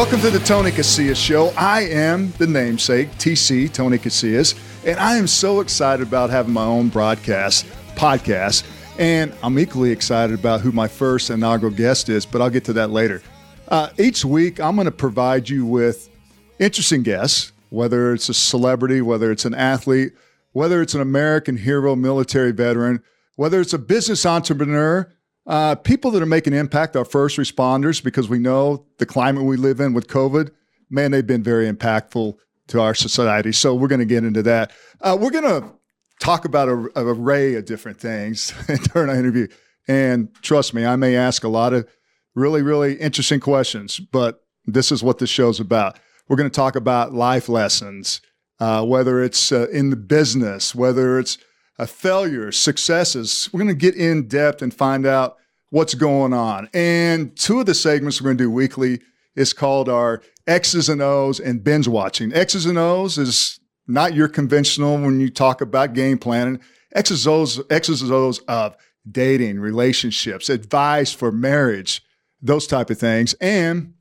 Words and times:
Welcome 0.00 0.22
to 0.22 0.30
the 0.30 0.38
Tony 0.38 0.70
Casillas 0.70 1.22
Show. 1.22 1.48
I 1.58 1.82
am 1.82 2.32
the 2.38 2.46
namesake, 2.46 3.10
TC, 3.18 3.70
Tony 3.70 3.98
Casillas, 3.98 4.58
and 4.82 4.98
I 4.98 5.18
am 5.18 5.26
so 5.26 5.60
excited 5.60 6.08
about 6.08 6.30
having 6.30 6.54
my 6.54 6.64
own 6.64 6.88
broadcast, 6.88 7.66
podcast, 7.96 8.64
and 8.98 9.34
I'm 9.42 9.58
equally 9.58 9.90
excited 9.90 10.38
about 10.38 10.62
who 10.62 10.72
my 10.72 10.88
first 10.88 11.28
inaugural 11.28 11.70
guest 11.70 12.08
is, 12.08 12.24
but 12.24 12.40
I'll 12.40 12.48
get 12.48 12.64
to 12.64 12.72
that 12.72 12.88
later. 12.88 13.20
Uh, 13.68 13.90
each 13.98 14.24
week, 14.24 14.58
I'm 14.58 14.74
going 14.74 14.86
to 14.86 14.90
provide 14.90 15.50
you 15.50 15.66
with 15.66 16.08
interesting 16.58 17.02
guests, 17.02 17.52
whether 17.68 18.14
it's 18.14 18.30
a 18.30 18.34
celebrity, 18.34 19.02
whether 19.02 19.30
it's 19.30 19.44
an 19.44 19.54
athlete, 19.54 20.14
whether 20.52 20.80
it's 20.80 20.94
an 20.94 21.02
American 21.02 21.58
hero, 21.58 21.94
military 21.94 22.52
veteran, 22.52 23.02
whether 23.36 23.60
it's 23.60 23.74
a 23.74 23.78
business 23.78 24.24
entrepreneur, 24.24 25.12
uh, 25.46 25.74
people 25.74 26.10
that 26.12 26.22
are 26.22 26.26
making 26.26 26.52
impact, 26.52 26.96
are 26.96 27.04
first 27.04 27.38
responders, 27.38 28.02
because 28.02 28.28
we 28.28 28.38
know 28.38 28.86
the 28.98 29.06
climate 29.06 29.44
we 29.44 29.56
live 29.56 29.80
in 29.80 29.92
with 29.94 30.06
COVID, 30.06 30.50
man, 30.90 31.10
they've 31.10 31.26
been 31.26 31.42
very 31.42 31.70
impactful 31.70 32.36
to 32.68 32.80
our 32.80 32.94
society. 32.94 33.52
So 33.52 33.74
we're 33.74 33.88
going 33.88 34.00
to 34.00 34.04
get 34.04 34.24
into 34.24 34.42
that. 34.42 34.72
Uh, 35.00 35.16
we're 35.20 35.30
going 35.30 35.44
to 35.44 35.72
talk 36.20 36.44
about 36.44 36.68
a, 36.68 36.74
an 36.74 36.90
array 37.08 37.54
of 37.54 37.64
different 37.64 37.98
things 37.98 38.52
during 38.92 39.10
our 39.10 39.16
interview. 39.16 39.48
And 39.88 40.32
trust 40.42 40.74
me, 40.74 40.84
I 40.84 40.96
may 40.96 41.16
ask 41.16 41.42
a 41.42 41.48
lot 41.48 41.72
of 41.72 41.88
really, 42.34 42.62
really 42.62 42.94
interesting 42.94 43.40
questions, 43.40 43.98
but 43.98 44.44
this 44.66 44.92
is 44.92 45.02
what 45.02 45.18
this 45.18 45.30
show's 45.30 45.58
about. 45.58 45.98
We're 46.28 46.36
going 46.36 46.50
to 46.50 46.54
talk 46.54 46.76
about 46.76 47.12
life 47.12 47.48
lessons, 47.48 48.20
uh, 48.60 48.84
whether 48.84 49.22
it's 49.22 49.50
uh, 49.50 49.66
in 49.72 49.90
the 49.90 49.96
business, 49.96 50.74
whether 50.74 51.18
it's 51.18 51.38
failures, 51.86 52.58
successes. 52.58 53.48
We're 53.52 53.60
going 53.60 53.68
to 53.68 53.74
get 53.74 53.94
in 53.94 54.28
depth 54.28 54.62
and 54.62 54.72
find 54.72 55.06
out 55.06 55.36
what's 55.70 55.94
going 55.94 56.32
on. 56.32 56.68
And 56.74 57.36
two 57.36 57.60
of 57.60 57.66
the 57.66 57.74
segments 57.74 58.20
we're 58.20 58.26
going 58.26 58.38
to 58.38 58.44
do 58.44 58.50
weekly 58.50 59.00
is 59.36 59.52
called 59.52 59.88
our 59.88 60.22
X's 60.46 60.88
and 60.88 61.00
O's 61.00 61.40
and 61.40 61.62
binge 61.62 61.88
watching. 61.88 62.32
X's 62.32 62.66
and 62.66 62.78
O's 62.78 63.18
is 63.18 63.60
not 63.86 64.14
your 64.14 64.28
conventional 64.28 65.00
when 65.00 65.20
you 65.20 65.30
talk 65.30 65.60
about 65.60 65.94
game 65.94 66.18
planning. 66.18 66.60
X's 66.94 67.26
and 67.26 67.34
O's, 67.34 67.60
X's 67.70 68.02
and 68.02 68.12
O's 68.12 68.40
of 68.40 68.76
dating, 69.10 69.60
relationships, 69.60 70.50
advice 70.50 71.12
for 71.12 71.32
marriage, 71.32 72.02
those 72.42 72.66
type 72.66 72.90
of 72.90 72.98
things. 72.98 73.34
And 73.34 73.94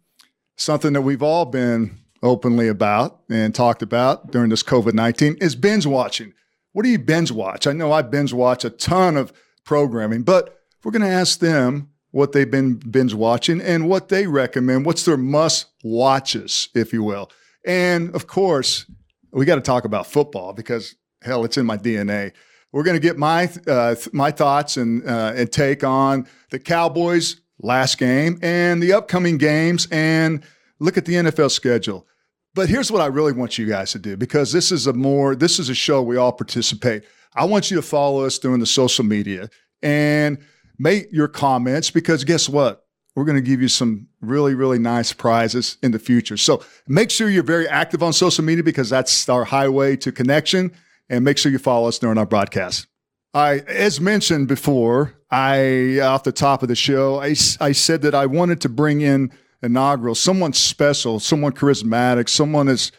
something 0.58 0.94
that 0.94 1.02
we've 1.02 1.24
all 1.24 1.46
been 1.46 2.00
openly 2.22 2.68
about 2.68 3.22
and 3.30 3.56
talked 3.56 3.82
about 3.82 4.32
during 4.32 4.50
this 4.50 4.64
COVID 4.64 4.94
19 4.94 5.38
is 5.40 5.56
binge 5.56 5.86
watching. 5.86 6.34
What 6.73 6.84
do 6.84 6.89
you 6.89 7.00
binge 7.00 7.31
watch? 7.31 7.67
I 7.67 7.73
know 7.73 7.92
I 7.92 8.02
binge 8.02 8.34
watch 8.34 8.64
a 8.64 8.70
ton 8.70 9.17
of 9.17 9.34
programming, 9.66 10.23
but 10.23 10.59
we're 10.84 10.92
going 10.92 11.02
to 11.02 11.08
ask 11.08 11.39
them 11.39 11.89
what 12.11 12.31
they've 12.31 12.50
been 12.50 12.76
binge 12.76 13.14
watching 13.14 13.61
and 13.61 13.88
what 13.88 14.09
they 14.09 14.28
recommend. 14.28 14.86
What's 14.86 15.06
their 15.06 15.17
must 15.17 15.67
watches, 15.84 16.70
if 16.73 16.94
you 16.94 17.03
will. 17.03 17.30
And 17.66 18.16
of 18.16 18.28
course, 18.28 18.86
we 19.31 19.45
got 19.45 19.56
to 19.56 19.61
talk 19.61 19.86
about 19.86 20.08
football 20.08 20.53
because 20.53 20.95
hell, 21.22 21.45
it's 21.45 21.58
in 21.58 21.66
my 21.66 21.78
DNA. 21.78 22.31
We're 22.72 22.83
going 22.83 22.95
to 22.95 23.02
get 23.02 23.17
my 23.17 23.50
uh, 23.67 23.95
my 24.14 24.31
thoughts 24.31 24.78
and 24.78 25.08
uh, 25.08 25.33
and 25.36 25.52
take 25.52 25.83
on 25.83 26.28
the 26.52 26.59
Cowboys 26.59 27.42
last 27.61 27.98
game 27.98 28.39
and 28.42 28.81
the 28.81 28.94
upcoming 28.94 29.38
games 29.38 29.88
and 29.92 30.44
look 30.80 30.98
at 30.98 31.06
the 31.06 31.14
NFL 31.14 31.52
schedule. 31.52 32.08
But 32.55 32.69
here's 32.69 32.92
what 32.92 33.02
I 33.02 33.08
really 33.08 33.31
want 33.31 33.58
you 33.58 33.67
guys 33.67 33.92
to 33.92 34.00
do 34.00 34.17
because 34.17 34.52
this 34.52 34.72
is 34.72 34.88
a 34.88 34.94
more 34.94 35.36
this 35.36 35.59
is 35.59 35.69
a 35.69 35.75
show 35.75 36.02
we 36.02 36.17
all 36.17 36.31
participate. 36.31 37.03
I 37.36 37.45
want 37.45 37.69
you 37.69 37.78
to 37.78 37.83
follow 37.83 38.25
us 38.25 38.39
during 38.39 38.59
the 38.59 38.66
social 38.66 39.05
media 39.05 39.50
and 39.83 40.39
make 40.77 41.08
your 41.11 41.27
comments 41.27 41.92
because 41.92 42.23
guess 42.23 42.49
what? 42.49 42.86
We're 43.15 43.26
going 43.26 43.36
to 43.36 43.42
give 43.42 43.61
you 43.61 43.67
some 43.67 44.08
really, 44.21 44.55
really 44.55 44.80
nice 44.80 45.14
prizes 45.14 45.77
in 45.83 45.92
the 45.92 45.99
future. 45.99 46.38
So 46.38 46.64
make 46.88 47.11
sure 47.11 47.30
you're 47.30 47.43
very 47.43 47.67
active 47.67 48.02
on 48.02 48.14
social 48.14 48.43
media 48.43 48.64
because 48.64 48.89
that's 48.89 49.27
our 49.27 49.43
highway 49.45 49.95
to 49.98 50.11
connection. 50.11 50.71
And 51.09 51.26
make 51.26 51.38
sure 51.38 51.52
you 51.52 51.58
follow 51.58 51.88
us 51.88 51.99
during 51.99 52.17
our 52.17 52.26
broadcast. 52.26 52.88
I, 53.33 53.59
as 53.67 53.99
mentioned 53.99 54.48
before, 54.48 55.15
I 55.32 55.99
off 55.99 56.23
the 56.23 56.32
top 56.32 56.61
of 56.61 56.70
the 56.70 56.76
show, 56.76 57.20
I, 57.20 57.36
I 57.59 57.71
said 57.71 58.02
that 58.04 58.15
I 58.15 58.26
wanted 58.26 58.61
to 58.61 58.70
bring 58.70 59.02
in 59.02 59.32
inaugural, 59.61 60.15
someone 60.15 60.53
special, 60.53 61.20
someone 61.20 61.52
charismatic, 61.52 62.30
someone 62.30 62.67
that's 62.67 62.92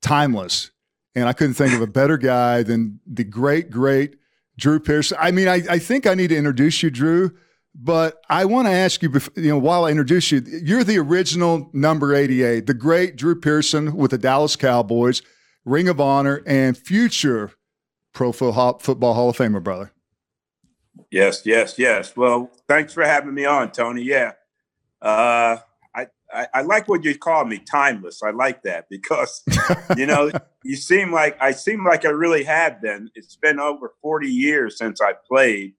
timeless. 0.00 0.70
And 1.14 1.28
I 1.28 1.32
couldn't 1.32 1.54
think 1.54 1.74
of 1.74 1.80
a 1.80 1.86
better 1.86 2.16
guy 2.16 2.62
than 2.62 3.00
the 3.06 3.24
great, 3.24 3.70
great 3.70 4.16
Drew 4.56 4.80
Pearson. 4.80 5.16
I 5.20 5.30
mean, 5.30 5.48
I, 5.48 5.62
I 5.68 5.78
think 5.78 6.06
I 6.06 6.14
need 6.14 6.28
to 6.28 6.36
introduce 6.36 6.82
you, 6.82 6.90
Drew, 6.90 7.32
but 7.74 8.20
I 8.28 8.44
want 8.44 8.66
to 8.66 8.72
ask 8.72 9.02
you, 9.02 9.10
you 9.36 9.50
know, 9.50 9.58
while 9.58 9.84
I 9.84 9.90
introduce 9.90 10.30
you, 10.32 10.42
you're 10.46 10.84
the 10.84 10.98
original 10.98 11.70
number 11.72 12.14
88, 12.14 12.66
the 12.66 12.74
great 12.74 13.16
Drew 13.16 13.38
Pearson 13.38 13.96
with 13.96 14.10
the 14.10 14.18
Dallas 14.18 14.56
Cowboys, 14.56 15.22
Ring 15.64 15.88
of 15.88 16.00
Honor, 16.00 16.42
and 16.46 16.76
future 16.76 17.52
Pro 18.12 18.32
Football 18.32 19.14
Hall 19.14 19.28
of 19.28 19.36
Famer, 19.36 19.62
brother. 19.62 19.92
Yes, 21.10 21.42
yes, 21.44 21.78
yes. 21.78 22.16
Well, 22.16 22.50
thanks 22.66 22.92
for 22.92 23.04
having 23.04 23.34
me 23.34 23.44
on, 23.44 23.70
Tony. 23.70 24.02
Yeah. 24.02 24.32
Uh, 25.00 25.58
I, 26.32 26.46
I, 26.54 26.62
like 26.62 26.88
what 26.88 27.04
you 27.04 27.16
call 27.16 27.44
me 27.44 27.58
timeless. 27.58 28.22
I 28.22 28.30
like 28.30 28.62
that 28.62 28.86
because 28.90 29.42
you 29.96 30.06
know 30.06 30.30
you 30.62 30.76
seem 30.76 31.12
like 31.12 31.36
I 31.40 31.52
seem 31.52 31.84
like 31.84 32.04
I 32.04 32.10
really 32.10 32.44
have 32.44 32.82
been. 32.82 33.10
It's 33.14 33.36
been 33.36 33.58
over 33.58 33.94
forty 34.02 34.28
years 34.28 34.76
since 34.76 35.00
I 35.00 35.14
played, 35.26 35.74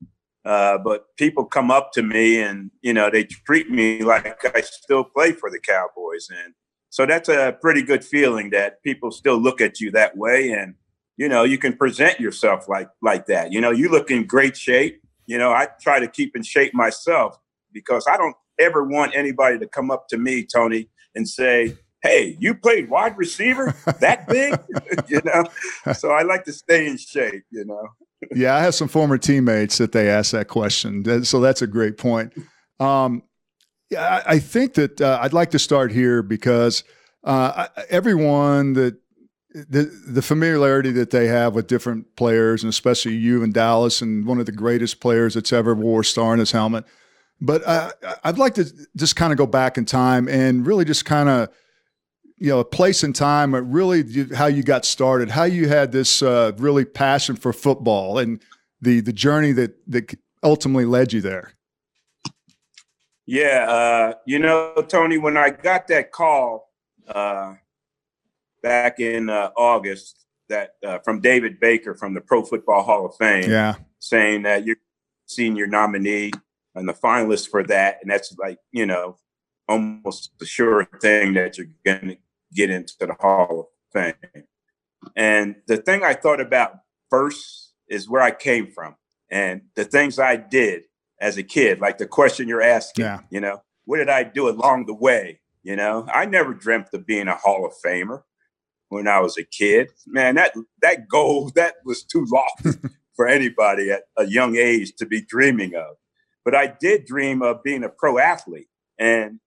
uh, 0.46 0.80
but 0.80 1.16
people 1.18 1.46
come 1.46 1.70
up 1.70 1.92
to 1.94 2.02
me 2.02 2.42
and 2.42 2.72
you 2.82 2.94
know 2.94 3.10
they 3.10 3.26
treat 3.26 3.70
me 3.70 4.02
like 4.04 4.44
I 4.56 4.62
still 4.62 5.04
play 5.04 5.34
for 5.34 5.52
the 5.52 5.60
Cowboys, 5.60 6.30
and 6.30 6.54
so 6.90 7.06
that's 7.06 7.30
a 7.30 7.58
pretty 7.62 7.84
good 7.84 8.04
feeling 8.04 8.50
that 8.52 8.82
people 8.84 9.12
still 9.12 9.38
look 9.38 9.62
at 9.62 9.80
you 9.80 9.92
that 9.92 10.18
way, 10.18 10.52
and 10.52 10.76
you 11.18 11.30
know 11.30 11.44
you 11.44 11.58
can 11.58 11.78
present 11.78 12.20
yourself 12.20 12.68
like 12.68 12.90
like 13.02 13.28
that. 13.28 13.52
You 13.52 13.62
know 13.62 13.72
you 13.72 13.90
look 13.90 14.10
in 14.10 14.26
great 14.26 14.58
shape. 14.58 15.02
You 15.28 15.38
know 15.38 15.52
I 15.52 15.68
try 15.80 16.00
to 16.00 16.08
keep 16.08 16.36
in 16.36 16.42
shape 16.42 16.74
myself 16.74 17.38
because 17.72 18.08
I 18.10 18.18
don't 18.18 18.36
ever 18.60 18.84
want 18.84 19.16
anybody 19.16 19.60
to 19.60 19.68
come 19.68 19.92
up 19.92 20.08
to 20.10 20.18
me, 20.18 20.46
Tony, 20.46 20.90
and 21.16 21.28
say, 21.28 21.76
Hey, 22.02 22.38
you 22.40 22.56
played 22.56 22.90
wide 22.90 23.18
receiver 23.18 23.76
that 24.00 24.28
big? 24.28 24.58
you 25.08 25.22
know? 25.26 25.46
So 25.94 26.12
I 26.12 26.22
like 26.22 26.46
to 26.46 26.54
stay 26.54 26.88
in 26.88 26.98
shape, 26.98 27.44
you 27.52 27.66
know. 27.66 27.88
yeah, 28.34 28.56
I 28.56 28.60
have 28.62 28.76
some 28.76 28.88
former 28.88 29.18
teammates 29.18 29.78
that 29.80 29.92
they 29.92 30.10
ask 30.10 30.32
that 30.32 30.48
question. 30.48 31.26
So 31.26 31.40
that's 31.40 31.62
a 31.62 31.68
great 31.68 31.98
point. 31.98 32.34
Um, 32.80 33.24
yeah, 33.90 34.24
I, 34.26 34.40
think 34.40 34.76
that 34.76 35.02
uh, 35.02 35.20
I'd 35.22 35.34
like 35.34 35.52
to 35.52 35.60
start 35.60 35.92
here 35.92 36.22
because 36.22 36.84
uh, 37.24 37.68
everyone 37.90 38.74
that 38.74 38.98
the 39.54 39.84
the 40.08 40.22
familiarity 40.22 40.92
that 40.92 41.10
they 41.10 41.28
have 41.28 41.56
with 41.56 41.68
different 41.68 42.16
players, 42.16 42.64
and 42.64 42.70
especially 42.70 43.16
you 43.16 43.44
and 43.44 43.54
Dallas, 43.54 44.02
and 44.02 44.26
one 44.26 44.40
of 44.40 44.46
the 44.46 44.52
greatest 44.52 45.00
players 45.00 45.34
that's 45.34 45.52
ever 45.52 45.74
wore 45.74 46.02
a 46.02 46.06
star 46.06 46.34
in 46.34 46.40
his 46.40 46.52
helmet. 46.52 46.86
But 47.42 47.66
uh, 47.66 47.92
I'd 48.24 48.38
like 48.38 48.56
to 48.56 48.70
just 48.96 49.16
kind 49.16 49.32
of 49.32 49.38
go 49.38 49.48
back 49.48 49.78
in 49.78 49.86
time 49.86 50.28
and 50.28 50.68
really 50.68 50.84
just 50.84 51.06
kind 51.06 51.30
of, 51.30 51.50
you 52.38 52.50
know, 52.50 52.60
a 52.60 52.66
place 52.66 53.04
in 53.04 53.14
time, 53.14 53.56
really 53.56 54.04
how 54.36 54.48
you 54.48 54.64
got 54.64 54.86
started, 54.86 55.30
how 55.30 55.44
you 55.44 55.68
had 55.68 55.92
this 55.92 56.22
uh, 56.22 56.52
really 56.58 56.86
passion 56.86 57.36
for 57.36 57.54
football 57.54 58.18
and 58.18 58.42
the 58.82 59.02
the 59.02 59.14
journey 59.14 59.52
that 59.54 59.78
that 59.88 60.18
ultimately 60.44 60.86
led 60.86 61.14
you 61.14 61.22
there. 61.22 61.54
Yeah, 63.26 63.66
uh, 63.70 64.14
you 64.26 64.40
know, 64.40 64.74
Tony, 64.88 65.18
when 65.18 65.38
I 65.38 65.52
got 65.52 65.88
that 65.90 66.12
call 66.12 66.72
uh, 67.08 67.56
back 68.64 69.00
in 69.00 69.30
uh, 69.30 69.52
August, 69.56 70.26
that 70.48 70.72
uh, 70.84 71.00
from 71.00 71.22
David 71.22 71.60
Baker 71.60 71.94
from 71.94 72.14
the 72.14 72.22
Pro 72.22 72.44
Football 72.44 72.84
Hall 72.84 73.06
of 73.06 73.16
Fame, 73.18 73.50
yeah, 73.50 73.76
saying 74.00 74.44
that 74.44 74.66
you're 74.66 74.78
senior 75.26 75.68
nominee 75.68 76.32
and 76.76 76.88
the 76.88 76.94
finalist 76.94 77.50
for 77.50 77.64
that, 77.64 78.00
and 78.02 78.12
that's 78.12 78.36
like 78.38 78.60
you 78.72 78.86
know 78.86 79.18
almost 79.68 80.32
the 80.40 80.46
sure 80.46 80.88
thing 81.02 81.34
that 81.36 81.58
you're 81.58 81.68
going 81.86 82.08
to 82.08 82.18
get 82.54 82.70
into 82.70 82.94
the 83.00 83.14
Hall 83.20 83.60
of 83.60 83.66
Fame. 83.94 84.44
And 85.16 85.56
the 85.68 85.78
thing 85.78 86.04
I 86.04 86.16
thought 86.16 86.42
about 86.42 86.74
first 87.10 87.74
is 87.88 88.10
where 88.10 88.22
I 88.22 88.32
came 88.32 88.72
from 88.72 88.96
and 89.30 89.62
the 89.76 89.86
things 89.86 90.20
I 90.20 90.36
did 90.36 90.84
as 91.22 91.38
a 91.38 91.44
kid, 91.44 91.80
like 91.80 91.98
the 91.98 92.08
question 92.08 92.48
you're 92.48 92.62
asking, 92.62 93.06
yeah. 93.06 93.22
you 93.30 93.40
know, 93.40 93.62
what 93.86 93.98
did 93.98 94.10
I 94.10 94.24
do 94.24 94.50
along 94.50 94.86
the 94.86 94.94
way? 94.94 95.42
You 95.64 95.76
know, 95.76 96.08
I 96.12 96.26
never 96.26 96.54
dreamt 96.54 96.88
of 96.94 97.06
being 97.06 97.28
a 97.28 97.36
Hall 97.36 97.66
of 97.66 97.74
Famer 97.86 98.24
when 98.88 99.08
I 99.08 99.20
was 99.20 99.38
a 99.38 99.44
kid. 99.44 99.92
Man, 100.08 100.36
that 100.36 100.54
that 100.82 101.08
goal 101.08 101.52
that 101.56 101.76
was 101.86 102.04
too 102.04 102.26
lofty 102.32 102.80
for 103.16 103.28
anybody 103.28 103.92
at 103.92 104.04
a 104.18 104.26
young 104.26 104.56
age 104.56 104.94
to 104.96 105.06
be 105.06 105.22
dreaming 105.22 105.76
of. 105.76 105.96
But 106.46 106.56
I 106.56 106.68
did 106.80 107.06
dream 107.06 107.42
of 107.42 107.64
being 107.64 107.84
a 107.84 107.90
pro 107.90 108.18
athlete. 108.18 108.70
And 108.98 109.40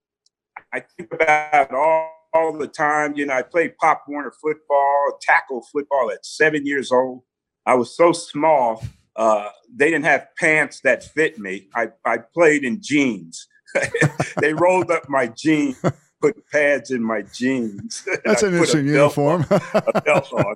I 0.72 0.80
think 0.80 1.12
about 1.12 1.72
all, 1.72 2.12
all 2.32 2.52
the 2.56 2.66
time. 2.66 3.14
You 3.16 3.26
know, 3.26 3.34
I 3.34 3.42
played 3.42 3.76
Pop 3.78 4.04
Warner 4.08 4.32
football, 4.40 5.18
tackle 5.20 5.66
football 5.72 6.10
at 6.10 6.24
seven 6.24 6.66
years 6.66 6.92
old. 6.92 7.22
I 7.66 7.74
was 7.74 7.96
so 7.96 8.12
small, 8.12 8.82
uh, 9.14 9.48
they 9.72 9.90
didn't 9.90 10.04
have 10.06 10.26
pants 10.38 10.80
that 10.80 11.04
fit 11.04 11.38
me. 11.38 11.68
I, 11.74 11.88
I 12.04 12.18
played 12.18 12.64
in 12.64 12.80
jeans. 12.82 13.46
they 14.40 14.52
rolled 14.52 14.90
up 14.90 15.08
my 15.08 15.28
jeans 15.28 15.80
put 16.22 16.48
pads 16.50 16.90
in 16.90 17.02
my 17.02 17.22
jeans. 17.22 18.06
That's 18.24 18.42
an 18.42 18.52
interesting 18.52 18.86
uniform. 18.86 19.44
On, 19.50 19.60
a 19.94 20.00
belt 20.00 20.32
on. 20.32 20.54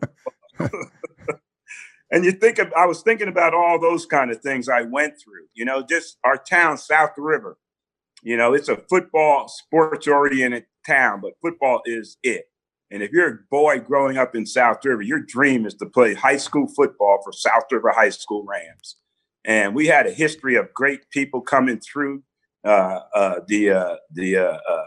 and 2.10 2.24
you 2.24 2.32
think 2.32 2.58
of, 2.58 2.72
I 2.76 2.86
was 2.86 3.02
thinking 3.02 3.28
about 3.28 3.54
all 3.54 3.80
those 3.80 4.06
kind 4.06 4.30
of 4.30 4.40
things 4.40 4.68
I 4.68 4.82
went 4.82 5.14
through. 5.22 5.46
You 5.54 5.64
know, 5.64 5.82
just 5.82 6.18
our 6.24 6.36
town, 6.36 6.78
South 6.78 7.12
River. 7.16 7.58
You 8.22 8.36
know, 8.36 8.54
it's 8.54 8.68
a 8.68 8.76
football, 8.88 9.48
sports 9.48 10.06
oriented 10.06 10.64
town, 10.86 11.20
but 11.20 11.34
football 11.42 11.82
is 11.84 12.16
it. 12.22 12.46
And 12.90 13.02
if 13.02 13.10
you're 13.10 13.28
a 13.28 13.38
boy 13.50 13.80
growing 13.80 14.16
up 14.16 14.36
in 14.36 14.46
South 14.46 14.84
River, 14.84 15.02
your 15.02 15.20
dream 15.20 15.66
is 15.66 15.74
to 15.74 15.86
play 15.86 16.14
high 16.14 16.36
school 16.36 16.68
football 16.68 17.20
for 17.22 17.32
South 17.32 17.64
River 17.70 17.90
High 17.90 18.10
School 18.10 18.44
Rams. 18.44 18.96
And 19.44 19.74
we 19.74 19.86
had 19.86 20.06
a 20.06 20.12
history 20.12 20.56
of 20.56 20.72
great 20.74 21.10
people 21.10 21.40
coming 21.40 21.80
through 21.80 22.22
uh, 22.64 23.00
uh, 23.14 23.40
the 23.46 23.70
uh, 23.70 23.96
the 24.12 24.36
uh, 24.36 24.58
uh, 24.68 24.84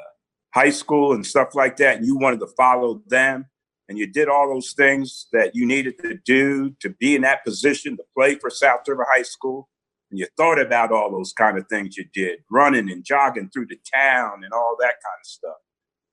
high 0.54 0.70
school 0.70 1.14
and 1.14 1.26
stuff 1.26 1.56
like 1.56 1.78
that. 1.78 1.98
And 1.98 2.06
you 2.06 2.18
wanted 2.18 2.40
to 2.42 2.48
follow 2.58 3.02
them, 3.08 3.46
and 3.90 3.98
you 3.98 4.06
did 4.06 4.30
all 4.30 4.48
those 4.48 4.74
things 4.74 5.26
that 5.34 5.56
you 5.56 5.66
needed 5.66 5.98
to 6.04 6.16
do 6.24 6.76
to 6.80 6.92
be 6.92 7.16
in 7.16 7.24
that 7.24 7.44
position 7.44 7.98
to 7.98 8.04
play 8.16 8.36
for 8.36 8.52
South 8.52 8.88
River 8.88 9.06
High 9.12 9.24
School. 9.24 9.68
And 10.12 10.20
you 10.20 10.28
thought 10.38 10.62
about 10.62 10.92
all 10.92 11.12
those 11.12 11.34
kind 11.34 11.58
of 11.58 11.68
things 11.68 11.98
you 11.98 12.06
did, 12.14 12.40
running 12.52 12.92
and 12.92 13.04
jogging 13.04 13.50
through 13.50 13.66
the 13.66 13.80
town 13.92 14.44
and 14.44 14.54
all 14.54 14.76
that 14.80 14.86
kind 15.04 15.20
of 15.20 15.26
stuff. 15.26 15.58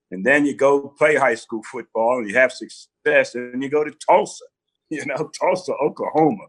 And 0.09 0.25
then 0.25 0.45
you 0.45 0.55
go 0.55 0.89
play 0.97 1.15
high 1.15 1.35
school 1.35 1.61
football 1.71 2.17
and 2.17 2.27
you 2.27 2.35
have 2.35 2.51
success, 2.51 3.35
and 3.35 3.61
you 3.61 3.69
go 3.69 3.83
to 3.83 3.91
Tulsa, 4.07 4.45
you 4.89 5.05
know, 5.05 5.29
Tulsa, 5.39 5.73
Oklahoma. 5.73 6.47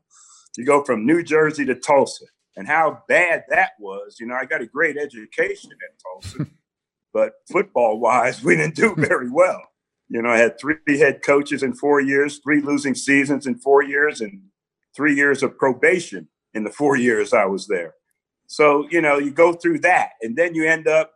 You 0.56 0.64
go 0.64 0.82
from 0.82 1.04
New 1.06 1.22
Jersey 1.22 1.66
to 1.66 1.74
Tulsa. 1.74 2.24
And 2.56 2.66
how 2.66 3.04
bad 3.06 3.44
that 3.50 3.72
was, 3.78 4.16
you 4.18 4.26
know, 4.26 4.34
I 4.34 4.44
got 4.44 4.62
a 4.62 4.66
great 4.66 4.96
education 4.96 5.70
at 5.72 6.00
Tulsa, 6.02 6.50
but 7.12 7.34
football 7.52 8.00
wise, 8.00 8.42
we 8.42 8.56
didn't 8.56 8.74
do 8.74 8.94
very 8.96 9.30
well. 9.30 9.62
You 10.08 10.22
know, 10.22 10.30
I 10.30 10.38
had 10.38 10.58
three 10.58 10.98
head 10.98 11.20
coaches 11.24 11.62
in 11.62 11.74
four 11.74 12.00
years, 12.00 12.38
three 12.38 12.62
losing 12.62 12.94
seasons 12.94 13.46
in 13.46 13.58
four 13.58 13.82
years, 13.82 14.20
and 14.20 14.42
three 14.96 15.14
years 15.14 15.42
of 15.42 15.58
probation 15.58 16.28
in 16.54 16.64
the 16.64 16.70
four 16.70 16.96
years 17.08 17.32
I 17.32 17.44
was 17.44 17.66
there. 17.66 17.94
So, 18.46 18.86
you 18.90 19.02
know, 19.02 19.18
you 19.18 19.30
go 19.30 19.52
through 19.52 19.80
that, 19.80 20.10
and 20.22 20.36
then 20.36 20.54
you 20.54 20.66
end 20.66 20.88
up 20.88 21.12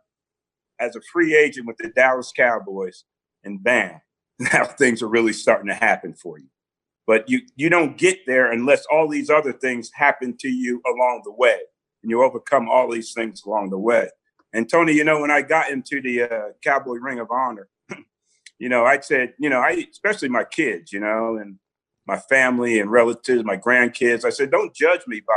as 0.79 0.95
a 0.95 1.01
free 1.11 1.35
agent 1.35 1.65
with 1.65 1.77
the 1.77 1.89
Dallas 1.89 2.31
Cowboys, 2.35 3.05
and 3.43 3.63
bam, 3.63 4.01
now 4.39 4.65
things 4.65 5.01
are 5.01 5.07
really 5.07 5.33
starting 5.33 5.67
to 5.67 5.73
happen 5.73 6.13
for 6.13 6.37
you. 6.37 6.47
But 7.05 7.27
you 7.27 7.41
you 7.55 7.69
don't 7.69 7.97
get 7.97 8.19
there 8.27 8.51
unless 8.51 8.85
all 8.91 9.09
these 9.09 9.29
other 9.29 9.51
things 9.51 9.91
happen 9.93 10.37
to 10.39 10.47
you 10.47 10.81
along 10.87 11.23
the 11.25 11.33
way, 11.33 11.57
and 12.01 12.09
you 12.09 12.23
overcome 12.23 12.69
all 12.69 12.89
these 12.89 13.13
things 13.13 13.43
along 13.45 13.71
the 13.71 13.77
way. 13.79 14.09
And 14.53 14.69
Tony, 14.69 14.93
you 14.93 15.03
know, 15.03 15.19
when 15.19 15.31
I 15.31 15.41
got 15.41 15.71
into 15.71 16.01
the 16.01 16.21
uh, 16.23 16.49
Cowboy 16.63 16.97
Ring 17.01 17.19
of 17.19 17.29
Honor, 17.31 17.67
you 18.63 18.69
know, 18.69 18.85
I 18.85 19.01
said, 19.01 19.33
you 19.37 19.49
know, 19.49 19.59
I 19.59 19.85
especially 19.91 20.29
my 20.29 20.45
kids, 20.45 20.93
you 20.93 21.01
know, 21.01 21.35
and 21.35 21.59
my 22.07 22.17
family 22.17 22.79
and 22.79 22.89
relatives, 22.89 23.43
my 23.43 23.57
grandkids. 23.57 24.23
I 24.23 24.29
said, 24.29 24.51
don't 24.51 24.73
judge 24.73 25.01
me 25.05 25.19
by 25.19 25.33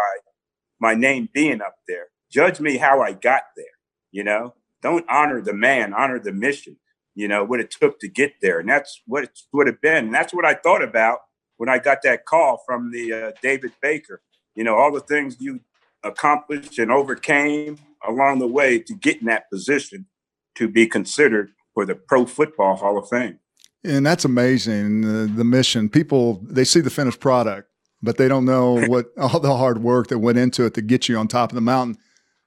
my 0.79 0.95
name 0.95 1.29
being 1.35 1.61
up 1.61 1.75
there. 1.89 2.07
Judge 2.31 2.61
me 2.61 2.77
how 2.77 3.01
I 3.01 3.15
got 3.15 3.43
there. 3.57 3.65
You 4.13 4.23
know, 4.23 4.55
don't 4.81 5.05
honor 5.11 5.41
the 5.41 5.55
man, 5.55 5.93
honor 5.93 6.21
the 6.21 6.31
mission, 6.31 6.77
you 7.17 7.27
know, 7.27 7.43
what 7.43 7.59
it 7.59 7.73
took 7.73 7.99
to 7.99 8.09
get 8.09 8.35
there. 8.41 8.61
And 8.61 8.69
that's 8.69 9.03
what 9.09 9.25
it 9.25 9.37
would 9.53 9.67
have 9.67 9.81
been. 9.81 10.05
And 10.05 10.15
that's 10.15 10.33
what 10.33 10.45
I 10.45 10.55
thought 10.55 10.85
about 10.85 11.19
when 11.57 11.69
I 11.69 11.81
got 11.81 12.03
that 12.03 12.27
call 12.27 12.63
from 12.65 12.93
the 12.93 13.13
uh, 13.13 13.33
David 13.43 13.73
Baker, 13.83 14.23
you 14.55 14.63
know, 14.63 14.77
all 14.77 14.93
the 14.93 15.01
things 15.01 15.39
you 15.41 15.59
accomplished 16.05 16.79
and 16.79 16.93
overcame 16.93 17.79
along 18.07 18.39
the 18.39 18.47
way 18.47 18.79
to 18.79 18.95
get 18.95 19.19
in 19.19 19.27
that 19.27 19.51
position 19.51 20.07
to 20.55 20.69
be 20.69 20.87
considered 20.87 21.51
for 21.77 21.85
the 21.85 21.95
Pro 21.95 22.25
Football 22.25 22.77
Hall 22.77 22.97
of 22.97 23.07
Fame. 23.07 23.39
And 23.85 24.07
that's 24.07 24.25
amazing. 24.25 25.03
The, 25.03 25.31
the 25.31 25.45
mission, 25.45 25.91
people, 25.91 26.41
they 26.43 26.65
see 26.65 26.81
the 26.81 26.89
finished 26.89 27.21
product, 27.21 27.69
but 28.03 28.17
they 28.17 28.29
don't 28.29 28.47
know 28.47 28.83
what 28.87 29.09
all 29.19 29.39
the 29.41 29.55
hard 29.55 29.83
work 29.83 30.09
that 30.09 30.19
went 30.19 30.39
into 30.39 30.65
it 30.65 30.73
to 30.75 30.83
get 30.83 31.07
you 31.07 31.19
on 31.19 31.29
top 31.29 31.51
of 31.51 31.55
the 31.55 31.61
mountain. 31.61 31.99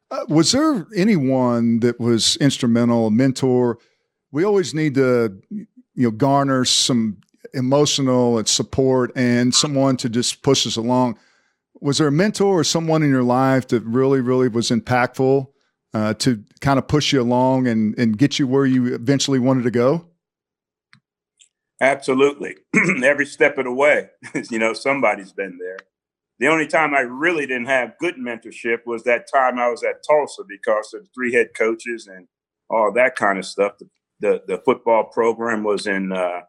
Uh, 0.09 0.25
was 0.27 0.51
there 0.51 0.87
anyone 0.95 1.79
that 1.81 1.99
was 1.99 2.37
instrumental, 2.37 3.05
a 3.05 3.11
mentor? 3.11 3.77
We 4.31 4.43
always 4.43 4.73
need 4.73 4.95
to, 4.95 5.39
you 5.51 5.67
know, 5.95 6.09
garner 6.11 6.65
some 6.65 7.21
emotional 7.53 8.43
support 8.45 9.11
and 9.15 9.53
someone 9.53 9.95
to 9.97 10.09
just 10.09 10.41
push 10.41 10.65
us 10.65 10.75
along. 10.75 11.19
Was 11.75 11.99
there 11.99 12.07
a 12.07 12.11
mentor 12.11 12.59
or 12.59 12.63
someone 12.63 13.03
in 13.03 13.11
your 13.11 13.23
life 13.23 13.67
that 13.67 13.83
really, 13.83 14.21
really 14.21 14.47
was 14.47 14.71
impactful 14.71 15.49
uh, 15.93 16.13
to 16.15 16.43
kind 16.61 16.77
of 16.79 16.87
push 16.87 17.13
you 17.13 17.21
along 17.21 17.67
and, 17.67 17.97
and 17.97 18.17
get 18.17 18.39
you 18.39 18.47
where 18.47 18.65
you 18.65 18.93
eventually 18.93 19.39
wanted 19.39 19.63
to 19.63 19.71
go? 19.71 20.05
Absolutely. 21.81 22.57
Every 23.03 23.25
step 23.25 23.57
of 23.57 23.65
the 23.65 23.73
way, 23.73 24.09
you 24.49 24.59
know, 24.59 24.73
somebody's 24.73 25.31
been 25.31 25.57
there. 25.59 25.77
The 26.39 26.47
only 26.47 26.67
time 26.67 26.93
I 26.93 27.01
really 27.01 27.45
didn't 27.45 27.67
have 27.67 27.97
good 27.99 28.15
mentorship 28.15 28.85
was 28.85 29.03
that 29.03 29.27
time 29.31 29.59
I 29.59 29.69
was 29.69 29.83
at 29.83 30.03
Tulsa 30.07 30.43
because 30.47 30.93
of 30.93 31.03
the 31.03 31.09
three 31.13 31.33
head 31.33 31.49
coaches 31.57 32.07
and 32.07 32.27
all 32.69 32.93
that 32.93 33.15
kind 33.15 33.37
of 33.37 33.45
stuff. 33.45 33.73
The 33.77 33.89
the, 34.19 34.41
the 34.47 34.57
football 34.65 35.05
program 35.05 35.63
was 35.63 35.87
in 35.87 36.11
uh, 36.11 36.41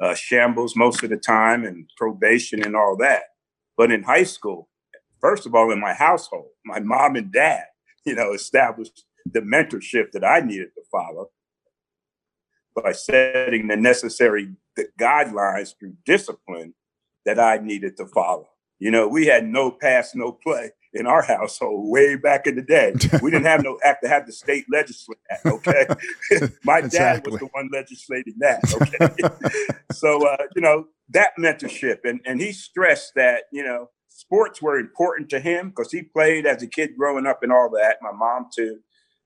uh, 0.00 0.14
shambles 0.14 0.76
most 0.76 1.02
of 1.02 1.10
the 1.10 1.16
time 1.16 1.64
and 1.64 1.88
probation 1.96 2.64
and 2.64 2.74
all 2.74 2.96
that. 2.98 3.22
But 3.76 3.92
in 3.92 4.02
high 4.02 4.24
school, 4.24 4.68
first 5.20 5.46
of 5.46 5.54
all, 5.54 5.70
in 5.70 5.80
my 5.80 5.94
household, 5.94 6.48
my 6.64 6.80
mom 6.80 7.16
and 7.16 7.32
dad, 7.32 7.64
you 8.08 8.14
know, 8.14 8.32
established 8.32 9.04
the 9.30 9.40
mentorship 9.40 10.12
that 10.12 10.24
I 10.24 10.40
needed 10.40 10.70
to 10.74 10.82
follow 10.90 11.30
by 12.74 12.92
setting 12.92 13.68
the 13.68 13.76
necessary 13.76 14.48
the 14.76 14.86
guidelines 14.98 15.74
through 15.78 15.94
discipline 16.04 16.74
that 17.26 17.38
I 17.38 17.58
needed 17.58 17.96
to 17.98 18.06
follow. 18.06 18.48
You 18.78 18.90
know, 18.90 19.08
we 19.08 19.26
had 19.26 19.44
no 19.44 19.70
pass, 19.70 20.14
no 20.14 20.32
play 20.32 20.70
in 20.94 21.06
our 21.06 21.22
household 21.22 21.90
way 21.90 22.16
back 22.16 22.46
in 22.46 22.54
the 22.54 22.62
day. 22.62 22.94
We 23.22 23.30
didn't 23.30 23.46
have 23.46 23.62
no 23.62 23.78
act 23.84 24.02
to 24.04 24.08
have 24.08 24.26
the 24.26 24.32
state 24.32 24.64
legislate 24.70 25.18
that. 25.28 25.52
Okay, 25.52 25.86
my 26.64 26.80
dad 26.80 27.26
was 27.26 27.40
the 27.40 27.46
one 27.52 27.68
legislating 27.72 28.34
that. 28.38 28.60
Okay, 28.80 29.76
so 29.92 30.26
uh, 30.26 30.36
you 30.54 30.62
know 30.62 30.86
that 31.10 31.32
mentorship, 31.38 31.98
and 32.04 32.20
and 32.24 32.40
he 32.40 32.52
stressed 32.52 33.14
that 33.16 33.44
you 33.52 33.64
know 33.64 33.90
sports 34.18 34.60
were 34.60 34.80
important 34.80 35.30
to 35.30 35.38
him 35.38 35.68
because 35.68 35.92
he 35.92 36.02
played 36.02 36.44
as 36.44 36.60
a 36.60 36.66
kid 36.66 36.96
growing 36.98 37.24
up 37.24 37.44
and 37.44 37.52
all 37.52 37.70
that. 37.70 37.98
My 38.02 38.10
mom 38.10 38.46
too, 38.52 38.80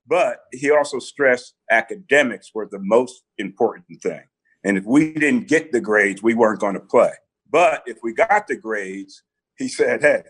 but 0.05 0.41
he 0.51 0.69
also 0.69 0.99
stressed 0.99 1.55
academics 1.71 2.51
were 2.53 2.69
the 2.71 2.79
most 2.79 3.23
important 3.39 4.03
thing. 4.03 4.21
And 4.63 4.77
if 4.77 4.85
we 4.85 5.13
didn't 5.13 5.47
get 5.47 5.71
the 5.71 5.81
grades, 5.81 6.21
we 6.21 6.35
weren't 6.35 6.59
going 6.59 6.75
to 6.75 6.79
play. 6.79 7.11
But 7.49 7.81
if 7.87 7.97
we 8.03 8.13
got 8.13 8.47
the 8.47 8.55
grades, 8.55 9.23
he 9.57 9.67
said, 9.67 10.01
Hey, 10.01 10.23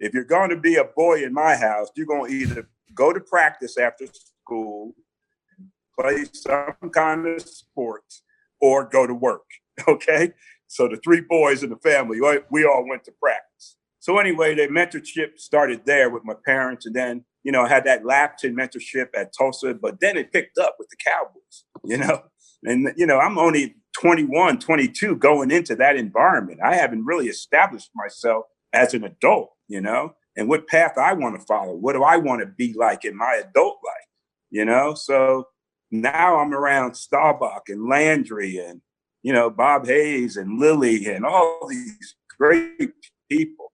if 0.00 0.14
you're 0.14 0.24
going 0.24 0.48
to 0.48 0.56
be 0.56 0.76
a 0.76 0.84
boy 0.84 1.22
in 1.22 1.34
my 1.34 1.54
house, 1.54 1.88
you're 1.94 2.06
going 2.06 2.30
to 2.30 2.36
either 2.36 2.68
go 2.94 3.12
to 3.12 3.20
practice 3.20 3.76
after 3.76 4.06
school, 4.06 4.94
play 6.00 6.24
some 6.32 6.90
kind 6.90 7.26
of 7.26 7.42
sports, 7.42 8.22
or 8.60 8.84
go 8.84 9.06
to 9.06 9.14
work. 9.14 9.44
Okay. 9.86 10.32
So 10.68 10.88
the 10.88 10.96
three 10.96 11.20
boys 11.20 11.62
in 11.62 11.68
the 11.68 11.76
family, 11.76 12.18
we 12.50 12.64
all 12.64 12.88
went 12.88 13.04
to 13.04 13.12
practice. 13.12 13.76
So 14.06 14.18
anyway, 14.18 14.54
the 14.54 14.68
mentorship 14.68 15.36
started 15.36 15.84
there 15.84 16.10
with 16.10 16.24
my 16.24 16.34
parents. 16.44 16.86
And 16.86 16.94
then, 16.94 17.24
you 17.42 17.50
know, 17.50 17.62
I 17.62 17.68
had 17.68 17.82
that 17.86 18.06
lapse 18.06 18.44
in 18.44 18.54
mentorship 18.54 19.08
at 19.16 19.32
Tulsa, 19.36 19.74
but 19.74 19.98
then 19.98 20.16
it 20.16 20.32
picked 20.32 20.58
up 20.58 20.76
with 20.78 20.88
the 20.90 20.96
Cowboys, 21.04 21.64
you 21.82 21.96
know. 21.96 22.22
And, 22.62 22.94
you 22.96 23.04
know, 23.04 23.18
I'm 23.18 23.36
only 23.36 23.74
21, 24.00 24.60
22 24.60 25.16
going 25.16 25.50
into 25.50 25.74
that 25.74 25.96
environment. 25.96 26.60
I 26.64 26.76
haven't 26.76 27.04
really 27.04 27.26
established 27.26 27.90
myself 27.96 28.44
as 28.72 28.94
an 28.94 29.02
adult, 29.02 29.50
you 29.66 29.80
know, 29.80 30.14
and 30.36 30.48
what 30.48 30.68
path 30.68 30.96
I 30.96 31.12
want 31.12 31.40
to 31.40 31.44
follow. 31.44 31.74
What 31.74 31.94
do 31.94 32.04
I 32.04 32.16
want 32.16 32.42
to 32.42 32.46
be 32.46 32.74
like 32.78 33.04
in 33.04 33.16
my 33.16 33.42
adult 33.44 33.78
life, 33.84 34.08
you 34.50 34.64
know? 34.64 34.94
So 34.94 35.48
now 35.90 36.38
I'm 36.38 36.54
around 36.54 36.94
Staubach 36.94 37.62
and 37.66 37.88
Landry 37.88 38.58
and, 38.58 38.82
you 39.24 39.32
know, 39.32 39.50
Bob 39.50 39.88
Hayes 39.88 40.36
and 40.36 40.60
Lilly 40.60 41.06
and 41.06 41.26
all 41.26 41.66
these 41.68 42.14
great 42.38 42.92
people. 43.28 43.72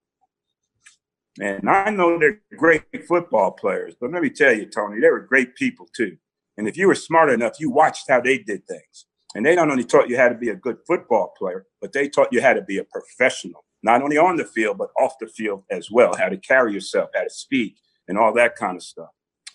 And 1.40 1.68
I 1.68 1.90
know 1.90 2.18
they're 2.18 2.40
great 2.56 2.84
football 3.08 3.52
players, 3.52 3.94
but 3.98 4.12
let 4.12 4.22
me 4.22 4.30
tell 4.30 4.52
you, 4.52 4.66
Tony, 4.66 5.00
they 5.00 5.08
were 5.08 5.20
great 5.20 5.54
people 5.56 5.88
too. 5.96 6.16
And 6.58 6.68
if 6.68 6.76
you 6.76 6.86
were 6.86 6.94
smart 6.94 7.30
enough, 7.30 7.58
you 7.58 7.70
watched 7.70 8.10
how 8.10 8.20
they 8.20 8.38
did 8.38 8.66
things. 8.66 9.06
And 9.34 9.46
they 9.46 9.54
not 9.54 9.70
only 9.70 9.84
taught 9.84 10.10
you 10.10 10.18
how 10.18 10.28
to 10.28 10.34
be 10.34 10.50
a 10.50 10.54
good 10.54 10.76
football 10.86 11.32
player, 11.38 11.66
but 11.80 11.94
they 11.94 12.08
taught 12.08 12.28
you 12.32 12.42
how 12.42 12.52
to 12.52 12.60
be 12.60 12.76
a 12.76 12.84
professional 12.84 13.64
not 13.82 14.02
only 14.02 14.16
on 14.16 14.36
the 14.36 14.44
field, 14.44 14.78
but 14.78 14.90
off 14.98 15.18
the 15.20 15.26
field 15.26 15.64
as 15.70 15.90
well, 15.90 16.14
how 16.16 16.28
to 16.28 16.36
carry 16.36 16.72
yourself, 16.72 17.10
how 17.14 17.22
to 17.22 17.30
speak, 17.30 17.76
and 18.08 18.16
all 18.16 18.32
that 18.34 18.56
kind 18.56 18.76
of 18.76 18.82
stuff. 18.82 19.08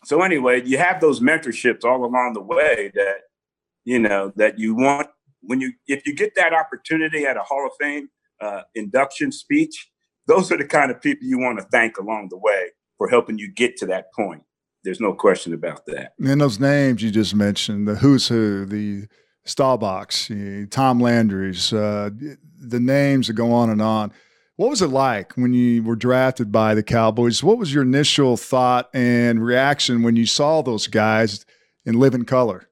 So, 0.06 0.22
anyway, 0.22 0.64
you 0.64 0.78
have 0.78 1.02
those 1.02 1.20
mentorships 1.20 1.84
all 1.84 2.04
along 2.06 2.34
the 2.34 2.42
way 2.42 2.92
that, 2.94 3.22
you 3.86 4.00
know, 4.00 4.32
that 4.36 4.60
you 4.60 4.76
want 4.76 5.08
when 5.42 5.62
you, 5.62 5.72
if 5.88 6.06
you 6.06 6.14
get 6.14 6.36
that 6.36 6.54
opportunity 6.54 7.26
at 7.26 7.38
a 7.38 7.42
Hall 7.42 7.66
of 7.66 7.72
Fame 7.80 8.10
uh, 8.42 8.64
induction 8.76 9.32
speech, 9.32 9.90
those 10.28 10.52
are 10.52 10.58
the 10.58 10.66
kind 10.66 10.92
of 10.92 11.02
people 11.02 11.28
you 11.28 11.40
want 11.40 11.60
to 11.60 11.66
thank 11.66 11.98
along 11.98 12.28
the 12.30 12.38
way 12.38 12.68
for 12.98 13.08
helping 13.08 13.38
you 13.38 13.52
get 13.52 13.78
to 13.78 13.86
that 13.88 14.14
point. 14.14 14.44
There's 14.84 15.00
no 15.00 15.14
question 15.14 15.54
about 15.54 15.86
that. 15.88 16.14
And 16.20 16.40
those 16.40 16.60
names 16.60 17.02
you 17.02 17.12
just 17.12 17.36
mentioned, 17.36 17.88
the 17.88 17.96
who's 17.96 18.28
who, 18.28 18.66
the 18.66 19.08
Staubachs, 19.46 20.70
Tom 20.70 21.00
Landry's, 21.00 21.74
uh, 21.74 22.10
the 22.60 22.80
names 22.80 23.28
that 23.28 23.34
go 23.34 23.52
on 23.52 23.70
and 23.70 23.82
on. 23.82 24.12
What 24.58 24.70
was 24.70 24.82
it 24.82 24.88
like 24.88 25.34
when 25.34 25.54
you 25.54 25.84
were 25.84 25.96
drafted 25.96 26.52
by 26.52 26.74
the 26.74 26.84
Cowboys? 26.84 27.44
What 27.44 27.60
was 27.60 27.74
your 27.74 27.84
initial 27.84 28.38
thought 28.38 28.90
and 28.94 29.44
reaction 29.44 30.02
when 30.02 30.16
you 30.16 30.26
saw 30.26 30.62
those 30.62 30.88
guys 30.88 31.46
in 31.86 32.00
living 32.00 32.26
color? 32.26 32.68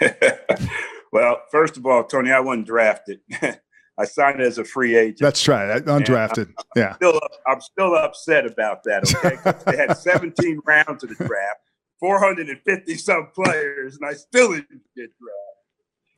well, 1.12 1.42
first 1.50 1.76
of 1.76 1.84
all, 1.84 2.04
Tony, 2.04 2.32
I 2.32 2.40
wasn't 2.40 2.66
drafted. 2.66 3.20
I 3.98 4.04
signed 4.04 4.40
as 4.40 4.58
a 4.58 4.64
free 4.64 4.96
agent. 4.96 5.20
That's 5.20 5.46
right, 5.46 5.82
undrafted. 5.84 6.48
I'm, 6.48 6.64
yeah, 6.74 6.96
still, 6.96 7.20
I'm 7.46 7.60
still 7.60 7.94
upset 7.94 8.44
about 8.44 8.82
that. 8.84 9.04
Okay, 9.14 9.70
they 9.70 9.76
had 9.76 9.96
17 9.96 10.60
rounds 10.66 11.04
of 11.04 11.10
the 11.10 11.24
draft, 11.24 11.60
450 12.00 12.96
some 12.96 13.28
players, 13.34 13.96
and 13.96 14.08
I 14.08 14.14
still 14.14 14.50
didn't 14.50 14.82
get 14.96 15.10
drafted. 15.18 15.44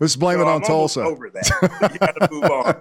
Let's 0.00 0.16
blame 0.16 0.38
so 0.38 0.42
it 0.42 0.48
on 0.48 0.62
I'm 0.62 0.66
Tulsa. 0.66 1.02
Over 1.02 1.30
that, 1.30 1.90
you 1.92 1.98
got 1.98 2.12
to 2.12 2.28
move 2.30 2.44
on. 2.44 2.76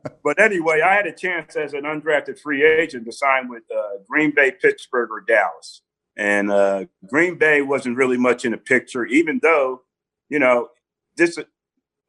But 0.26 0.40
anyway, 0.40 0.80
I 0.80 0.92
had 0.92 1.06
a 1.06 1.12
chance 1.12 1.54
as 1.54 1.72
an 1.72 1.84
undrafted 1.84 2.40
free 2.40 2.64
agent 2.66 3.04
to 3.06 3.12
sign 3.12 3.48
with 3.48 3.62
uh, 3.72 3.98
Green 4.08 4.32
Bay, 4.34 4.50
Pittsburgh, 4.50 5.08
or 5.12 5.20
Dallas, 5.20 5.82
and 6.16 6.50
uh, 6.50 6.86
Green 7.08 7.38
Bay 7.38 7.62
wasn't 7.62 7.96
really 7.96 8.16
much 8.16 8.44
in 8.44 8.50
the 8.50 8.58
picture, 8.58 9.06
even 9.06 9.38
though, 9.40 9.82
you 10.28 10.40
know, 10.40 10.70
this. 11.16 11.38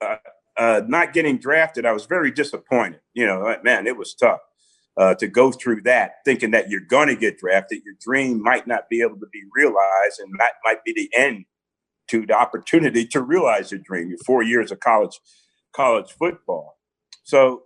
Uh, 0.01 0.15
uh, 0.57 0.81
not 0.87 1.13
getting 1.13 1.37
drafted, 1.37 1.85
I 1.85 1.91
was 1.91 2.05
very 2.05 2.31
disappointed. 2.31 2.99
You 3.13 3.25
know, 3.25 3.55
man, 3.63 3.87
it 3.87 3.97
was 3.97 4.13
tough 4.13 4.39
uh, 4.97 5.15
to 5.15 5.27
go 5.27 5.51
through 5.51 5.81
that, 5.83 6.15
thinking 6.25 6.51
that 6.51 6.69
you're 6.69 6.81
going 6.81 7.07
to 7.07 7.15
get 7.15 7.37
drafted. 7.37 7.81
Your 7.85 7.95
dream 8.01 8.41
might 8.41 8.67
not 8.67 8.89
be 8.89 9.01
able 9.01 9.19
to 9.19 9.27
be 9.31 9.43
realized, 9.55 10.19
and 10.19 10.33
that 10.39 10.53
might 10.63 10.83
be 10.83 10.93
the 10.93 11.09
end 11.15 11.45
to 12.09 12.25
the 12.25 12.33
opportunity 12.33 13.05
to 13.05 13.21
realize 13.21 13.71
your 13.71 13.81
dream. 13.81 14.09
Your 14.09 14.19
four 14.25 14.43
years 14.43 14.71
of 14.71 14.79
college 14.79 15.19
college 15.75 16.11
football. 16.11 16.77
So 17.23 17.63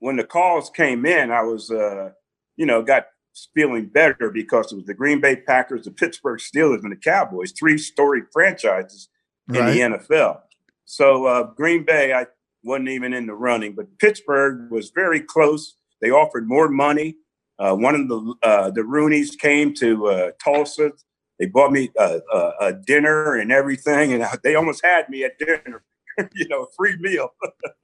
when 0.00 0.16
the 0.16 0.24
calls 0.24 0.70
came 0.70 1.06
in, 1.06 1.30
I 1.30 1.42
was, 1.42 1.70
uh, 1.70 2.10
you 2.56 2.66
know, 2.66 2.82
got 2.82 3.06
feeling 3.54 3.86
better 3.86 4.30
because 4.30 4.72
it 4.72 4.76
was 4.76 4.86
the 4.86 4.94
Green 4.94 5.20
Bay 5.20 5.36
Packers, 5.36 5.84
the 5.84 5.90
Pittsburgh 5.90 6.40
Steelers, 6.40 6.82
and 6.82 6.92
the 6.92 6.96
Cowboys, 6.96 7.52
three 7.52 7.78
story 7.78 8.22
franchises 8.32 9.08
in 9.48 9.56
right. 9.56 9.72
the 9.72 9.80
NFL. 9.80 10.40
So 10.84 11.26
uh, 11.26 11.42
Green 11.54 11.84
Bay, 11.84 12.12
I 12.12 12.26
wasn't 12.62 12.88
even 12.88 13.12
in 13.12 13.26
the 13.26 13.34
running, 13.34 13.74
but 13.74 13.98
Pittsburgh 13.98 14.70
was 14.70 14.90
very 14.90 15.20
close. 15.20 15.76
They 16.00 16.10
offered 16.10 16.48
more 16.48 16.68
money. 16.68 17.16
Uh, 17.58 17.74
one 17.74 17.94
of 17.94 18.08
the 18.08 18.34
uh, 18.42 18.70
the 18.70 18.82
Rooneys 18.82 19.38
came 19.38 19.74
to 19.74 20.06
uh, 20.06 20.30
Tulsa. 20.42 20.92
They 21.38 21.46
bought 21.46 21.72
me 21.72 21.90
a, 21.98 22.20
a, 22.32 22.52
a, 22.60 22.72
dinner 22.72 23.36
and 23.36 23.50
everything, 23.52 24.12
and 24.12 24.24
they 24.44 24.54
almost 24.54 24.84
had 24.84 25.08
me 25.08 25.24
at 25.24 25.38
dinner. 25.38 25.84
you 26.34 26.48
know, 26.48 26.68
free 26.76 26.96
meal 27.00 27.30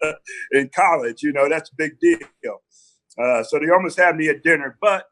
in 0.53 0.71
college. 0.75 1.23
You 1.23 1.33
know, 1.33 1.49
that's 1.49 1.71
a 1.71 1.75
big 1.77 1.99
deal. 2.01 2.63
Uh, 3.21 3.43
so 3.43 3.59
they 3.59 3.71
almost 3.71 3.99
had 3.99 4.17
me 4.17 4.29
at 4.29 4.43
dinner, 4.43 4.79
but 4.81 5.07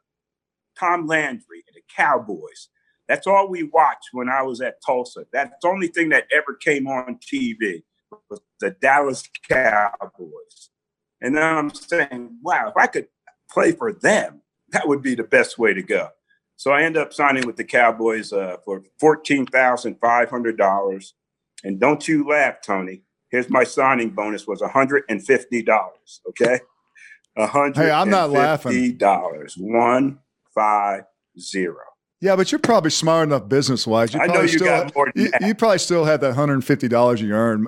Tom 0.77 1.05
Landry 1.05 1.63
and 1.67 1.75
the 1.75 1.81
Cowboys 1.93 2.69
that's 3.09 3.27
all 3.27 3.49
we 3.49 3.63
watched 3.63 4.09
when 4.13 4.29
I 4.29 4.43
was 4.43 4.61
at 4.61 4.81
Tulsa. 4.85 5.25
That's 5.33 5.51
the 5.61 5.67
only 5.67 5.87
thing 5.87 6.07
that 6.09 6.27
ever 6.31 6.53
came 6.53 6.87
on 6.87 7.17
TV 7.17 7.81
was 8.29 8.39
the 8.59 8.75
Dallas 8.81 9.23
Cowboys. 9.49 10.69
And 11.19 11.35
then 11.35 11.43
I'm 11.43 11.73
saying, 11.73 12.37
wow, 12.43 12.69
if 12.69 12.77
I 12.77 12.85
could 12.85 13.07
play 13.51 13.71
for 13.71 13.91
them, 13.91 14.43
that 14.69 14.87
would 14.87 15.01
be 15.01 15.15
the 15.15 15.23
best 15.23 15.57
way 15.57 15.73
to 15.73 15.81
go. 15.81 16.09
So 16.55 16.69
I 16.71 16.83
ended 16.83 17.01
up 17.01 17.11
signing 17.11 17.47
with 17.47 17.55
the 17.55 17.63
Cowboys 17.63 18.31
uh, 18.31 18.57
for 18.63 18.83
$14,500. 19.01 21.13
And 21.63 21.79
don't 21.79 22.07
you 22.07 22.27
laugh, 22.27 22.61
Tony. 22.61 23.01
Here's 23.31 23.49
my 23.49 23.63
signing 23.63 24.11
bonus 24.11 24.45
was 24.45 24.61
$150. 24.61 25.89
Okay. 26.29 26.59
$150. 27.37 27.75
Hey, 27.75 27.91
I'm 27.91 28.09
not 28.11 28.29
laughing. 28.29 28.97
Dollars. 28.97 29.55
One, 29.57 30.19
five, 30.53 31.05
zero. 31.39 31.85
Yeah, 32.21 32.35
but 32.35 32.51
you're 32.51 32.59
probably 32.59 32.91
smart 32.91 33.27
enough 33.27 33.47
business 33.47 33.87
wise. 33.87 34.13
I 34.13 34.25
know 34.27 34.41
you 34.41 34.49
still, 34.49 34.67
got 34.67 34.93
more 34.93 35.11
you, 35.15 35.31
you, 35.39 35.55
probably 35.55 35.77
still 35.79 36.03
have 36.03 36.19
that 36.21 36.33
hundred 36.33 36.55
and 36.55 36.65
fifty 36.65 36.89
dollars 36.89 37.21
you 37.21 37.31
earn. 37.33 37.67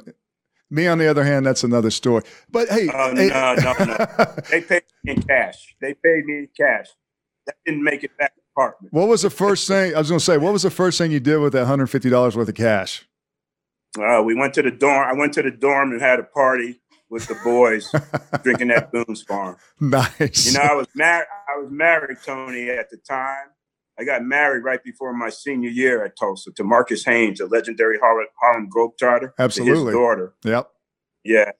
Me, 0.70 0.88
on 0.88 0.98
the 0.98 1.08
other 1.08 1.24
hand, 1.24 1.46
that's 1.46 1.64
another 1.64 1.90
story. 1.90 2.24
But 2.50 2.68
hey, 2.70 2.90
uh, 2.90 3.16
hey 3.16 3.28
no, 3.30 3.56
no, 3.56 3.74
no. 3.86 4.26
they 4.50 4.62
paid 4.62 4.84
me 5.04 5.14
in 5.14 5.22
cash. 5.22 5.76
They 5.80 5.94
paid 5.94 6.26
me 6.26 6.40
in 6.40 6.50
cash. 6.56 6.88
That 7.46 7.56
didn't 7.66 7.84
make 7.84 8.04
it 8.04 8.12
back 8.18 8.36
to 8.36 8.42
the 8.42 8.62
apartment. 8.62 8.94
What 8.94 9.08
was 9.08 9.22
the 9.22 9.30
first 9.30 9.68
thing 9.68 9.96
I 9.96 10.00
was 10.00 10.10
going 10.10 10.20
to 10.20 10.26
say? 10.26 10.38
What 10.38 10.54
was 10.54 10.64
the 10.64 10.70
first 10.70 10.98
thing 10.98 11.12
you 11.12 11.20
did 11.20 11.38
with 11.38 11.54
that 11.54 11.66
hundred 11.66 11.88
fifty 11.88 12.10
dollars 12.10 12.36
worth 12.36 12.50
of 12.50 12.56
cash? 12.56 13.08
Uh, 13.98 14.22
we 14.24 14.36
went 14.36 14.54
to 14.56 14.62
the 14.62 14.72
dorm. 14.72 15.08
I 15.10 15.14
went 15.14 15.34
to 15.34 15.42
the 15.42 15.52
dorm 15.52 15.92
and 15.92 16.02
had 16.02 16.20
a 16.20 16.24
party 16.24 16.82
with 17.10 17.28
the 17.28 17.36
boys, 17.44 17.90
drinking 18.44 18.70
that 18.70 18.92
Boone's 18.92 19.22
Farm. 19.22 19.58
Nice. 19.80 20.48
You 20.48 20.54
know, 20.54 20.66
I 20.66 20.74
was 20.74 20.88
married. 20.96 21.28
I 21.54 21.60
was 21.60 21.72
married, 21.72 22.18
Tony, 22.26 22.70
at 22.70 22.90
the 22.90 22.98
time 22.98 23.48
I 24.02 24.04
got 24.04 24.24
married 24.24 24.64
right 24.64 24.84
before 24.84 25.14
my 25.14 25.30
senior 25.30 25.70
year 25.70 26.04
at 26.04 26.18
Tulsa 26.18 26.52
to 26.54 26.64
Marques 26.64 27.04
Haynes, 27.06 27.40
a 27.40 27.46
legendary 27.46 28.00
Harlem, 28.00 28.26
Harlem 28.42 28.68
Globetrotter. 28.68 29.34
Absolutely. 29.38 29.86
his 29.86 29.94
daughter. 29.94 30.34
Yep. 30.44 30.72
Yes. 31.24 31.54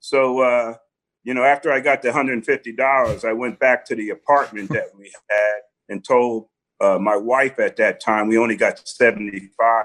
So, 0.00 0.40
uh, 0.40 0.76
you 1.22 1.34
know, 1.34 1.44
after 1.44 1.70
I 1.70 1.80
got 1.80 2.00
the 2.00 2.08
$150, 2.08 3.24
I 3.28 3.32
went 3.34 3.58
back 3.58 3.84
to 3.86 3.94
the 3.94 4.08
apartment 4.08 4.70
that 4.70 4.86
we 4.98 5.12
had 5.28 5.60
and 5.90 6.02
told 6.02 6.48
uh, 6.80 6.98
my 6.98 7.14
wife 7.14 7.58
at 7.58 7.76
that 7.76 8.00
time 8.00 8.26
we 8.26 8.38
only 8.38 8.56
got 8.56 8.88
75 8.88 9.84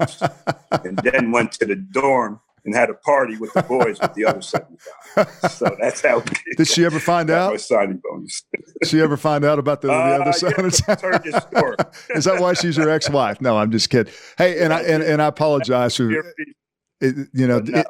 and 0.84 0.98
then 0.98 1.30
went 1.30 1.52
to 1.52 1.66
the 1.66 1.76
dorm 1.76 2.40
and 2.68 2.76
had 2.76 2.90
a 2.90 2.94
party 2.94 3.38
with 3.38 3.50
the 3.54 3.62
boys 3.62 3.98
with 3.98 4.12
the 4.12 4.26
other 4.26 4.42
75. 4.42 5.50
So 5.50 5.74
that's 5.80 6.02
how. 6.02 6.22
Did 6.58 6.68
she 6.68 6.84
ever 6.84 7.00
find 7.00 7.30
out? 7.30 7.52
My 7.52 7.56
signing 7.56 8.02
bonus. 8.04 8.44
Did 8.52 8.88
she 8.88 9.00
ever 9.00 9.16
find 9.16 9.42
out 9.42 9.58
about 9.58 9.80
the, 9.80 9.88
the 9.88 9.94
uh, 9.94 10.18
other 10.20 10.32
75? 10.32 11.00
Yeah, 11.24 11.74
Is 12.16 12.26
that 12.26 12.40
why 12.40 12.52
she's 12.52 12.76
your 12.76 12.90
ex-wife? 12.90 13.40
No, 13.40 13.56
I'm 13.56 13.70
just 13.70 13.88
kidding. 13.88 14.12
Hey, 14.36 14.62
and 14.62 14.74
I 14.74 14.82
and, 14.82 15.02
and 15.02 15.22
I 15.22 15.26
apologize 15.26 15.96
for 15.96 16.10
it, 16.10 16.26
you 17.00 17.46
know 17.46 17.60
no, 17.60 17.80
it, 17.80 17.86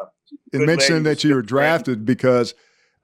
it 0.52 0.66
mentioned 0.66 1.04
that 1.06 1.24
you 1.24 1.34
were 1.34 1.42
drafted 1.42 2.04
because 2.04 2.54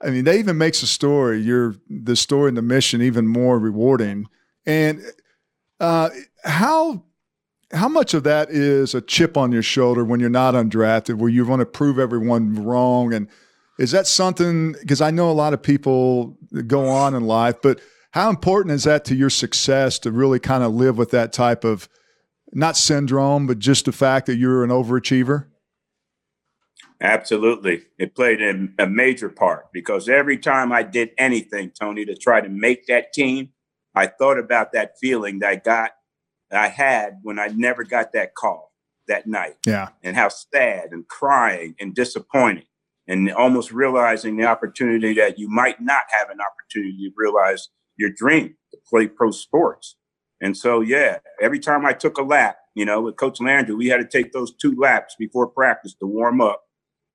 I 0.01 0.11
mean 0.11 0.23
that 0.23 0.35
even 0.35 0.57
makes 0.57 0.79
the 0.79 0.87
story 0.87 1.41
your 1.41 1.75
the 1.89 2.15
story 2.15 2.47
and 2.47 2.57
the 2.57 2.61
mission 2.61 3.01
even 3.01 3.27
more 3.27 3.59
rewarding. 3.59 4.27
And 4.65 5.01
uh, 5.81 6.09
how 6.45 7.03
how 7.73 7.89
much 7.89 8.13
of 8.13 8.23
that 8.23 8.49
is 8.49 8.93
a 8.93 9.01
chip 9.01 9.37
on 9.37 9.51
your 9.51 9.63
shoulder 9.63 10.05
when 10.05 10.19
you're 10.19 10.29
not 10.29 10.53
undrafted, 10.53 11.17
where 11.17 11.29
you 11.29 11.45
want 11.45 11.61
to 11.61 11.65
prove 11.65 11.99
everyone 11.99 12.63
wrong? 12.63 13.13
And 13.13 13.27
is 13.79 13.91
that 13.91 14.07
something? 14.07 14.73
Because 14.73 15.01
I 15.01 15.11
know 15.11 15.29
a 15.29 15.33
lot 15.33 15.53
of 15.53 15.61
people 15.61 16.37
go 16.67 16.87
on 16.87 17.15
in 17.15 17.25
life, 17.25 17.55
but 17.61 17.79
how 18.11 18.29
important 18.29 18.73
is 18.73 18.85
that 18.85 19.03
to 19.05 19.15
your 19.15 19.29
success 19.29 19.99
to 19.99 20.11
really 20.11 20.39
kind 20.39 20.63
of 20.63 20.73
live 20.73 20.97
with 20.97 21.11
that 21.11 21.33
type 21.33 21.63
of 21.63 21.89
not 22.53 22.77
syndrome, 22.77 23.47
but 23.47 23.59
just 23.59 23.85
the 23.85 23.91
fact 23.91 24.27
that 24.27 24.37
you're 24.37 24.63
an 24.63 24.69
overachiever? 24.69 25.47
Absolutely. 27.01 27.83
It 27.99 28.15
played 28.15 28.41
a, 28.41 28.87
major 28.87 29.27
part 29.27 29.65
because 29.73 30.07
every 30.07 30.37
time 30.37 30.71
I 30.71 30.83
did 30.83 31.09
anything, 31.17 31.71
Tony, 31.77 32.05
to 32.05 32.15
try 32.15 32.39
to 32.39 32.47
make 32.47 32.87
that 32.87 33.11
team, 33.11 33.49
I 33.93 34.07
thought 34.07 34.39
about 34.39 34.71
that 34.71 34.97
feeling 34.97 35.39
that 35.39 35.49
I 35.49 35.55
got 35.57 35.91
I 36.55 36.67
had 36.67 37.19
when 37.23 37.39
I 37.39 37.47
never 37.47 37.83
got 37.83 38.13
that 38.13 38.35
call 38.35 38.71
that 39.07 39.27
night. 39.27 39.57
Yeah. 39.65 39.89
And 40.03 40.15
how 40.15 40.29
sad 40.29 40.89
and 40.91 41.07
crying 41.07 41.75
and 41.79 41.93
disappointed 41.93 42.65
and 43.07 43.31
almost 43.31 43.71
realizing 43.71 44.35
the 44.35 44.45
opportunity 44.45 45.13
that 45.13 45.37
you 45.37 45.49
might 45.49 45.81
not 45.81 46.03
have 46.09 46.29
an 46.29 46.39
opportunity 46.41 47.09
to 47.09 47.13
realize 47.15 47.69
your 47.97 48.09
dream 48.09 48.55
to 48.71 48.79
play 48.89 49.07
pro 49.07 49.31
sports. 49.31 49.95
And 50.41 50.57
so, 50.57 50.81
yeah, 50.81 51.19
every 51.41 51.59
time 51.59 51.85
I 51.85 51.93
took 51.93 52.17
a 52.17 52.23
lap, 52.23 52.57
you 52.73 52.83
know, 52.83 53.01
with 53.01 53.15
Coach 53.15 53.39
Landry, 53.39 53.75
we 53.75 53.87
had 53.87 53.97
to 53.97 54.07
take 54.07 54.33
those 54.33 54.53
two 54.53 54.75
laps 54.75 55.15
before 55.17 55.47
practice 55.47 55.93
to 55.95 56.07
warm 56.07 56.41
up. 56.41 56.63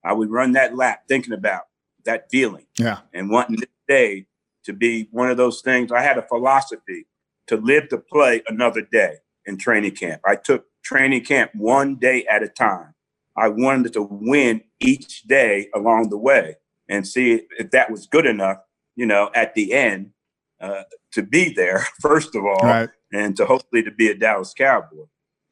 I 0.05 0.13
would 0.15 0.31
run 0.31 0.53
that 0.53 0.77
lap 0.77 1.03
thinking 1.07 1.35
about 1.35 1.63
that 2.05 2.31
feeling. 2.31 2.67
Yeah. 2.79 3.01
And 3.13 3.31
wanting 3.31 3.57
this 3.57 3.69
day 3.87 4.27
to 4.65 4.73
be 4.73 5.09
one 5.11 5.31
of 5.31 5.37
those 5.37 5.61
things. 5.61 5.93
I 5.93 6.03
had 6.03 6.17
a 6.17 6.27
philosophy 6.27 7.07
to 7.49 7.57
live 7.57 7.89
to 7.89 7.99
play 7.99 8.43
another 8.49 8.81
day 8.81 9.17
in 9.51 9.59
training 9.59 9.97
camp. 9.97 10.23
I 10.25 10.37
took 10.37 10.65
training 10.83 11.25
camp 11.25 11.51
one 11.55 11.97
day 11.97 12.25
at 12.25 12.43
a 12.43 12.49
time. 12.49 12.95
I 13.37 13.49
wanted 13.49 13.93
to 13.95 14.03
win 14.03 14.63
each 14.81 15.23
day 15.25 15.69
along 15.75 16.09
the 16.09 16.17
way 16.17 16.57
and 16.89 17.07
see 17.07 17.43
if 17.59 17.71
that 17.73 17.91
was 17.91 18.07
good 18.07 18.27
enough, 18.27 18.59
you 18.97 19.07
know, 19.07 19.31
at 19.35 19.55
the 19.55 19.73
end 19.73 20.13
uh, 20.61 20.83
to 21.13 21.23
be 21.23 21.53
there, 21.53 21.87
first 22.01 22.35
of 22.35 22.45
all, 22.45 22.61
right. 22.63 22.89
and 23.13 23.37
to 23.37 23.45
hopefully 23.45 23.83
to 23.83 23.91
be 23.91 24.09
a 24.09 24.15
Dallas 24.15 24.55
Cowboy. 24.57 25.05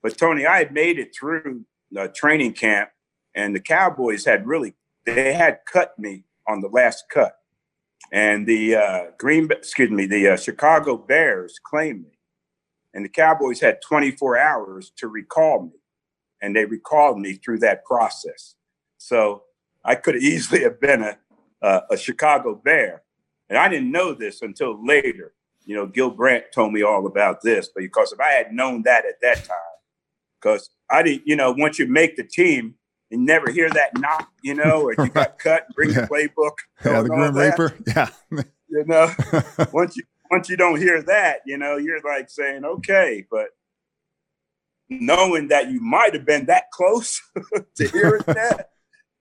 But 0.02 0.16
Tony, 0.16 0.46
I 0.46 0.58
had 0.58 0.72
made 0.72 0.98
it 0.98 1.14
through 1.14 1.64
the 1.90 2.08
training 2.08 2.52
camp, 2.52 2.90
and 3.34 3.54
the 3.54 3.60
Cowboys 3.60 4.24
had 4.24 4.46
really 4.46 4.74
they 5.04 5.32
had 5.32 5.60
cut 5.70 5.98
me 5.98 6.24
on 6.46 6.60
the 6.60 6.68
last 6.68 7.04
cut, 7.10 7.36
and 8.12 8.46
the 8.46 8.76
uh, 8.76 9.04
Green, 9.18 9.48
excuse 9.50 9.90
me, 9.90 10.06
the 10.06 10.28
uh, 10.28 10.36
Chicago 10.36 10.96
Bears 10.96 11.58
claimed 11.64 12.04
me 12.04 12.17
and 12.98 13.04
the 13.04 13.10
Cowboys 13.10 13.60
had 13.60 13.80
24 13.80 14.36
hours 14.36 14.90
to 14.96 15.06
recall 15.06 15.62
me, 15.62 15.78
and 16.42 16.56
they 16.56 16.64
recalled 16.64 17.20
me 17.20 17.34
through 17.34 17.60
that 17.60 17.84
process. 17.84 18.56
So 18.96 19.44
I 19.84 19.94
could 19.94 20.16
easily 20.16 20.64
have 20.64 20.80
been 20.80 21.04
a, 21.04 21.16
a, 21.62 21.82
a 21.92 21.96
Chicago 21.96 22.56
Bear, 22.56 23.02
and 23.48 23.56
I 23.56 23.68
didn't 23.68 23.92
know 23.92 24.14
this 24.14 24.42
until 24.42 24.84
later. 24.84 25.34
You 25.64 25.76
know, 25.76 25.86
Gil 25.86 26.10
Brandt 26.10 26.46
told 26.52 26.72
me 26.72 26.82
all 26.82 27.06
about 27.06 27.40
this, 27.40 27.70
but 27.72 27.82
because 27.82 28.10
if 28.10 28.18
I 28.18 28.32
had 28.32 28.52
known 28.52 28.82
that 28.82 29.06
at 29.06 29.20
that 29.22 29.44
time, 29.44 29.76
because 30.42 30.68
I 30.90 31.04
didn't, 31.04 31.22
you 31.24 31.36
know, 31.36 31.54
once 31.56 31.78
you 31.78 31.86
make 31.86 32.16
the 32.16 32.24
team, 32.24 32.74
you 33.10 33.18
never 33.18 33.48
hear 33.52 33.70
that 33.70 33.96
knock, 33.96 34.28
you 34.42 34.54
know, 34.54 34.82
or 34.82 34.94
you 34.98 35.08
got 35.14 35.38
cut, 35.38 35.68
bring 35.76 35.90
yeah. 35.90 36.00
the 36.00 36.06
playbook. 36.08 36.54
Yeah, 36.84 37.02
the 37.02 37.08
Grim 37.10 37.36
Reaper. 37.36 37.76
Yeah. 37.86 38.08
you 38.68 38.84
know, 38.86 39.08
once 39.72 39.96
you 39.96 40.02
once 40.30 40.48
you 40.48 40.56
don't 40.56 40.78
hear 40.78 41.02
that, 41.02 41.40
you 41.46 41.58
know, 41.58 41.76
you're 41.76 42.00
like 42.02 42.30
saying, 42.30 42.64
okay, 42.64 43.24
but 43.30 43.48
knowing 44.88 45.48
that 45.48 45.70
you 45.70 45.80
might 45.80 46.14
have 46.14 46.24
been 46.24 46.46
that 46.46 46.70
close 46.72 47.20
to 47.76 47.88
hearing 47.88 48.22
that, 48.26 48.70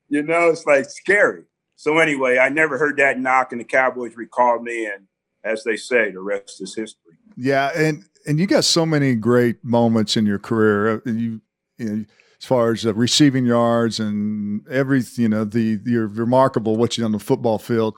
you 0.10 0.24
know, 0.24 0.50
it's 0.50 0.66
like 0.66 0.86
scary. 0.90 1.44
So 1.76 2.00
anyway, 2.00 2.40
I 2.40 2.50
never 2.50 2.78
heard 2.78 2.98
that 2.98 3.20
knock, 3.20 3.52
and 3.52 3.62
the 3.62 3.66
Cowboys 3.66 4.16
recalled 4.16 4.64
me, 4.64 4.88
and 4.88 5.06
as 5.44 5.64
they 5.64 5.76
say, 5.76 6.12
the 6.12 6.20
rest 6.20 6.60
is 6.62 6.74
history. 6.74 7.14
Yeah, 7.36 7.70
and 7.76 8.04
and 8.26 8.40
you 8.40 8.48
got 8.48 8.66
so 8.66 8.86
many 8.86 9.14
great 9.14 9.64
moments 9.64 10.18
in 10.18 10.26
your 10.26 10.40
career. 10.40 10.96
Uh, 10.96 11.00
you, 11.06 11.42
you 11.78 11.86
know, 11.86 12.06
as 12.40 12.46
far 12.46 12.72
as 12.72 12.86
uh, 12.86 12.94
receiving 12.96 13.46
yards 13.46 14.00
and 14.00 14.68
every, 14.68 15.04
you 15.16 15.30
know, 15.30 15.44
the 15.44 15.80
you're 15.86 16.08
remarkable 16.08 16.76
what 16.76 16.98
you 16.98 17.04
done 17.04 17.10
on 17.10 17.20
the 17.20 17.24
football 17.24 17.60
field. 17.60 17.96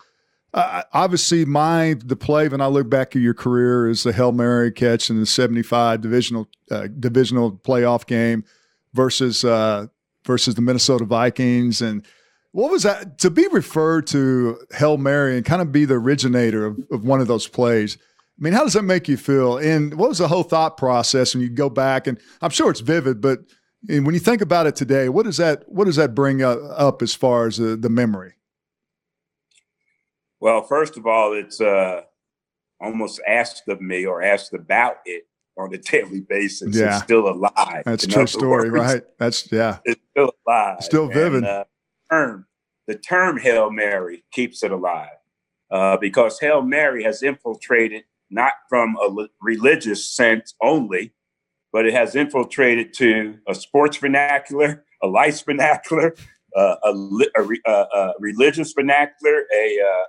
Uh, 0.54 0.84
obviously, 0.94 1.46
my 1.46 1.96
the 2.04 2.16
play 2.16 2.48
when 2.48 2.62
I 2.62 2.68
look 2.68 2.90
back 2.90 3.16
at 3.16 3.22
your 3.22 3.36
career 3.36 3.88
is 3.88 4.04
the 4.04 4.14
hail 4.14 4.32
mary 4.32 4.72
catch 4.72 5.10
in 5.10 5.20
the 5.20 5.26
'75 5.26 6.02
divisional 6.02 6.48
uh, 6.72 6.88
divisional 7.00 7.52
playoff 7.52 8.08
game 8.08 8.44
versus 8.94 9.46
uh, 9.46 9.88
versus 10.26 10.56
the 10.56 10.62
Minnesota 10.62 11.06
Vikings. 11.06 11.82
And 11.82 12.06
what 12.52 12.72
was 12.72 12.84
that 12.84 13.20
to 13.20 13.30
be 13.30 13.48
referred 13.48 14.08
to 14.08 14.60
hail 14.72 14.98
mary 14.98 15.38
and 15.38 15.46
kind 15.46 15.62
of 15.62 15.72
be 15.72 15.86
the 15.86 15.96
originator 15.96 16.66
of, 16.66 16.80
of 16.92 17.04
one 17.04 17.22
of 17.22 17.28
those 17.28 17.48
plays? 17.48 17.98
I 18.40 18.42
mean, 18.42 18.54
how 18.54 18.64
does 18.64 18.74
that 18.74 18.84
make 18.84 19.08
you 19.08 19.18
feel? 19.18 19.58
And 19.58 19.94
what 19.96 20.10
was 20.10 20.18
the 20.18 20.28
whole 20.28 20.44
thought 20.44 20.78
process 20.78 21.36
when 21.36 21.44
you 21.44 21.50
go 21.50 21.70
back? 21.70 22.08
And 22.08 22.20
I'm 22.42 22.50
sure 22.50 22.72
it's 22.72 22.80
vivid, 22.80 23.22
but 23.22 23.40
when 23.88 24.14
you 24.14 24.20
think 24.20 24.42
about 24.42 24.66
it 24.66 24.76
today, 24.76 25.10
what 25.10 25.26
does 25.26 25.38
that 25.38 25.64
what 25.68 25.86
does 25.86 25.98
that 25.98 26.16
bring 26.16 26.42
up 26.42 27.02
as 27.04 27.14
far 27.14 27.46
as 27.46 27.58
the 27.58 27.90
memory? 27.90 28.34
Well, 30.40 30.62
first 30.64 30.98
of 30.98 31.06
all, 31.06 31.34
it's 31.34 31.60
uh, 31.60 32.02
almost 32.80 33.22
asked 33.28 33.68
of 33.68 33.82
me 33.82 34.06
or 34.06 34.22
asked 34.22 34.54
about 34.54 34.98
it 35.06 35.24
on 35.58 35.74
a 35.74 35.78
daily 35.92 36.22
basis. 36.22 36.76
Yeah. 36.76 36.96
It's 36.96 37.04
still 37.04 37.30
alive. 37.30 37.84
That's 37.86 38.08
true 38.08 38.28
story, 38.28 38.72
words. 38.72 38.94
right? 38.94 39.04
That's 39.18 39.52
yeah. 39.52 39.80
It's 39.86 40.02
still 40.12 40.32
alive. 40.48 40.78
Still 40.82 41.08
vivid. 41.08 41.44
And, 41.44 41.46
uh, 41.46 41.64
term, 42.10 42.46
the 42.88 42.96
term 42.96 43.38
Hail 43.38 43.70
Mary 43.70 44.24
keeps 44.32 44.64
it 44.64 44.72
alive 44.72 45.10
uh, 45.72 45.98
because 45.98 46.40
Hail 46.40 46.62
Mary 46.62 47.04
has 47.04 47.22
infiltrated 47.22 48.04
not 48.30 48.54
from 48.68 48.96
a 48.98 49.28
religious 49.42 50.06
sense 50.06 50.54
only, 50.62 51.14
but 51.72 51.86
it 51.86 51.94
has 51.94 52.16
infiltrated 52.16 52.94
to 52.94 53.38
a 53.48 53.56
sports 53.56 53.98
vernacular, 53.98 54.86
a 55.02 55.08
life 55.08 55.44
vernacular, 55.46 56.16
uh, 56.56 56.76
a, 56.84 56.94
a, 57.38 57.72
a, 57.72 58.14
religious 58.20 58.74
vernacular, 58.74 59.46
a, 59.56 59.78
a, 59.78 60.06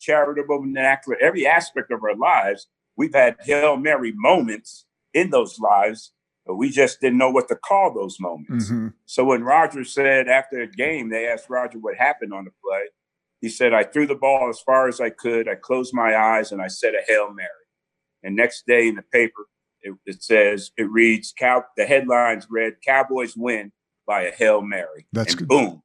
charitable 0.00 0.60
vernacular, 0.60 1.18
every 1.20 1.46
aspect 1.46 1.90
of 1.90 2.02
our 2.02 2.16
lives. 2.16 2.66
We've 2.96 3.14
had 3.14 3.36
Hail 3.40 3.76
Mary 3.76 4.12
moments 4.14 4.86
in 5.14 5.30
those 5.30 5.58
lives, 5.58 6.12
but 6.46 6.56
we 6.56 6.70
just 6.70 7.00
didn't 7.00 7.18
know 7.18 7.30
what 7.30 7.48
to 7.48 7.56
call 7.56 7.94
those 7.94 8.18
moments. 8.18 8.70
Mm-hmm. 8.70 8.88
So 9.06 9.24
when 9.24 9.44
Roger 9.44 9.84
said 9.84 10.28
after 10.28 10.60
a 10.60 10.66
game, 10.66 11.10
they 11.10 11.26
asked 11.26 11.50
Roger 11.50 11.78
what 11.78 11.96
happened 11.96 12.32
on 12.32 12.46
the 12.46 12.50
play. 12.64 12.84
He 13.40 13.48
said, 13.48 13.72
I 13.72 13.84
threw 13.84 14.06
the 14.06 14.14
ball 14.14 14.48
as 14.50 14.60
far 14.60 14.88
as 14.88 15.00
I 15.00 15.10
could. 15.10 15.48
I 15.48 15.54
closed 15.54 15.94
my 15.94 16.16
eyes 16.16 16.52
and 16.52 16.60
I 16.60 16.68
said 16.68 16.94
a 16.94 17.02
Hail 17.06 17.32
Mary. 17.32 17.48
And 18.22 18.36
next 18.36 18.66
day 18.66 18.88
in 18.88 18.96
the 18.96 19.02
paper, 19.02 19.46
it, 19.82 19.94
it 20.04 20.22
says, 20.22 20.72
it 20.76 20.90
reads, 20.90 21.32
Cow- 21.38 21.64
the 21.76 21.86
headlines 21.86 22.46
read, 22.50 22.74
Cowboys 22.84 23.34
win 23.36 23.72
by 24.10 24.22
a 24.22 24.32
Hail 24.32 24.60
Mary. 24.60 25.06
That's 25.12 25.34
and 25.34 25.38
good. 25.38 25.48
boom, 25.48 25.82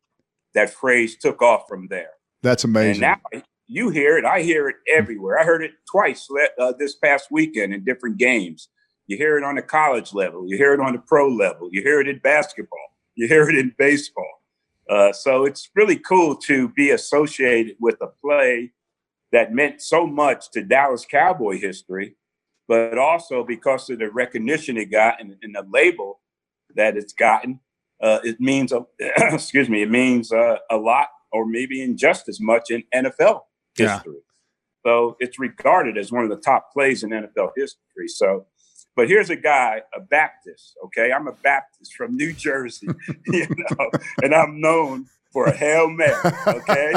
that 0.56 0.72
phrase 0.72 1.16
took 1.16 1.44
off 1.44 1.68
from 1.70 1.88
there. 1.90 2.10
That's 2.42 2.64
amazing. 2.64 3.04
And 3.04 3.20
now 3.34 3.42
you 3.68 3.92
hear 3.92 4.18
it. 4.18 4.26
I 4.26 4.42
hear 4.42 4.68
it 4.68 4.78
everywhere. 4.92 5.38
I 5.38 5.44
heard 5.44 5.62
it 5.62 5.74
twice 5.88 6.28
uh, 6.60 6.74
this 6.80 6.96
past 6.96 7.28
weekend 7.30 7.72
in 7.72 7.86
different 7.86 8.18
games. 8.18 8.70
You 9.06 9.16
hear 9.16 9.38
it 9.38 9.44
on 9.44 9.58
the 9.58 9.62
college 9.62 10.12
level. 10.12 10.50
You 10.50 10.58
hear 10.58 10.74
it 10.74 10.80
on 10.80 10.94
the 10.94 11.04
pro 11.06 11.30
level. 11.30 11.70
You 11.72 11.84
hear 11.84 12.02
it 12.02 12.08
in 12.08 12.18
basketball. 12.18 12.98
You 13.14 13.28
hear 13.28 13.48
it 13.48 13.56
in 13.56 13.76
baseball. 13.78 14.42
Uh, 14.90 15.14
so 15.14 15.46
it's 15.46 15.70
really 15.76 15.98
cool 15.98 16.36
to 16.48 16.70
be 16.70 16.90
associated 16.90 17.76
with 17.80 18.02
a 18.02 18.08
play 18.24 18.72
that 19.34 19.54
meant 19.54 19.84
so 19.84 20.08
much 20.08 20.50
to 20.54 20.64
Dallas 20.64 21.06
Cowboy 21.06 21.60
history, 21.60 22.16
but 22.68 22.98
also 22.98 23.44
because 23.44 23.88
of 23.92 24.00
the 24.00 24.10
recognition 24.10 24.78
it 24.78 24.86
got 24.92 25.22
and, 25.22 25.36
and 25.44 25.54
the 25.54 25.66
label 25.72 26.22
that 26.76 26.98
it's 26.98 27.14
gotten 27.14 27.60
uh, 28.02 28.20
it 28.24 28.40
means, 28.40 28.74
excuse 29.00 29.70
me, 29.70 29.82
it 29.82 29.90
means 29.90 30.32
uh, 30.32 30.58
a 30.70 30.78
lot, 30.78 31.08
or 31.32 31.46
maybe 31.46 31.82
in 31.82 31.98
just 31.98 32.28
as 32.30 32.40
much 32.40 32.70
in 32.70 32.84
NFL 32.94 33.42
history. 33.76 34.14
Yeah. 34.14 34.20
So 34.86 35.18
it's 35.20 35.40
regarded 35.40 35.98
as 35.98 36.12
one 36.12 36.24
of 36.24 36.30
the 36.30 36.38
top 36.38 36.72
plays 36.72 37.04
in 37.04 37.10
NFL 37.10 37.52
history. 37.56 38.08
So, 38.08 38.46
but 38.96 39.08
here's 39.08 39.30
a 39.30 39.36
guy, 39.36 39.82
a 39.96 40.00
Baptist. 40.00 40.78
Okay, 40.86 41.12
I'm 41.12 41.28
a 41.28 41.32
Baptist 41.32 41.96
from 41.96 42.16
New 42.16 42.34
Jersey, 42.34 42.88
you 43.28 43.48
know, 43.50 43.90
and 44.22 44.36
I'm 44.36 44.62
known 44.62 45.08
for 45.32 45.48
a 45.48 45.56
hail 45.56 45.90
mary. 45.90 46.14
Okay, 46.48 46.94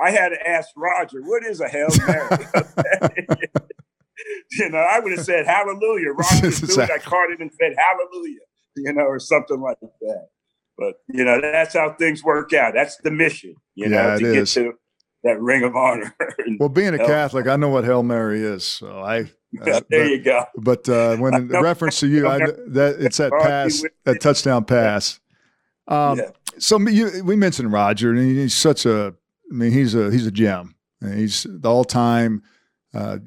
I 0.00 0.10
had 0.10 0.30
to 0.30 0.48
ask 0.48 0.70
Roger, 0.76 1.22
what 1.22 1.44
is 1.44 1.60
a 1.60 1.68
hail 1.68 1.88
mary? 2.06 2.28
you 4.52 4.68
know, 4.68 4.78
I 4.78 4.98
would 4.98 5.12
have 5.12 5.24
said 5.24 5.46
hallelujah. 5.46 6.10
Roger, 6.10 6.48
exactly. 6.48 6.94
I 6.94 6.98
caught 6.98 7.30
it 7.30 7.40
and 7.40 7.50
said 7.52 7.74
hallelujah 7.78 8.40
you 8.76 8.92
know, 8.92 9.02
or 9.02 9.18
something 9.18 9.60
like 9.60 9.78
that. 9.80 10.28
But 10.78 10.94
you 11.08 11.24
know, 11.24 11.40
that's 11.40 11.74
how 11.74 11.92
things 11.92 12.22
work 12.22 12.52
out. 12.52 12.74
That's 12.74 12.96
the 12.98 13.10
mission, 13.10 13.54
you 13.74 13.88
know, 13.88 14.12
yeah, 14.12 14.14
to 14.14 14.20
get 14.20 14.36
is. 14.36 14.54
to 14.54 14.72
that 15.24 15.40
ring 15.40 15.62
of 15.62 15.76
honor. 15.76 16.14
well, 16.58 16.68
being 16.68 16.94
a 16.94 16.98
Catholic, 16.98 17.46
I 17.46 17.56
know 17.56 17.68
what 17.68 17.84
Hail 17.84 18.02
Mary 18.02 18.40
is. 18.40 18.64
So 18.64 19.00
I 19.00 19.20
uh, 19.20 19.24
there 19.64 19.82
but, 19.88 20.06
you 20.06 20.22
go. 20.22 20.44
But 20.56 20.88
uh, 20.88 21.16
when 21.16 21.48
reference 21.48 22.00
to 22.00 22.08
you, 22.08 22.26
I, 22.28 22.38
that 22.38 22.96
it's 22.98 23.18
that 23.18 23.32
pass, 23.32 23.82
that 24.04 24.20
touchdown 24.20 24.64
pass. 24.64 25.20
Um, 25.88 26.18
yeah. 26.18 26.30
So 26.58 26.78
you, 26.80 27.22
we 27.24 27.36
mentioned 27.36 27.72
Roger, 27.72 28.10
and 28.10 28.18
he's 28.18 28.54
such 28.54 28.86
a. 28.86 29.14
I 29.50 29.54
mean, 29.54 29.72
he's 29.72 29.94
a 29.94 30.10
he's 30.10 30.26
a 30.26 30.30
gem. 30.30 30.74
And 31.02 31.18
he's 31.18 31.46
the 31.48 31.68
all 31.68 31.84
time 31.84 32.42
uh, 32.94 33.18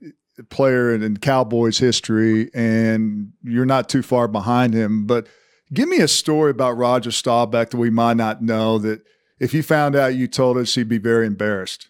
player 0.43 0.93
in, 0.93 1.01
in 1.01 1.17
Cowboys 1.17 1.77
history, 1.77 2.49
and 2.53 3.31
you're 3.43 3.65
not 3.65 3.89
too 3.89 4.01
far 4.01 4.27
behind 4.27 4.73
him. 4.73 5.05
But 5.05 5.27
give 5.73 5.87
me 5.89 5.99
a 5.99 6.07
story 6.07 6.51
about 6.51 6.73
Roger 6.73 7.11
Staubach 7.11 7.71
that 7.71 7.77
we 7.77 7.89
might 7.89 8.17
not 8.17 8.41
know. 8.41 8.77
That 8.77 9.01
if 9.39 9.51
he 9.51 9.61
found 9.61 9.95
out 9.95 10.15
you 10.15 10.27
told 10.27 10.57
us, 10.57 10.75
he'd 10.75 10.89
be 10.89 10.97
very 10.97 11.25
embarrassed. 11.25 11.89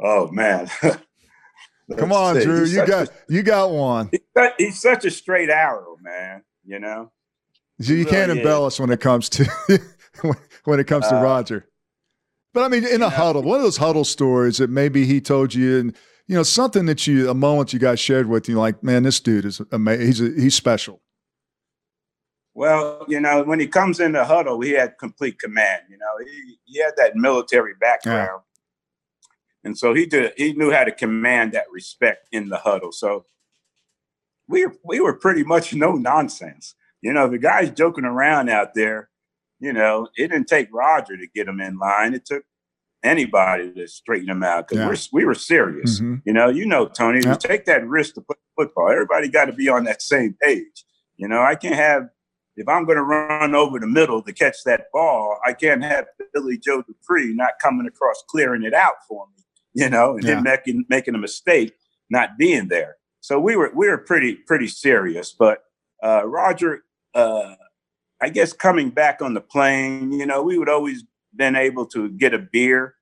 Oh 0.00 0.30
man. 0.30 0.68
Come 1.96 2.12
on, 2.12 2.36
see. 2.36 2.44
Drew. 2.44 2.60
He's 2.60 2.74
you 2.74 2.86
got 2.86 3.08
a, 3.08 3.12
you 3.28 3.42
got 3.42 3.70
one. 3.70 4.10
He's, 4.58 4.80
such 4.80 5.04
a 5.04 5.10
straight 5.10 5.50
arrow, 5.50 5.96
man. 6.00 6.42
You 6.64 6.78
know. 6.78 7.12
You 7.78 7.96
really 7.96 8.10
can't 8.10 8.30
embellish 8.30 8.74
is. 8.74 8.80
when 8.80 8.90
it 8.90 9.00
comes 9.00 9.28
to 9.30 9.44
when 10.64 10.80
it 10.80 10.86
comes 10.86 11.08
to 11.08 11.16
uh, 11.16 11.22
Roger. 11.22 11.68
But 12.52 12.64
I 12.64 12.68
mean, 12.68 12.84
in 12.84 12.94
a 12.94 12.98
know, 12.98 13.08
huddle, 13.08 13.42
one 13.42 13.56
of 13.56 13.62
those 13.62 13.76
huddle 13.76 14.04
stories 14.04 14.58
that 14.58 14.70
maybe 14.70 15.06
he 15.06 15.20
told 15.20 15.54
you, 15.54 15.78
and 15.78 15.96
you 16.26 16.34
know, 16.34 16.42
something 16.42 16.86
that 16.86 17.06
you, 17.06 17.28
a 17.28 17.34
moment 17.34 17.72
you 17.72 17.78
guys 17.78 18.00
shared 18.00 18.28
with 18.28 18.48
you, 18.48 18.58
like, 18.58 18.82
man, 18.82 19.02
this 19.02 19.20
dude 19.20 19.44
is 19.44 19.60
amazing. 19.72 20.06
He's, 20.06 20.20
a, 20.20 20.24
he's 20.40 20.54
special. 20.54 21.00
Well, 22.54 23.04
you 23.08 23.20
know, 23.20 23.42
when 23.42 23.60
he 23.60 23.66
comes 23.66 24.00
in 24.00 24.12
the 24.12 24.24
huddle, 24.24 24.60
he 24.60 24.70
had 24.70 24.96
complete 24.98 25.38
command. 25.38 25.82
You 25.90 25.98
know, 25.98 26.24
he, 26.24 26.56
he 26.64 26.80
had 26.80 26.92
that 26.96 27.16
military 27.16 27.74
background. 27.78 28.42
Yeah. 28.42 29.68
And 29.68 29.78
so 29.78 29.92
he 29.92 30.06
did, 30.06 30.32
he 30.36 30.52
knew 30.52 30.70
how 30.70 30.84
to 30.84 30.92
command 30.92 31.52
that 31.52 31.64
respect 31.72 32.28
in 32.32 32.48
the 32.48 32.58
huddle. 32.58 32.92
So 32.92 33.24
we, 34.46 34.66
we 34.84 35.00
were 35.00 35.14
pretty 35.14 35.42
much 35.42 35.74
no 35.74 35.92
nonsense. 35.92 36.74
You 37.02 37.12
know, 37.12 37.28
the 37.28 37.38
guys 37.38 37.70
joking 37.70 38.04
around 38.04 38.48
out 38.48 38.74
there, 38.74 39.10
you 39.58 39.72
know, 39.72 40.08
it 40.16 40.28
didn't 40.28 40.48
take 40.48 40.68
Roger 40.72 41.16
to 41.16 41.26
get 41.34 41.46
them 41.46 41.60
in 41.60 41.78
line. 41.78 42.14
It 42.14 42.24
took 42.24 42.44
anybody 43.04 43.72
to 43.74 43.86
straighten 43.86 44.26
them 44.26 44.42
out 44.42 44.68
because 44.68 45.06
yeah. 45.06 45.10
we 45.12 45.24
were 45.24 45.34
serious. 45.34 46.00
Mm-hmm. 46.00 46.16
You 46.24 46.32
know, 46.32 46.48
you 46.48 46.66
know, 46.66 46.86
Tony, 46.86 47.20
yep. 47.22 47.38
to 47.38 47.48
take 47.48 47.66
that 47.66 47.86
risk 47.86 48.14
to 48.14 48.22
play 48.22 48.36
football, 48.56 48.90
everybody 48.90 49.28
got 49.28 49.44
to 49.44 49.52
be 49.52 49.68
on 49.68 49.84
that 49.84 50.02
same 50.02 50.34
page. 50.40 50.84
You 51.16 51.28
know, 51.28 51.42
I 51.42 51.54
can't 51.54 51.76
have 51.76 52.08
if 52.56 52.68
I'm 52.68 52.84
going 52.84 52.96
to 52.96 53.02
run 53.02 53.54
over 53.54 53.78
the 53.80 53.86
middle 53.86 54.22
to 54.22 54.32
catch 54.32 54.58
that 54.64 54.86
ball, 54.92 55.38
I 55.44 55.52
can't 55.52 55.82
have 55.82 56.06
Billy 56.32 56.56
Joe 56.56 56.82
Dupree 56.82 57.34
not 57.34 57.54
coming 57.60 57.86
across 57.86 58.22
clearing 58.28 58.62
it 58.62 58.74
out 58.74 58.94
for 59.08 59.26
me. 59.26 59.42
You 59.74 59.90
know, 59.90 60.14
and 60.14 60.22
yeah. 60.22 60.34
then 60.34 60.44
making 60.44 60.84
making 60.88 61.14
a 61.14 61.18
mistake, 61.18 61.74
not 62.08 62.38
being 62.38 62.68
there. 62.68 62.96
So 63.20 63.40
we 63.40 63.56
were 63.56 63.72
we 63.74 63.88
were 63.88 63.98
pretty 63.98 64.34
pretty 64.34 64.68
serious. 64.68 65.34
But 65.36 65.64
uh, 66.02 66.22
Roger, 66.26 66.84
uh, 67.14 67.54
I 68.22 68.28
guess 68.28 68.52
coming 68.52 68.90
back 68.90 69.20
on 69.20 69.34
the 69.34 69.40
plane, 69.40 70.12
you 70.12 70.26
know, 70.26 70.42
we 70.42 70.58
would 70.58 70.68
always 70.68 71.04
been 71.36 71.56
able 71.56 71.86
to 71.86 72.10
get 72.10 72.34
a 72.34 72.38
beer 72.38 72.94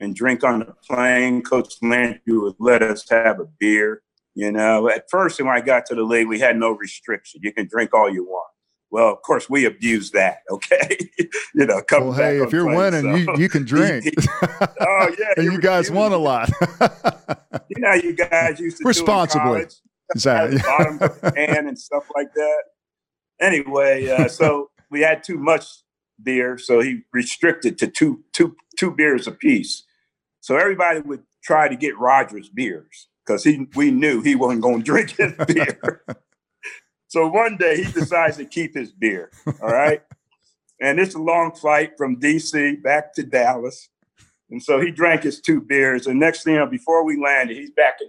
and 0.00 0.14
drink 0.14 0.42
on 0.42 0.60
the 0.60 0.74
plane. 0.86 1.42
Coach 1.42 1.74
Landry 1.82 2.20
would 2.26 2.56
let 2.58 2.82
us 2.82 3.08
have 3.10 3.40
a 3.40 3.46
beer. 3.58 4.02
You 4.34 4.52
know, 4.52 4.88
at 4.88 5.04
first 5.10 5.40
when 5.40 5.48
I 5.48 5.60
got 5.60 5.86
to 5.86 5.94
the 5.94 6.02
league, 6.02 6.28
we 6.28 6.38
had 6.38 6.56
no 6.56 6.70
restriction. 6.70 7.40
You 7.42 7.52
can 7.52 7.68
drink 7.68 7.92
all 7.92 8.12
you 8.12 8.24
want. 8.24 8.46
Well, 8.90 9.12
of 9.12 9.22
course, 9.22 9.48
we 9.48 9.64
abuse 9.64 10.10
that. 10.12 10.38
Okay, 10.50 10.98
you 11.54 11.66
know, 11.66 11.80
well, 11.90 12.12
hey, 12.12 12.42
if 12.42 12.52
you're 12.52 12.66
winning, 12.66 13.02
so. 13.02 13.14
you, 13.14 13.42
you 13.42 13.48
can 13.48 13.64
drink. 13.74 14.04
oh 14.80 15.14
yeah, 15.18 15.26
and 15.36 15.52
you 15.52 15.60
guys 15.60 15.90
won 15.90 16.12
a 16.12 16.18
lot. 16.18 16.50
you 17.68 17.80
know, 17.80 17.94
you 17.94 18.14
guys 18.14 18.58
used 18.58 18.78
to 18.78 18.84
responsibly. 18.84 19.66
Exactly. 20.14 20.58
bottom 20.58 20.94
of 21.00 21.20
the 21.20 21.32
can 21.32 21.68
and 21.68 21.78
stuff 21.78 22.04
like 22.16 22.32
that. 22.34 22.62
Anyway, 23.40 24.08
uh, 24.08 24.26
so 24.26 24.70
we 24.90 25.00
had 25.00 25.22
too 25.22 25.38
much 25.38 25.66
beer, 26.22 26.58
so 26.58 26.80
he 26.80 27.02
restricted 27.12 27.78
to 27.78 27.86
two 27.86 28.22
two 28.32 28.56
two 28.78 28.90
beers 28.90 29.26
apiece. 29.26 29.84
So 30.40 30.56
everybody 30.56 31.00
would 31.00 31.22
try 31.42 31.68
to 31.68 31.76
get 31.76 31.98
Rogers 31.98 32.48
beers 32.48 33.08
because 33.24 33.44
he 33.44 33.66
we 33.74 33.90
knew 33.90 34.22
he 34.22 34.34
wasn't 34.34 34.62
going 34.62 34.78
to 34.78 34.84
drink 34.84 35.10
his 35.10 35.32
beer. 35.46 36.04
So 37.08 37.28
one 37.28 37.56
day 37.56 37.82
he 37.82 37.90
decides 37.90 38.36
to 38.36 38.44
keep 38.44 38.74
his 38.74 38.92
beer. 38.92 39.30
All 39.60 39.70
right. 39.70 40.02
And 40.80 40.98
it's 40.98 41.14
a 41.14 41.18
long 41.18 41.52
flight 41.52 41.92
from 41.98 42.20
DC 42.20 42.82
back 42.82 43.12
to 43.14 43.22
Dallas. 43.22 43.88
And 44.50 44.62
so 44.62 44.80
he 44.80 44.90
drank 44.90 45.24
his 45.24 45.40
two 45.40 45.60
beers. 45.60 46.06
And 46.06 46.18
next 46.18 46.44
thing 46.44 46.54
you 46.54 46.60
know, 46.60 46.66
before 46.66 47.04
we 47.04 47.20
landed, 47.20 47.56
he's 47.56 47.70
back 47.70 47.98
in 48.00 48.08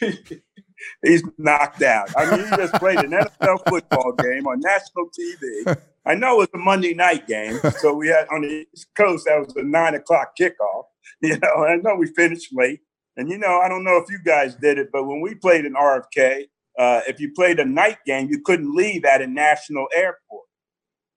he's 1.02 1.22
knocked 1.38 1.82
out. 1.82 2.10
I 2.16 2.30
mean, 2.30 2.44
he 2.48 2.56
just 2.56 2.74
played 2.74 2.98
an 2.98 3.10
NFL 3.10 3.68
football 3.68 4.12
game 4.12 4.46
on 4.46 4.60
national 4.60 5.10
TV. 5.18 5.76
I 6.06 6.14
know 6.14 6.34
it 6.34 6.38
was 6.38 6.48
a 6.54 6.58
Monday 6.58 6.94
night 6.94 7.26
game. 7.26 7.60
So 7.80 7.94
we 7.94 8.08
had 8.08 8.26
on 8.30 8.42
the 8.42 8.66
East 8.74 8.88
Coast, 8.96 9.26
that 9.26 9.38
was 9.38 9.54
a 9.56 9.62
nine 9.62 9.94
o'clock 9.94 10.32
kickoff. 10.40 10.84
You 11.20 11.38
know, 11.38 11.64
I 11.64 11.76
know 11.76 11.94
we 11.96 12.06
finished 12.06 12.48
late. 12.52 12.80
And 13.16 13.30
you 13.30 13.38
know, 13.38 13.60
I 13.60 13.68
don't 13.68 13.84
know 13.84 13.96
if 13.96 14.10
you 14.10 14.18
guys 14.24 14.56
did 14.56 14.78
it, 14.78 14.88
but 14.92 15.04
when 15.04 15.20
we 15.20 15.34
played 15.34 15.64
in 15.64 15.74
RFK, 15.74 16.44
uh, 16.78 17.00
if 17.06 17.20
you 17.20 17.32
played 17.34 17.60
a 17.60 17.64
night 17.64 17.98
game, 18.04 18.28
you 18.28 18.40
couldn't 18.44 18.74
leave 18.74 19.04
at 19.04 19.22
a 19.22 19.26
national 19.26 19.86
airport 19.94 20.46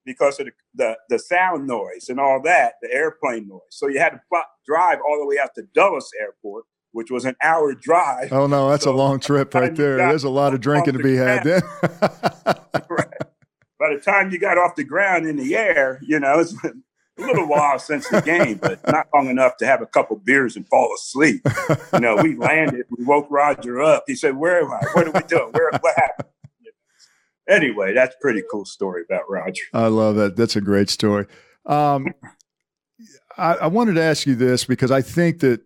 because 0.04 0.38
of 0.40 0.46
the, 0.46 0.52
the, 0.74 0.96
the, 1.10 1.18
sound 1.18 1.66
noise 1.66 2.08
and 2.08 2.20
all 2.20 2.40
that, 2.42 2.74
the 2.80 2.90
airplane 2.92 3.48
noise. 3.48 3.60
So 3.70 3.88
you 3.88 3.98
had 3.98 4.10
to 4.10 4.20
drive 4.64 4.98
all 5.06 5.18
the 5.18 5.26
way 5.26 5.36
out 5.42 5.50
to 5.56 5.62
Dulles 5.74 6.10
Airport, 6.20 6.64
which 6.92 7.10
was 7.10 7.24
an 7.24 7.36
hour 7.42 7.74
drive. 7.74 8.32
Oh, 8.32 8.46
no, 8.46 8.70
that's 8.70 8.84
so, 8.84 8.94
a 8.94 8.96
long 8.96 9.20
trip 9.20 9.52
right 9.52 9.74
there. 9.74 9.96
There's 9.96 10.24
a 10.24 10.30
lot 10.30 10.54
of 10.54 10.60
drinking 10.60 10.94
to 10.94 11.02
be 11.02 11.16
had 11.16 11.44
then. 11.44 11.62
right. 12.88 13.07
By 13.78 13.94
the 13.94 14.00
time 14.00 14.30
you 14.30 14.38
got 14.38 14.58
off 14.58 14.76
the 14.76 14.84
ground 14.84 15.26
in 15.26 15.36
the 15.36 15.56
air, 15.56 16.00
you 16.02 16.18
know, 16.18 16.40
it's 16.40 16.54
a 16.64 16.72
little 17.16 17.46
while 17.46 17.78
since 17.78 18.08
the 18.08 18.20
game, 18.20 18.58
but 18.58 18.84
not 18.86 19.06
long 19.14 19.28
enough 19.28 19.56
to 19.58 19.66
have 19.66 19.82
a 19.82 19.86
couple 19.86 20.16
beers 20.16 20.56
and 20.56 20.66
fall 20.68 20.92
asleep. 20.94 21.42
You 21.92 22.00
know, 22.00 22.16
we 22.16 22.36
landed, 22.36 22.86
we 22.96 23.04
woke 23.04 23.26
Roger 23.30 23.80
up. 23.80 24.04
He 24.06 24.14
said, 24.14 24.36
Where 24.36 24.62
am 24.62 24.72
I? 24.72 24.80
What 24.92 25.08
are 25.08 25.12
we 25.12 25.26
doing? 25.26 25.52
Where 25.52 25.70
what 25.80 25.94
happened? 25.96 26.28
Anyway, 27.48 27.94
that's 27.94 28.14
a 28.14 28.18
pretty 28.20 28.42
cool 28.50 28.66
story 28.66 29.04
about 29.08 29.22
Roger. 29.28 29.62
I 29.72 29.86
love 29.86 30.16
that. 30.16 30.36
That's 30.36 30.56
a 30.56 30.60
great 30.60 30.90
story. 30.90 31.26
Um, 31.64 32.06
I, 33.38 33.54
I 33.54 33.66
wanted 33.68 33.94
to 33.94 34.02
ask 34.02 34.26
you 34.26 34.34
this 34.34 34.64
because 34.64 34.90
I 34.90 35.00
think 35.00 35.40
that 35.40 35.62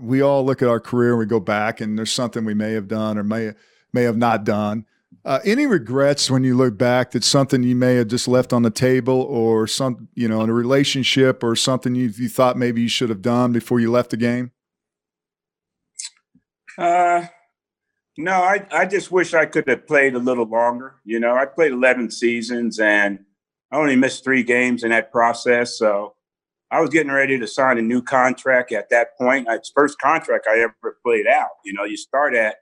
we 0.00 0.22
all 0.22 0.44
look 0.44 0.62
at 0.62 0.68
our 0.68 0.80
career 0.80 1.10
and 1.10 1.18
we 1.18 1.26
go 1.26 1.40
back 1.40 1.80
and 1.80 1.98
there's 1.98 2.12
something 2.12 2.44
we 2.44 2.54
may 2.54 2.72
have 2.72 2.88
done 2.88 3.18
or 3.18 3.24
may 3.24 3.52
may 3.92 4.04
have 4.04 4.16
not 4.16 4.44
done. 4.44 4.86
Uh, 5.24 5.38
any 5.44 5.66
regrets 5.66 6.30
when 6.30 6.42
you 6.42 6.56
look 6.56 6.76
back 6.76 7.12
that 7.12 7.22
something 7.22 7.62
you 7.62 7.76
may 7.76 7.94
have 7.94 8.08
just 8.08 8.26
left 8.26 8.52
on 8.52 8.62
the 8.62 8.70
table 8.70 9.22
or 9.22 9.68
some, 9.68 10.08
you 10.14 10.26
know, 10.26 10.42
in 10.42 10.50
a 10.50 10.52
relationship 10.52 11.44
or 11.44 11.54
something 11.54 11.94
you, 11.94 12.08
you 12.16 12.28
thought 12.28 12.56
maybe 12.56 12.82
you 12.82 12.88
should 12.88 13.08
have 13.08 13.22
done 13.22 13.52
before 13.52 13.78
you 13.78 13.90
left 13.90 14.10
the 14.10 14.16
game? 14.16 14.50
Uh, 16.76 17.26
no, 18.18 18.32
I, 18.32 18.66
I 18.72 18.84
just 18.86 19.12
wish 19.12 19.32
I 19.32 19.46
could 19.46 19.68
have 19.68 19.86
played 19.86 20.14
a 20.14 20.18
little 20.18 20.46
longer. 20.46 20.96
You 21.04 21.20
know, 21.20 21.36
I 21.36 21.46
played 21.46 21.70
11 21.70 22.10
seasons 22.10 22.80
and 22.80 23.20
I 23.70 23.76
only 23.76 23.94
missed 23.94 24.24
three 24.24 24.42
games 24.42 24.82
in 24.82 24.90
that 24.90 25.12
process. 25.12 25.78
So 25.78 26.14
I 26.72 26.80
was 26.80 26.90
getting 26.90 27.12
ready 27.12 27.38
to 27.38 27.46
sign 27.46 27.78
a 27.78 27.82
new 27.82 28.02
contract 28.02 28.72
at 28.72 28.90
that 28.90 29.16
point. 29.16 29.46
It's 29.48 29.70
first 29.70 30.00
contract 30.00 30.48
I 30.50 30.60
ever 30.60 30.98
played 31.04 31.28
out. 31.28 31.50
You 31.64 31.74
know, 31.74 31.84
you 31.84 31.96
start 31.96 32.34
at 32.34 32.56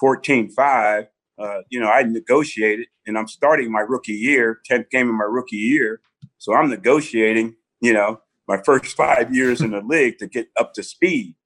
14 0.00 0.48
5 0.50 1.06
uh, 1.38 1.60
you 1.70 1.80
know, 1.80 1.88
I 1.88 2.02
negotiated 2.02 2.86
and 3.06 3.16
I'm 3.16 3.28
starting 3.28 3.70
my 3.70 3.80
rookie 3.80 4.12
year, 4.12 4.60
10th 4.70 4.90
game 4.90 5.08
of 5.08 5.14
my 5.14 5.24
rookie 5.24 5.56
year. 5.56 6.00
So 6.38 6.52
I'm 6.54 6.68
negotiating, 6.68 7.54
you 7.80 7.92
know, 7.92 8.20
my 8.46 8.60
first 8.64 8.96
five 8.96 9.34
years 9.34 9.60
in 9.60 9.70
the 9.70 9.80
league 9.86 10.18
to 10.18 10.26
get 10.26 10.48
up 10.58 10.74
to 10.74 10.82
speed. 10.82 11.36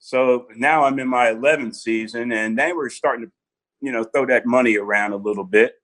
So 0.00 0.46
now 0.56 0.84
I'm 0.84 0.98
in 0.98 1.08
my 1.08 1.26
11th 1.26 1.76
season 1.76 2.32
and 2.32 2.58
they 2.58 2.72
were 2.72 2.90
starting 2.90 3.26
to, 3.26 3.32
you 3.80 3.92
know, 3.92 4.04
throw 4.04 4.26
that 4.26 4.46
money 4.46 4.76
around 4.76 5.12
a 5.12 5.16
little 5.16 5.44
bit. 5.44 5.74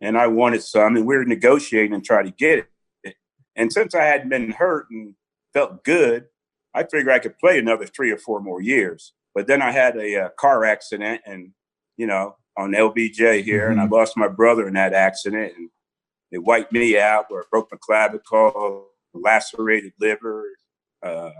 And 0.00 0.16
I 0.16 0.26
wanted 0.26 0.62
some 0.62 0.96
and 0.96 1.06
we 1.06 1.16
were 1.16 1.24
negotiating 1.24 1.94
and 1.94 2.04
try 2.04 2.22
to 2.22 2.30
get 2.30 2.66
it. 3.04 3.16
And 3.56 3.72
since 3.72 3.94
I 3.94 4.04
hadn't 4.04 4.28
been 4.28 4.52
hurt 4.52 4.86
and 4.90 5.14
felt 5.52 5.82
good, 5.82 6.26
I 6.74 6.84
figured 6.84 7.08
I 7.08 7.18
could 7.18 7.38
play 7.38 7.58
another 7.58 7.86
three 7.86 8.12
or 8.12 8.18
four 8.18 8.40
more 8.40 8.60
years. 8.60 9.14
But 9.34 9.46
then 9.46 9.62
I 9.62 9.72
had 9.72 9.96
a, 9.96 10.14
a 10.14 10.24
uh, 10.26 10.28
car 10.38 10.64
accident 10.64 11.22
and, 11.26 11.52
you 11.96 12.06
know, 12.06 12.36
on 12.58 12.72
LBJ 12.72 13.44
here, 13.44 13.62
mm-hmm. 13.62 13.72
and 13.72 13.80
I 13.80 13.84
mm-hmm. 13.84 13.94
lost 13.94 14.16
my 14.16 14.28
brother 14.28 14.66
in 14.66 14.74
that 14.74 14.92
accident, 14.92 15.52
and 15.56 15.70
it 16.30 16.38
wiped 16.38 16.72
me 16.72 16.98
out. 16.98 17.26
Where 17.28 17.42
I 17.42 17.44
broke 17.50 17.68
my 17.70 17.78
clavicle, 17.80 18.88
lacerated 19.14 19.92
liver, 19.98 20.44
uh, 21.02 21.30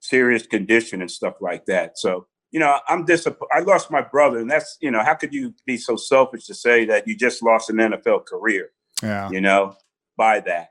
serious 0.00 0.46
condition, 0.46 1.00
and 1.00 1.10
stuff 1.10 1.34
like 1.40 1.66
that. 1.66 1.96
So 1.96 2.26
you 2.50 2.60
know, 2.60 2.80
I'm 2.88 3.04
disappointed. 3.04 3.52
I 3.54 3.60
lost 3.60 3.90
my 3.90 4.02
brother, 4.02 4.38
and 4.40 4.50
that's 4.50 4.76
you 4.80 4.90
know, 4.90 5.02
how 5.02 5.14
could 5.14 5.32
you 5.32 5.54
be 5.64 5.76
so 5.76 5.96
selfish 5.96 6.46
to 6.46 6.54
say 6.54 6.84
that 6.86 7.06
you 7.06 7.16
just 7.16 7.42
lost 7.42 7.70
an 7.70 7.76
NFL 7.76 8.26
career? 8.26 8.70
Yeah, 9.02 9.30
you 9.30 9.40
know, 9.40 9.76
by 10.16 10.40
that. 10.40 10.70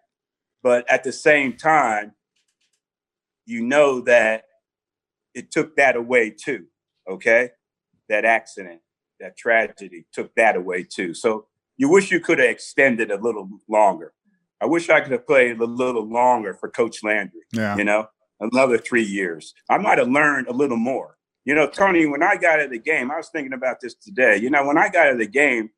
But 0.62 0.90
at 0.90 1.04
the 1.04 1.14
same 1.14 1.56
time, 1.56 2.14
you 3.46 3.64
know 3.64 4.02
that 4.02 4.44
it 5.34 5.52
took 5.52 5.78
that 5.78 5.96
away 5.96 6.32
too. 6.32 6.66
Okay, 7.10 7.52
that 8.10 8.26
accident 8.26 8.82
that 9.20 9.38
tragedy 9.38 10.06
took 10.12 10.34
that 10.36 10.56
away 10.56 10.84
too. 10.84 11.14
So 11.14 11.48
you 11.78 11.90
wish 11.90 12.12
you 12.12 12.20
could 12.20 12.40
have 12.40 12.50
extended 12.50 13.12
a 13.12 13.18
little 13.18 13.50
longer. 13.68 14.14
I 14.62 14.66
wish 14.66 14.90
I 14.90 15.02
could 15.02 15.12
have 15.12 15.28
played 15.28 15.60
a 15.60 15.66
little 15.66 16.08
longer 16.08 16.54
for 16.54 16.70
Coach 16.70 17.04
Landry. 17.04 17.42
Yeah. 17.52 17.76
You 17.76 17.84
know, 17.84 18.08
another 18.40 18.78
three 18.78 19.04
years. 19.04 19.54
I 19.70 19.78
might 19.78 19.98
have 19.98 20.08
learned 20.08 20.48
a 20.48 20.54
little 20.54 20.78
more. 20.78 21.18
You 21.44 21.54
know, 21.54 21.68
Tony, 21.68 22.06
when 22.08 22.24
I 22.24 22.38
got 22.38 22.60
out 22.60 22.66
of 22.66 22.72
the 22.72 22.80
game, 22.80 23.12
I 23.12 23.18
was 23.18 23.30
thinking 23.30 23.54
about 23.54 23.80
this 23.80 23.94
today. 23.94 24.38
You 24.38 24.50
know, 24.50 24.66
when 24.66 24.78
I 24.78 24.90
got 24.90 25.08
out 25.08 25.14
of 25.14 25.20
the 25.20 25.28
game, 25.28 25.70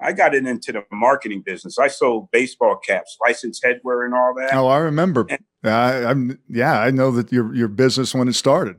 I 0.00 0.12
got 0.12 0.34
it 0.34 0.46
into 0.46 0.72
the 0.72 0.82
marketing 0.90 1.42
business. 1.42 1.78
I 1.78 1.86
sold 1.86 2.30
baseball 2.32 2.76
caps, 2.76 3.16
licensed 3.24 3.62
headwear, 3.62 4.04
and 4.04 4.14
all 4.14 4.34
that. 4.36 4.52
Oh, 4.52 4.66
I 4.66 4.78
remember. 4.78 5.26
And, 5.28 5.38
I, 5.62 6.04
I'm 6.04 6.40
yeah, 6.48 6.80
I 6.80 6.90
know 6.90 7.12
that 7.12 7.30
your 7.30 7.54
your 7.54 7.68
business 7.68 8.14
when 8.14 8.26
it 8.26 8.32
started. 8.32 8.76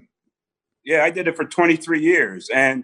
Yeah, 0.84 1.06
I 1.06 1.12
did 1.12 1.30
it 1.30 1.38
for 1.38 1.45
23 1.45 2.02
years, 2.02 2.49
and 2.54 2.84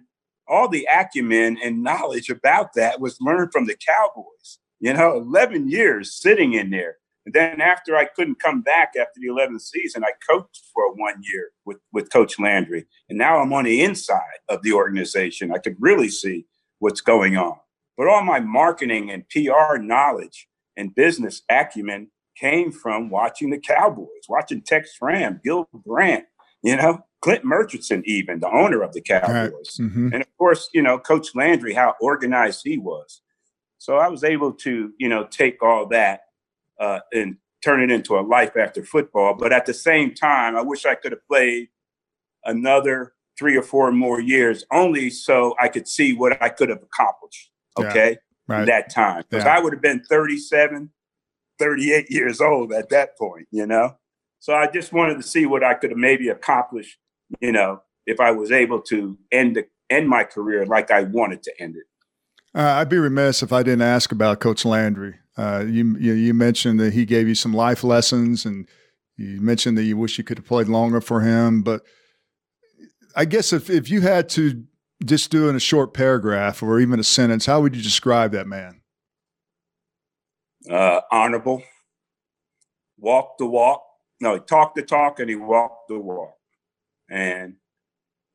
all 0.49 0.67
the 0.67 0.87
acumen 0.91 1.57
and 1.63 1.83
knowledge 1.83 2.29
about 2.29 2.73
that 2.73 2.99
was 2.99 3.21
learned 3.21 3.51
from 3.51 3.65
the 3.65 3.77
Cowboys. 3.77 4.59
You 4.79 4.93
know, 4.93 5.17
11 5.17 5.69
years 5.69 6.19
sitting 6.19 6.53
in 6.53 6.69
there. 6.71 6.95
And 7.25 7.33
then 7.35 7.61
after 7.61 7.95
I 7.95 8.05
couldn't 8.05 8.41
come 8.41 8.61
back 8.61 8.93
after 8.99 9.19
the 9.19 9.27
11th 9.27 9.61
season, 9.61 10.03
I 10.03 10.11
coached 10.27 10.65
for 10.73 10.93
one 10.95 11.21
year 11.21 11.49
with, 11.65 11.77
with 11.93 12.11
Coach 12.11 12.39
Landry. 12.39 12.87
And 13.09 13.17
now 13.17 13.39
I'm 13.39 13.53
on 13.53 13.65
the 13.65 13.81
inside 13.81 14.39
of 14.47 14.63
the 14.63 14.73
organization. 14.73 15.51
I 15.51 15.59
could 15.59 15.75
really 15.79 16.09
see 16.09 16.45
what's 16.79 17.01
going 17.01 17.37
on. 17.37 17.57
But 17.97 18.07
all 18.07 18.23
my 18.23 18.39
marketing 18.39 19.11
and 19.11 19.27
PR 19.29 19.77
knowledge 19.77 20.47
and 20.77 20.95
business 20.95 21.41
acumen 21.49 22.09
came 22.37 22.71
from 22.71 23.09
watching 23.09 23.49
the 23.49 23.59
Cowboys, 23.59 24.07
watching 24.29 24.61
Tex 24.61 24.95
Schramm, 24.95 25.41
Gil 25.43 25.67
Brandt, 25.73 26.25
you 26.63 26.75
know, 26.75 26.99
Clint 27.21 27.43
Murchison, 27.43 28.03
even 28.05 28.39
the 28.39 28.49
owner 28.49 28.81
of 28.81 28.93
the 28.93 29.01
Cowboys. 29.01 29.27
Right. 29.79 29.89
Mm-hmm. 29.89 30.13
And 30.13 30.21
of 30.21 30.37
course, 30.37 30.69
you 30.73 30.81
know, 30.81 30.97
Coach 30.97 31.35
Landry, 31.35 31.73
how 31.73 31.95
organized 32.01 32.61
he 32.63 32.77
was. 32.77 33.21
So 33.77 33.97
I 33.97 34.07
was 34.07 34.23
able 34.23 34.53
to, 34.53 34.93
you 34.97 35.09
know, 35.09 35.25
take 35.25 35.61
all 35.63 35.85
that 35.87 36.21
uh, 36.79 36.99
and 37.13 37.37
turn 37.63 37.81
it 37.81 37.91
into 37.91 38.17
a 38.17 38.21
life 38.21 38.55
after 38.57 38.83
football. 38.83 39.33
But 39.33 39.53
at 39.53 39.65
the 39.65 39.73
same 39.73 40.13
time, 40.13 40.55
I 40.55 40.61
wish 40.61 40.85
I 40.85 40.95
could 40.95 41.11
have 41.11 41.25
played 41.27 41.69
another 42.45 43.13
three 43.37 43.55
or 43.55 43.63
four 43.63 43.91
more 43.91 44.19
years 44.19 44.65
only 44.71 45.09
so 45.09 45.55
I 45.59 45.69
could 45.69 45.87
see 45.87 46.13
what 46.13 46.41
I 46.41 46.49
could 46.49 46.69
have 46.69 46.83
accomplished. 46.83 47.51
Okay. 47.77 48.17
Yeah, 48.49 48.55
right. 48.55 48.65
that 48.65 48.89
time. 48.89 49.23
Because 49.29 49.45
yeah. 49.45 49.55
I 49.55 49.59
would 49.59 49.73
have 49.73 49.81
been 49.81 50.03
37, 50.03 50.89
38 51.57 52.09
years 52.09 52.41
old 52.41 52.73
at 52.73 52.89
that 52.89 53.17
point, 53.17 53.47
you 53.51 53.65
know? 53.65 53.95
So 54.39 54.53
I 54.53 54.67
just 54.67 54.93
wanted 54.93 55.17
to 55.17 55.23
see 55.23 55.45
what 55.45 55.63
I 55.63 55.73
could 55.73 55.91
have 55.91 55.97
maybe 55.97 56.29
accomplished, 56.29 56.97
you 57.41 57.51
know, 57.51 57.81
if 58.05 58.19
I 58.19 58.31
was 58.31 58.51
able 58.51 58.81
to 58.83 59.17
end 59.31 59.55
the 59.55 59.67
end 59.89 60.07
my 60.07 60.23
career 60.23 60.65
like 60.65 60.91
I 60.91 61.03
wanted 61.03 61.43
to 61.43 61.53
end 61.59 61.75
it. 61.75 61.83
Uh, 62.55 62.61
I'd 62.61 62.89
be 62.89 62.97
remiss 62.97 63.43
if 63.43 63.53
I 63.53 63.63
didn't 63.63 63.83
ask 63.83 64.11
about 64.11 64.39
Coach 64.39 64.65
Landry. 64.65 65.15
Uh, 65.37 65.63
you, 65.67 65.97
you, 65.99 66.13
you 66.13 66.33
mentioned 66.33 66.79
that 66.79 66.93
he 66.93 67.05
gave 67.05 67.27
you 67.27 67.35
some 67.35 67.53
life 67.53 67.83
lessons, 67.83 68.45
and 68.45 68.67
you 69.17 69.39
mentioned 69.39 69.77
that 69.77 69.83
you 69.83 69.97
wish 69.97 70.17
you 70.17 70.23
could 70.23 70.37
have 70.37 70.47
played 70.47 70.67
longer 70.67 70.99
for 70.99 71.21
him. 71.21 71.61
But 71.61 71.83
I 73.15 73.25
guess 73.25 73.53
if 73.53 73.69
if 73.69 73.89
you 73.89 74.01
had 74.01 74.29
to 74.29 74.63
just 75.05 75.31
do 75.31 75.47
in 75.47 75.55
a 75.55 75.59
short 75.59 75.93
paragraph 75.93 76.61
or 76.61 76.79
even 76.79 76.99
a 76.99 77.03
sentence, 77.03 77.45
how 77.45 77.61
would 77.61 77.75
you 77.75 77.81
describe 77.81 78.31
that 78.31 78.47
man? 78.47 78.81
Uh, 80.69 81.01
honorable, 81.11 81.63
walk 82.97 83.37
the 83.37 83.45
walk. 83.45 83.83
No, 84.21 84.35
he 84.35 84.39
talked 84.41 84.75
the 84.75 84.83
talk 84.83 85.19
and 85.19 85.29
he 85.29 85.35
walked 85.35 85.87
the 85.87 85.99
walk. 85.99 86.35
And 87.09 87.55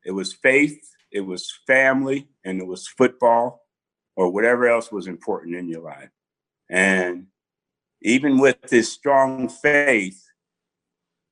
it 0.05 0.13
was 0.13 0.33
faith, 0.33 0.79
it 1.11 1.21
was 1.21 1.53
family, 1.67 2.29
and 2.45 2.61
it 2.61 2.67
was 2.67 2.89
football 2.89 3.63
or 4.17 4.31
whatever 4.31 4.69
else 4.69 4.91
was 4.93 5.07
important 5.07 5.57
in 5.57 5.69
your 5.69 5.83
life. 5.83 6.11
And 6.71 7.27
even 8.03 8.39
with 8.39 8.59
his 8.71 8.91
strong 8.91 9.49
faith, 9.49 10.23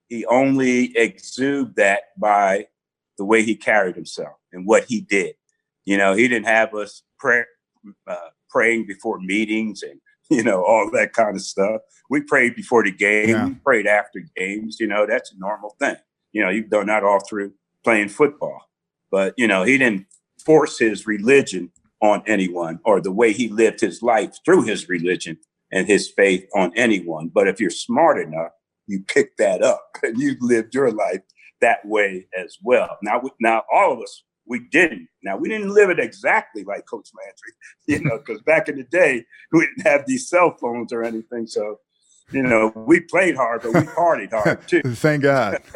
he 0.09 0.27
only 0.27 0.97
exuded 0.97 1.77
that 1.77 2.19
by 2.19 2.67
the 3.19 3.25
way 3.25 3.43
he 3.43 3.57
carried 3.57 3.95
himself 3.95 4.37
and 4.53 4.67
what 4.67 4.85
he 4.85 5.01
did. 5.01 5.35
You 5.85 5.97
know, 5.97 6.15
he 6.15 6.29
didn't 6.29 6.47
have 6.47 6.75
us 6.75 7.03
pray, 7.19 7.45
uh, 8.07 8.29
praying 8.51 8.87
before 8.87 9.19
meetings 9.21 9.83
and 9.83 10.01
you 10.37 10.43
know 10.43 10.65
all 10.65 10.91
that 10.93 11.13
kind 11.13 11.37
of 11.37 11.43
stuff. 11.43 11.83
We 12.11 12.23
prayed 12.23 12.55
before 12.57 12.85
the 12.85 12.93
game, 12.93 13.29
yeah. 13.31 13.47
we 13.47 13.55
prayed 13.55 13.87
after 13.87 14.21
games. 14.37 14.79
You 14.81 14.87
know, 14.87 15.07
that's 15.07 15.33
a 15.33 15.39
normal 15.39 15.77
thing. 15.79 15.97
You 16.33 16.43
know, 16.43 16.51
you've 16.51 16.71
done 16.71 16.87
that 16.87 17.05
all 17.05 17.21
through 17.21 17.53
playing 17.85 18.09
football, 18.09 18.71
but 19.11 19.35
you 19.37 19.47
know, 19.47 19.63
he 19.63 19.79
didn't 19.79 20.07
force 20.45 20.79
his 20.79 21.07
religion 21.07 21.71
on 22.01 22.23
anyone 22.27 22.81
or 22.85 23.01
the 23.01 23.13
way 23.13 23.33
he 23.33 23.49
lived 23.49 23.81
his 23.81 24.03
life 24.03 24.37
through 24.45 24.63
his 24.63 24.89
religion 24.89 25.39
and 25.71 25.87
his 25.87 26.11
faith 26.11 26.47
on 26.55 26.73
anyone. 26.77 27.29
But 27.29 27.49
if 27.49 27.61
you're 27.61 27.71
smart 27.71 28.19
enough, 28.19 28.51
you 28.87 29.05
pick 29.07 29.37
that 29.37 29.63
up 29.63 29.83
and 30.03 30.19
you 30.19 30.37
lived 30.41 30.75
your 30.75 30.91
life 30.91 31.23
that 31.61 31.85
way 31.87 32.27
as 32.37 32.59
well. 32.63 32.99
Now, 33.03 33.23
now 33.41 33.63
all 33.73 33.93
of 33.93 34.01
us, 34.01 34.25
we 34.47 34.61
didn't. 34.71 35.09
Now, 35.23 35.37
we 35.37 35.49
didn't 35.49 35.73
live 35.73 35.91
it 35.91 35.99
exactly 36.01 36.65
like 36.65 36.87
Coach 36.87 37.09
Landry, 37.17 37.53
you 37.87 38.01
know, 38.09 38.19
because 38.19 38.43
back 38.43 38.69
in 38.69 38.77
the 38.77 38.85
day, 38.85 39.25
we 39.53 39.61
didn't 39.61 39.87
have 39.87 40.07
these 40.07 40.29
cell 40.29 40.57
phones 40.61 40.93
or 40.93 41.03
anything. 41.03 41.47
So, 41.47 41.79
you 42.31 42.43
know, 42.43 42.73
we 42.75 43.01
played 43.01 43.37
hard, 43.37 43.63
but 43.63 43.75
we 43.75 43.81
partied 43.81 44.31
hard 44.31 44.67
too. 44.69 44.83
Thank 44.83 45.23
God. 45.23 45.63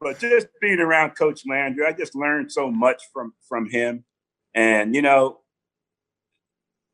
but 0.00 0.18
just 0.18 0.48
being 0.60 0.80
around 0.80 1.10
Coach 1.10 1.42
Landry, 1.46 1.86
I 1.86 1.92
just 1.92 2.14
learned 2.14 2.52
so 2.52 2.70
much 2.70 3.02
from 3.12 3.34
from 3.48 3.70
him. 3.70 4.04
And 4.54 4.94
you 4.94 5.02
know, 5.02 5.40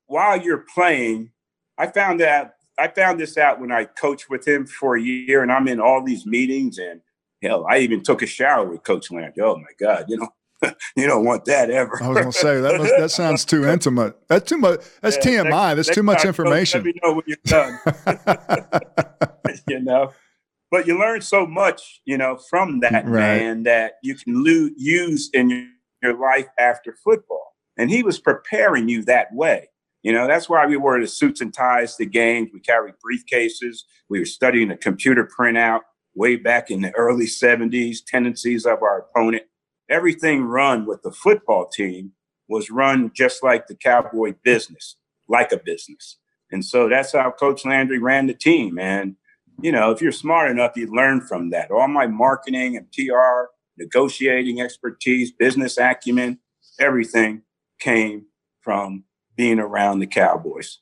while 0.06 0.40
you're 0.40 0.64
playing, 0.72 1.32
I 1.76 1.88
found 1.88 2.20
that 2.20 2.54
I 2.78 2.88
found 2.88 3.18
this 3.18 3.36
out 3.36 3.60
when 3.60 3.72
I 3.72 3.84
coached 3.84 4.30
with 4.30 4.46
him 4.46 4.66
for 4.66 4.96
a 4.96 5.02
year, 5.02 5.42
and 5.42 5.50
I'm 5.50 5.68
in 5.68 5.80
all 5.80 6.04
these 6.04 6.24
meetings, 6.26 6.78
and 6.78 7.00
hell, 7.42 7.66
I 7.68 7.78
even 7.78 8.02
took 8.02 8.22
a 8.22 8.26
shower 8.26 8.66
with 8.66 8.82
Coach 8.82 9.10
Landry. 9.10 9.42
Oh 9.42 9.56
my 9.56 9.72
God, 9.78 10.06
you 10.08 10.18
know. 10.18 10.28
you 10.94 11.06
don't 11.06 11.24
want 11.24 11.46
that 11.46 11.70
ever. 11.70 12.02
I 12.02 12.08
was 12.08 12.18
gonna 12.18 12.32
say 12.32 12.60
that 12.60 12.76
must, 12.76 12.94
that 12.98 13.10
sounds 13.10 13.46
too 13.46 13.64
intimate. 13.68 14.14
That's 14.28 14.46
too 14.46 14.58
much. 14.58 14.80
That's 15.00 15.16
yeah, 15.24 15.44
TMI. 15.44 15.74
That's 15.74 15.88
too 15.88 16.02
much 16.02 16.24
information. 16.26 16.84
Let 16.84 16.94
me 16.94 17.00
know 17.02 17.14
when 17.14 17.24
you're 17.26 17.38
done. 17.44 17.78
you 19.68 19.80
know, 19.80 20.12
but 20.70 20.86
you 20.86 20.98
learn 20.98 21.22
so 21.22 21.46
much, 21.46 22.02
you 22.04 22.18
know, 22.18 22.36
from 22.36 22.80
that 22.80 23.06
right. 23.06 23.38
man 23.38 23.62
that 23.64 23.94
you 24.02 24.14
can 24.14 24.44
lo- 24.44 24.70
use 24.76 25.30
in 25.32 25.50
your, 25.50 25.66
your 26.02 26.20
life 26.20 26.48
after 26.58 26.94
football. 27.02 27.54
And 27.76 27.90
he 27.90 28.02
was 28.02 28.20
preparing 28.20 28.88
you 28.88 29.02
that 29.04 29.32
way. 29.32 29.68
You 30.02 30.12
know, 30.12 30.26
that's 30.26 30.48
why 30.48 30.66
we 30.66 30.76
wore 30.76 31.00
the 31.00 31.06
suits 31.06 31.40
and 31.40 31.52
ties 31.52 31.96
to 31.96 32.06
games. 32.06 32.50
We 32.52 32.60
carried 32.60 32.94
briefcases. 33.04 33.80
We 34.08 34.18
were 34.18 34.26
studying 34.26 34.70
a 34.70 34.76
computer 34.76 35.26
printout 35.26 35.80
way 36.14 36.36
back 36.36 36.70
in 36.70 36.80
the 36.80 36.90
early 36.92 37.26
70s, 37.26 37.98
tendencies 38.04 38.66
of 38.66 38.82
our 38.82 39.00
opponent. 39.00 39.44
Everything 39.88 40.42
run 40.42 40.86
with 40.86 41.02
the 41.02 41.12
football 41.12 41.66
team 41.66 42.12
was 42.48 42.70
run 42.70 43.10
just 43.14 43.42
like 43.42 43.66
the 43.66 43.74
cowboy 43.74 44.34
business, 44.42 44.96
like 45.28 45.52
a 45.52 45.56
business. 45.56 46.16
And 46.52 46.64
so 46.64 46.88
that's 46.88 47.12
how 47.12 47.30
Coach 47.30 47.64
Landry 47.64 47.98
ran 47.98 48.26
the 48.26 48.34
team. 48.34 48.78
And 48.78 49.16
you 49.62 49.72
know, 49.72 49.90
if 49.90 50.00
you're 50.00 50.12
smart 50.12 50.50
enough, 50.50 50.76
you 50.76 50.86
learn 50.86 51.20
from 51.20 51.50
that. 51.50 51.70
All 51.70 51.86
my 51.88 52.06
marketing 52.06 52.76
and 52.76 52.90
PR, 52.92 53.50
negotiating 53.76 54.60
expertise, 54.60 55.32
business 55.32 55.78
acumen, 55.78 56.38
everything 56.78 57.42
came 57.78 58.26
from 58.60 59.04
being 59.36 59.58
around 59.58 59.98
the 59.98 60.06
Cowboys. 60.06 60.78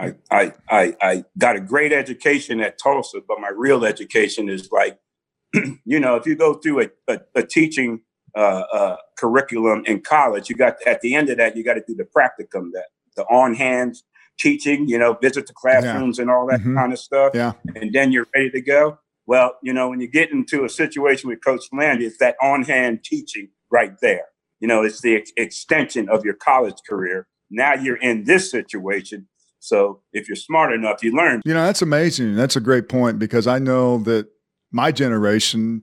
I, 0.00 0.14
I, 0.30 0.52
I, 0.70 0.96
I 1.02 1.24
got 1.38 1.56
a 1.56 1.60
great 1.60 1.92
education 1.92 2.60
at 2.60 2.78
Tulsa, 2.78 3.20
but 3.26 3.40
my 3.40 3.50
real 3.54 3.84
education 3.84 4.48
is 4.48 4.70
like, 4.72 4.98
you 5.84 6.00
know, 6.00 6.16
if 6.16 6.26
you 6.26 6.36
go 6.36 6.54
through 6.54 6.82
a, 6.82 6.88
a, 7.08 7.20
a 7.36 7.42
teaching 7.42 8.00
uh, 8.34 8.62
uh, 8.72 8.96
curriculum 9.18 9.82
in 9.86 10.00
college, 10.00 10.48
you 10.48 10.56
got 10.56 10.76
at 10.86 11.00
the 11.02 11.14
end 11.14 11.28
of 11.28 11.36
that, 11.38 11.56
you 11.56 11.64
got 11.64 11.74
to 11.74 11.84
do 11.86 11.94
the 11.94 12.04
practicum, 12.04 12.70
that 12.72 12.86
the 13.16 13.24
on 13.24 13.54
hands 13.54 14.04
teaching, 14.38 14.88
you 14.88 14.98
know, 14.98 15.14
visit 15.20 15.46
the 15.46 15.52
classrooms 15.52 16.18
yeah. 16.18 16.22
and 16.22 16.30
all 16.30 16.46
that 16.46 16.60
mm-hmm. 16.60 16.76
kind 16.76 16.92
of 16.92 16.98
stuff. 16.98 17.32
Yeah. 17.34 17.52
And 17.76 17.92
then 17.92 18.10
you're 18.10 18.26
ready 18.34 18.50
to 18.50 18.60
go. 18.60 18.98
Well, 19.26 19.56
you 19.62 19.72
know, 19.72 19.90
when 19.90 20.00
you 20.00 20.08
get 20.08 20.32
into 20.32 20.64
a 20.64 20.68
situation 20.68 21.28
with 21.28 21.44
Coach 21.44 21.64
Landry, 21.72 22.06
it's 22.06 22.18
that 22.18 22.36
on 22.42 22.62
hand 22.62 23.04
teaching 23.04 23.50
right 23.70 23.94
there. 24.00 24.24
You 24.60 24.68
know, 24.68 24.82
it's 24.82 25.02
the 25.02 25.16
ex- 25.16 25.32
extension 25.36 26.08
of 26.08 26.24
your 26.24 26.34
college 26.34 26.78
career. 26.88 27.26
Now 27.50 27.74
you're 27.74 27.96
in 27.96 28.24
this 28.24 28.50
situation. 28.50 29.28
So 29.60 30.00
if 30.12 30.28
you're 30.28 30.36
smart 30.36 30.72
enough, 30.72 31.02
you 31.02 31.14
learn. 31.14 31.42
You 31.44 31.54
know, 31.54 31.64
that's 31.64 31.82
amazing. 31.82 32.34
That's 32.34 32.56
a 32.56 32.60
great 32.60 32.88
point 32.88 33.18
because 33.18 33.46
I 33.46 33.58
know 33.58 33.98
that 33.98 34.26
my 34.72 34.90
generation, 34.90 35.82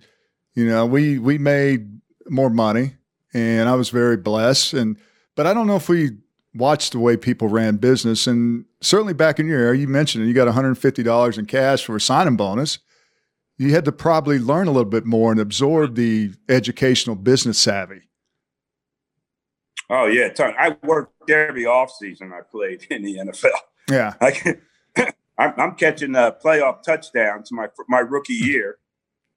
you 0.55 0.67
know, 0.67 0.85
we 0.85 1.19
we 1.19 1.37
made 1.37 1.87
more 2.29 2.49
money 2.49 2.95
and 3.33 3.69
I 3.69 3.75
was 3.75 3.89
very 3.89 4.17
blessed 4.17 4.73
and 4.73 4.97
but 5.35 5.45
I 5.45 5.53
don't 5.53 5.67
know 5.67 5.75
if 5.75 5.87
we 5.87 6.17
watched 6.55 6.93
the 6.93 6.99
way 6.99 7.15
people 7.15 7.47
ran 7.47 7.77
business. 7.77 8.25
And 8.27 8.65
certainly 8.81 9.13
back 9.13 9.39
in 9.39 9.47
your 9.47 9.59
era, 9.59 9.77
you 9.77 9.87
mentioned 9.87 10.23
it, 10.23 10.27
you 10.27 10.33
got 10.33 10.47
$150 10.47 11.37
in 11.37 11.45
cash 11.45 11.85
for 11.85 11.95
a 11.95 12.01
signing 12.01 12.35
bonus. 12.35 12.79
You 13.57 13.73
had 13.73 13.85
to 13.85 13.91
probably 13.91 14.39
learn 14.39 14.67
a 14.67 14.71
little 14.71 14.89
bit 14.89 15.05
more 15.05 15.31
and 15.31 15.39
absorb 15.39 15.95
the 15.95 16.33
educational 16.49 17.15
business 17.15 17.59
savvy. 17.59 18.06
Oh 19.89 20.07
yeah, 20.07 20.29
Tony. 20.29 20.53
I 20.57 20.75
worked 20.83 21.29
every 21.29 21.63
offseason 21.63 22.33
I 22.33 22.41
played 22.41 22.85
in 22.89 23.03
the 23.03 23.17
NFL. 23.17 23.51
Yeah, 23.89 24.13
I 24.21 24.31
can, 24.31 24.61
I'm 25.37 25.75
catching 25.75 26.15
a 26.15 26.35
playoff 26.43 26.83
touchdowns 26.83 27.51
my 27.51 27.67
my 27.87 27.99
rookie 27.99 28.33
year 28.33 28.77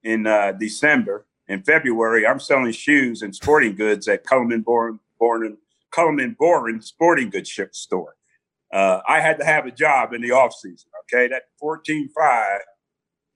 in 0.03 0.27
uh, 0.27 0.53
December. 0.53 1.27
In 1.49 1.63
February, 1.65 2.25
I'm 2.27 2.39
selling 2.39 2.71
shoes 2.71 3.23
and 3.23 3.35
sporting 3.35 3.75
goods 3.75 4.07
at 4.07 4.25
Coleman 4.25 4.61
Born 4.61 5.01
Born 5.19 5.45
and 5.45 5.57
Coleman 5.91 6.37
Boring 6.39 6.81
Sporting 6.81 7.31
Goods 7.31 7.59
store. 7.73 8.15
Uh, 8.73 9.01
I 9.09 9.21
had 9.21 9.39
to 9.41 9.45
have 9.45 9.67
a 9.67 9.73
job 9.73 10.13
in 10.13 10.23
the 10.23 10.31
off 10.31 10.55
season. 10.55 10.91
Okay, 11.13 11.27
that 11.29 11.45
14-5 11.61 12.59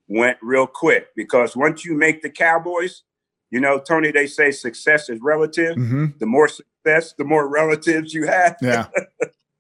went 0.07 0.39
real 0.43 0.67
quick 0.67 1.09
because 1.17 1.57
once 1.57 1.85
you 1.85 1.95
make 1.95 2.23
the 2.23 2.31
Cowboys, 2.31 3.03
you 3.51 3.61
know, 3.61 3.81
Tony, 3.81 4.13
they 4.13 4.27
say 4.27 4.51
success 4.53 5.09
is 5.09 5.21
relative. 5.21 5.77
Mm-hmm. 5.77 6.07
The 6.19 6.27
more 6.27 6.49
success, 6.85 7.15
the 7.17 7.25
more 7.25 7.49
relatives 7.49 8.15
you 8.15 8.27
have. 8.27 8.57
Yeah. 8.61 8.87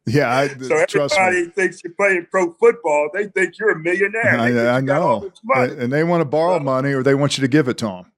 Yeah, 0.07 0.37
I, 0.37 0.49
so 0.61 0.77
everybody 0.77 1.47
thinks 1.51 1.83
you're 1.83 1.95
playing 1.95 2.27
pro 2.31 2.53
football. 2.55 3.09
They 3.13 3.29
think 3.29 3.59
you're 3.59 3.71
a 3.71 3.79
millionaire. 3.79 4.39
I, 4.39 4.77
I 4.77 4.81
know, 4.81 5.33
and 5.55 5.93
they 5.93 6.05
want 6.05 6.21
to 6.21 6.27
borrow 6.27 6.59
money 6.61 6.93
or 6.93 7.03
they 7.03 7.15
want 7.15 7.39
you 7.39 7.43
to 7.43 7.49
give 7.49 7.69
it 7.69 7.79
to 7.79 7.87
them. 7.87 8.13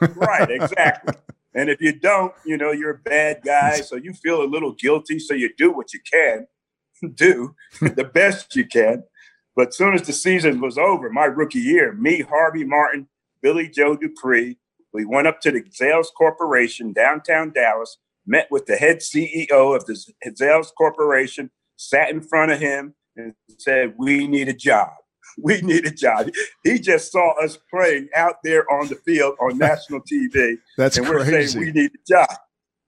right, 0.16 0.50
exactly. 0.50 1.14
And 1.54 1.70
if 1.70 1.80
you 1.80 1.92
don't, 1.92 2.34
you 2.44 2.56
know, 2.56 2.72
you're 2.72 2.90
a 2.90 2.98
bad 2.98 3.42
guy. 3.44 3.80
So 3.80 3.96
you 3.96 4.12
feel 4.12 4.42
a 4.42 4.46
little 4.46 4.72
guilty. 4.72 5.18
So 5.18 5.34
you 5.34 5.50
do 5.56 5.72
what 5.72 5.92
you 5.94 6.00
can 6.12 6.46
do, 7.14 7.54
the 7.80 8.10
best 8.12 8.56
you 8.56 8.66
can. 8.66 9.04
But 9.54 9.74
soon 9.74 9.94
as 9.94 10.02
the 10.02 10.12
season 10.12 10.60
was 10.60 10.76
over, 10.76 11.10
my 11.10 11.24
rookie 11.24 11.58
year, 11.60 11.92
me, 11.92 12.20
Harvey 12.20 12.64
Martin, 12.64 13.08
Billy 13.42 13.68
Joe 13.68 13.96
Dupree, 13.96 14.58
we 14.92 15.04
went 15.04 15.26
up 15.26 15.40
to 15.42 15.50
the 15.50 15.62
Zales 15.62 16.08
Corporation, 16.16 16.92
downtown 16.92 17.52
Dallas, 17.52 17.98
met 18.28 18.48
with 18.50 18.66
the 18.66 18.76
head 18.76 18.98
CEO 18.98 19.74
of 19.74 19.86
the 19.86 19.98
Zales 20.28 20.68
Corporation, 20.76 21.50
sat 21.76 22.10
in 22.10 22.20
front 22.20 22.52
of 22.52 22.60
him 22.60 22.94
and 23.16 23.34
said, 23.58 23.94
We 23.98 24.28
need 24.28 24.48
a 24.48 24.54
job. 24.54 24.90
we 25.38 25.60
need 25.62 25.86
a 25.86 25.90
job. 25.90 26.28
He 26.64 26.78
just 26.78 27.12
saw 27.12 27.32
us 27.42 27.58
playing 27.70 28.08
out 28.14 28.36
there 28.44 28.70
on 28.72 28.88
the 28.88 28.96
field 28.96 29.36
on 29.40 29.58
national 29.58 30.00
TV. 30.00 30.56
That's 30.76 30.98
and 30.98 31.08
we're 31.08 31.24
saying 31.24 31.64
we 31.64 31.72
need 31.72 31.90
a 31.92 32.12
job. 32.12 32.36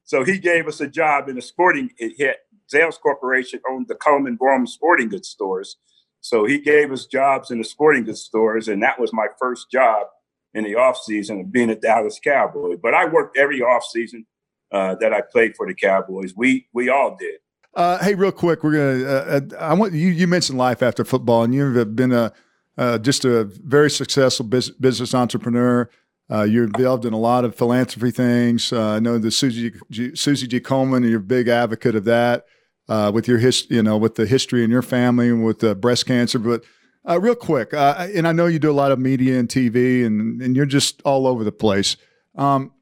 So 0.05 0.24
he 0.24 0.38
gave 0.38 0.66
us 0.66 0.81
a 0.81 0.88
job 0.88 1.29
in 1.29 1.38
a 1.38 1.42
sporting 1.42 1.90
hit. 1.98 2.38
Zales 2.72 3.00
Corporation 3.00 3.61
owned 3.68 3.88
the 3.88 3.94
Coleman 3.96 4.37
Borum 4.37 4.66
sporting 4.66 5.09
goods 5.09 5.29
stores. 5.29 5.76
So 6.20 6.44
he 6.44 6.59
gave 6.59 6.92
us 6.92 7.07
jobs 7.07 7.50
in 7.50 7.59
the 7.59 7.64
sporting 7.64 8.05
goods 8.05 8.22
stores, 8.22 8.68
and 8.68 8.83
that 8.83 9.00
was 9.00 9.12
my 9.12 9.26
first 9.38 9.70
job 9.70 10.07
in 10.53 10.64
the 10.64 10.74
off 10.74 10.98
season 10.98 11.40
of 11.40 11.53
being 11.53 11.70
a 11.70 11.76
Dallas 11.76 12.20
Cowboy. 12.22 12.76
But 12.83 12.94
I 12.94 13.07
worked 13.07 13.37
every 13.38 13.62
off 13.62 13.85
season 13.85 14.26
uh, 14.72 14.94
that 14.96 15.12
I 15.12 15.20
played 15.20 15.56
for 15.56 15.66
the 15.66 15.74
Cowboys. 15.74 16.35
We 16.37 16.66
we 16.72 16.88
all 16.88 17.16
did. 17.18 17.37
Uh, 17.74 17.98
hey, 17.98 18.14
real 18.14 18.33
quick, 18.33 18.64
we're 18.64 18.72
gonna. 18.72 19.04
Uh, 19.04 19.40
uh 19.52 19.56
I 19.59 19.74
want 19.74 19.92
you. 19.92 20.09
You 20.09 20.26
mentioned 20.26 20.59
life 20.59 20.83
after 20.83 21.04
football, 21.04 21.44
and 21.44 21.54
you've 21.54 21.96
been 21.96 22.12
a 22.12 22.33
uh, 22.78 22.98
just 22.98 23.24
a 23.24 23.44
very 23.44 23.90
successful 23.90 24.46
business, 24.46 24.76
business 24.78 25.14
entrepreneur. 25.14 25.90
Uh, 26.33 26.44
you're 26.44 26.64
involved 26.64 27.04
in 27.04 27.12
a 27.12 27.18
lot 27.18 27.44
of 27.44 27.54
philanthropy 27.54 28.11
things. 28.11 28.72
Uh, 28.72 28.92
I 28.92 29.00
know 29.00 29.18
the 29.18 29.30
Susie 29.30 29.72
G, 29.90 30.14
Susie 30.14 30.46
G. 30.46 30.61
Komen, 30.61 31.09
you're 31.09 31.18
a 31.18 31.22
big 31.22 31.48
advocate 31.48 31.96
of 31.96 32.04
that 32.04 32.46
uh, 32.88 33.11
with 33.12 33.26
your 33.26 33.38
his, 33.38 33.66
you 33.68 33.83
know, 33.83 33.96
with 33.96 34.14
the 34.14 34.26
history 34.26 34.62
in 34.64 34.70
your 34.70 34.83
family 34.83 35.28
and 35.28 35.44
with 35.44 35.80
breast 35.80 36.06
cancer. 36.06 36.38
But 36.38 36.64
uh, 37.09 37.20
real 37.20 37.35
quick, 37.35 37.74
uh, 37.74 38.09
and 38.14 38.28
I 38.28 38.33
know 38.33 38.46
you 38.46 38.59
do 38.59 38.70
a 38.70 38.72
lot 38.72 38.92
of 38.92 38.98
media 38.98 39.38
and 39.38 39.48
TV, 39.48 40.04
and 40.04 40.40
and 40.40 40.54
you're 40.54 40.66
just 40.66 41.02
all 41.02 41.26
over 41.26 41.44
the 41.44 41.52
place. 41.52 41.96
Um, 42.37 42.72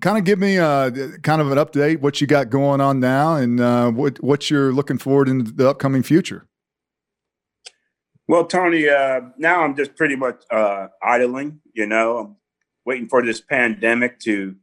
kind 0.00 0.18
of 0.18 0.24
give 0.24 0.38
me 0.38 0.58
uh, 0.58 0.90
kind 1.22 1.40
of 1.40 1.50
an 1.50 1.58
update 1.58 2.00
what 2.00 2.20
you 2.20 2.26
got 2.26 2.50
going 2.50 2.80
on 2.80 3.00
now, 3.00 3.36
and 3.36 3.60
uh, 3.60 3.90
what 3.90 4.22
what 4.22 4.50
you're 4.50 4.72
looking 4.72 4.98
forward 4.98 5.28
in 5.28 5.44
the 5.56 5.68
upcoming 5.68 6.02
future. 6.02 6.46
Well, 8.26 8.44
Tony, 8.44 8.88
uh, 8.88 9.20
now 9.38 9.62
I'm 9.62 9.74
just 9.74 9.96
pretty 9.96 10.16
much 10.16 10.42
uh, 10.50 10.88
idling. 11.02 11.60
You 11.72 11.86
know, 11.86 12.18
I'm 12.18 12.36
waiting 12.84 13.08
for 13.08 13.24
this 13.24 13.40
pandemic 13.40 14.20
to 14.20 14.54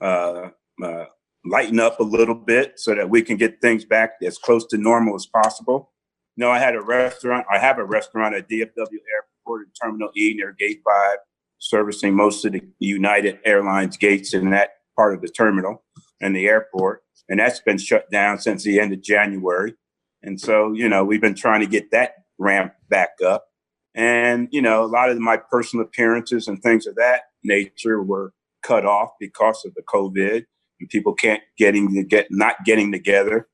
uh, 0.00 0.50
uh, 0.82 1.04
lighten 1.44 1.80
up 1.80 2.00
a 2.00 2.04
little 2.04 2.34
bit 2.34 2.78
so 2.78 2.94
that 2.94 3.08
we 3.08 3.22
can 3.22 3.36
get 3.36 3.60
things 3.60 3.84
back 3.84 4.16
as 4.22 4.38
close 4.38 4.66
to 4.66 4.76
normal 4.76 5.14
as 5.14 5.26
possible. 5.26 5.92
You 6.36 6.44
know, 6.44 6.50
I 6.50 6.58
had 6.58 6.74
a 6.74 6.82
restaurant. 6.82 7.46
I 7.50 7.58
have 7.58 7.78
a 7.78 7.84
restaurant 7.84 8.34
at 8.34 8.48
DFW 8.48 8.58
Airport 8.76 9.66
in 9.66 9.72
Terminal 9.80 10.10
E 10.16 10.34
near 10.34 10.54
Gate 10.58 10.82
Five, 10.84 11.18
servicing 11.58 12.14
most 12.14 12.44
of 12.44 12.52
the 12.52 12.62
United 12.78 13.38
Airlines 13.44 13.96
gates 13.96 14.34
in 14.34 14.50
that 14.50 14.70
part 14.96 15.14
of 15.14 15.20
the 15.20 15.28
terminal 15.28 15.82
and 16.20 16.34
the 16.34 16.46
airport. 16.46 17.02
And 17.28 17.40
that's 17.40 17.60
been 17.60 17.78
shut 17.78 18.10
down 18.10 18.38
since 18.38 18.64
the 18.64 18.80
end 18.80 18.92
of 18.92 19.02
January. 19.02 19.74
And 20.22 20.40
so, 20.40 20.72
you 20.72 20.88
know, 20.88 21.04
we've 21.04 21.20
been 21.20 21.34
trying 21.34 21.60
to 21.60 21.66
get 21.66 21.90
that 21.90 22.14
ramp 22.38 22.72
back 22.88 23.10
up. 23.24 23.46
And, 23.94 24.48
you 24.50 24.60
know, 24.60 24.84
a 24.84 24.86
lot 24.86 25.10
of 25.10 25.18
my 25.18 25.36
personal 25.36 25.84
appearances 25.84 26.48
and 26.48 26.62
things 26.62 26.86
of 26.86 26.96
that 26.96 27.22
nature 27.42 28.02
were 28.02 28.32
cut 28.62 28.84
off 28.84 29.10
because 29.20 29.64
of 29.64 29.74
the 29.74 29.82
COVID 29.82 30.44
and 30.80 30.88
people 30.88 31.14
can't 31.14 31.42
getting 31.56 31.94
to 31.94 32.02
get 32.02 32.26
not 32.30 32.56
getting 32.64 32.90
together. 32.90 33.48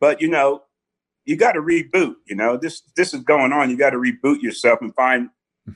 But 0.00 0.20
you 0.20 0.28
know, 0.28 0.62
you 1.24 1.36
got 1.36 1.52
to 1.52 1.60
reboot. 1.60 2.16
You 2.26 2.36
know, 2.36 2.56
this 2.56 2.82
this 2.96 3.14
is 3.14 3.22
going 3.22 3.52
on. 3.52 3.70
You 3.70 3.78
got 3.78 3.90
to 3.90 3.98
reboot 3.98 4.42
yourself 4.42 4.80
and 4.80 4.94
find 4.94 5.30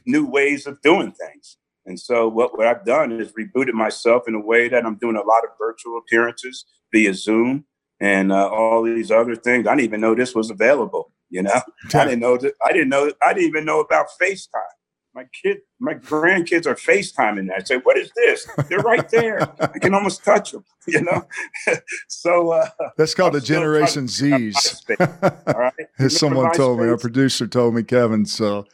new 0.07 0.27
ways 0.27 0.67
of 0.67 0.81
doing 0.83 1.13
things. 1.13 1.57
And 1.91 1.99
so 1.99 2.29
what, 2.29 2.57
what 2.57 2.69
I've 2.69 2.85
done 2.87 3.21
is 3.21 3.33
rebooted 3.33 3.73
myself 3.73 4.29
in 4.29 4.35
a 4.37 4.41
way 4.41 4.69
that 4.69 4.87
I'm 4.87 4.95
doing 4.95 5.17
a 5.17 5.23
lot 5.23 5.43
of 5.45 5.51
virtual 5.59 5.99
appearances 5.99 6.65
via 6.93 7.13
Zoom 7.13 7.65
and 8.01 8.31
uh, 8.31 8.49
all 8.49 8.85
these 8.85 9.11
other 9.11 9.35
things. 9.35 9.67
I 9.67 9.73
didn't 9.73 9.87
even 9.87 10.01
know 10.01 10.15
this 10.15 10.33
was 10.33 10.51
available. 10.51 11.13
You 11.31 11.43
know, 11.43 11.61
I 11.95 12.05
didn't 12.05 12.21
know 12.21 12.37
that. 12.39 12.55
I 12.65 12.73
didn't 12.73 12.91
know. 12.91 13.13
I 13.23 13.35
didn't 13.35 13.49
even 13.49 13.65
know 13.65 13.81
about 13.81 14.07
FaceTime. 14.23 14.75
My 15.13 15.25
kid, 15.43 15.59
my 15.81 15.95
grandkids 15.95 16.67
are 16.67 16.77
FaceTiming 16.77 17.49
that. 17.49 17.57
I 17.57 17.65
say, 17.65 17.79
what 17.79 17.99
is 17.99 18.13
this? 18.15 18.47
They're 18.69 18.79
right 18.79 19.09
there. 19.09 19.43
I 19.61 19.81
can 19.81 19.93
almost 19.93 20.25
touch 20.25 20.53
them. 20.53 20.65
You 20.87 21.03
know, 21.03 21.27
so 22.09 22.53
uh, 22.53 22.67
that's 22.97 23.15
called 23.15 23.35
I'm 23.35 23.41
the 23.41 23.47
Generation 23.47 24.09
Z's. 24.09 24.83
All 24.99 25.55
right, 25.55 25.73
as 25.99 26.17
someone 26.17 26.53
told 26.55 26.81
me, 26.81 26.87
our 26.87 26.97
producer 26.97 27.47
told 27.47 27.75
me, 27.75 27.83
Kevin. 27.83 28.25
So, 28.25 28.67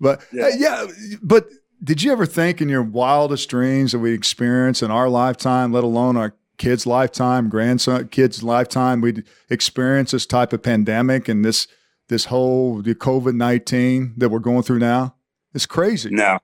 but 0.00 0.24
yeah. 0.32 0.44
Uh, 0.44 0.50
yeah, 0.56 0.86
but 1.20 1.48
did 1.82 2.02
you 2.02 2.12
ever 2.12 2.26
think 2.26 2.60
in 2.60 2.68
your 2.68 2.82
wildest 2.82 3.48
dreams 3.48 3.92
that 3.92 3.98
we 3.98 4.12
experience 4.12 4.82
in 4.82 4.90
our 4.90 5.08
lifetime, 5.08 5.72
let 5.72 5.84
alone 5.84 6.16
our 6.16 6.34
kids' 6.58 6.86
lifetime, 6.86 7.48
grandson 7.48 8.08
kids' 8.08 8.42
lifetime, 8.42 9.00
we'd 9.00 9.24
experience 9.50 10.12
this 10.12 10.26
type 10.26 10.52
of 10.52 10.62
pandemic 10.62 11.28
and 11.28 11.44
this 11.44 11.66
this 12.08 12.26
whole 12.26 12.82
the 12.82 12.94
COVID 12.94 13.34
nineteen 13.34 14.14
that 14.16 14.28
we're 14.28 14.38
going 14.38 14.62
through 14.62 14.78
now? 14.78 15.16
It's 15.54 15.66
crazy. 15.66 16.10
No, 16.10 16.38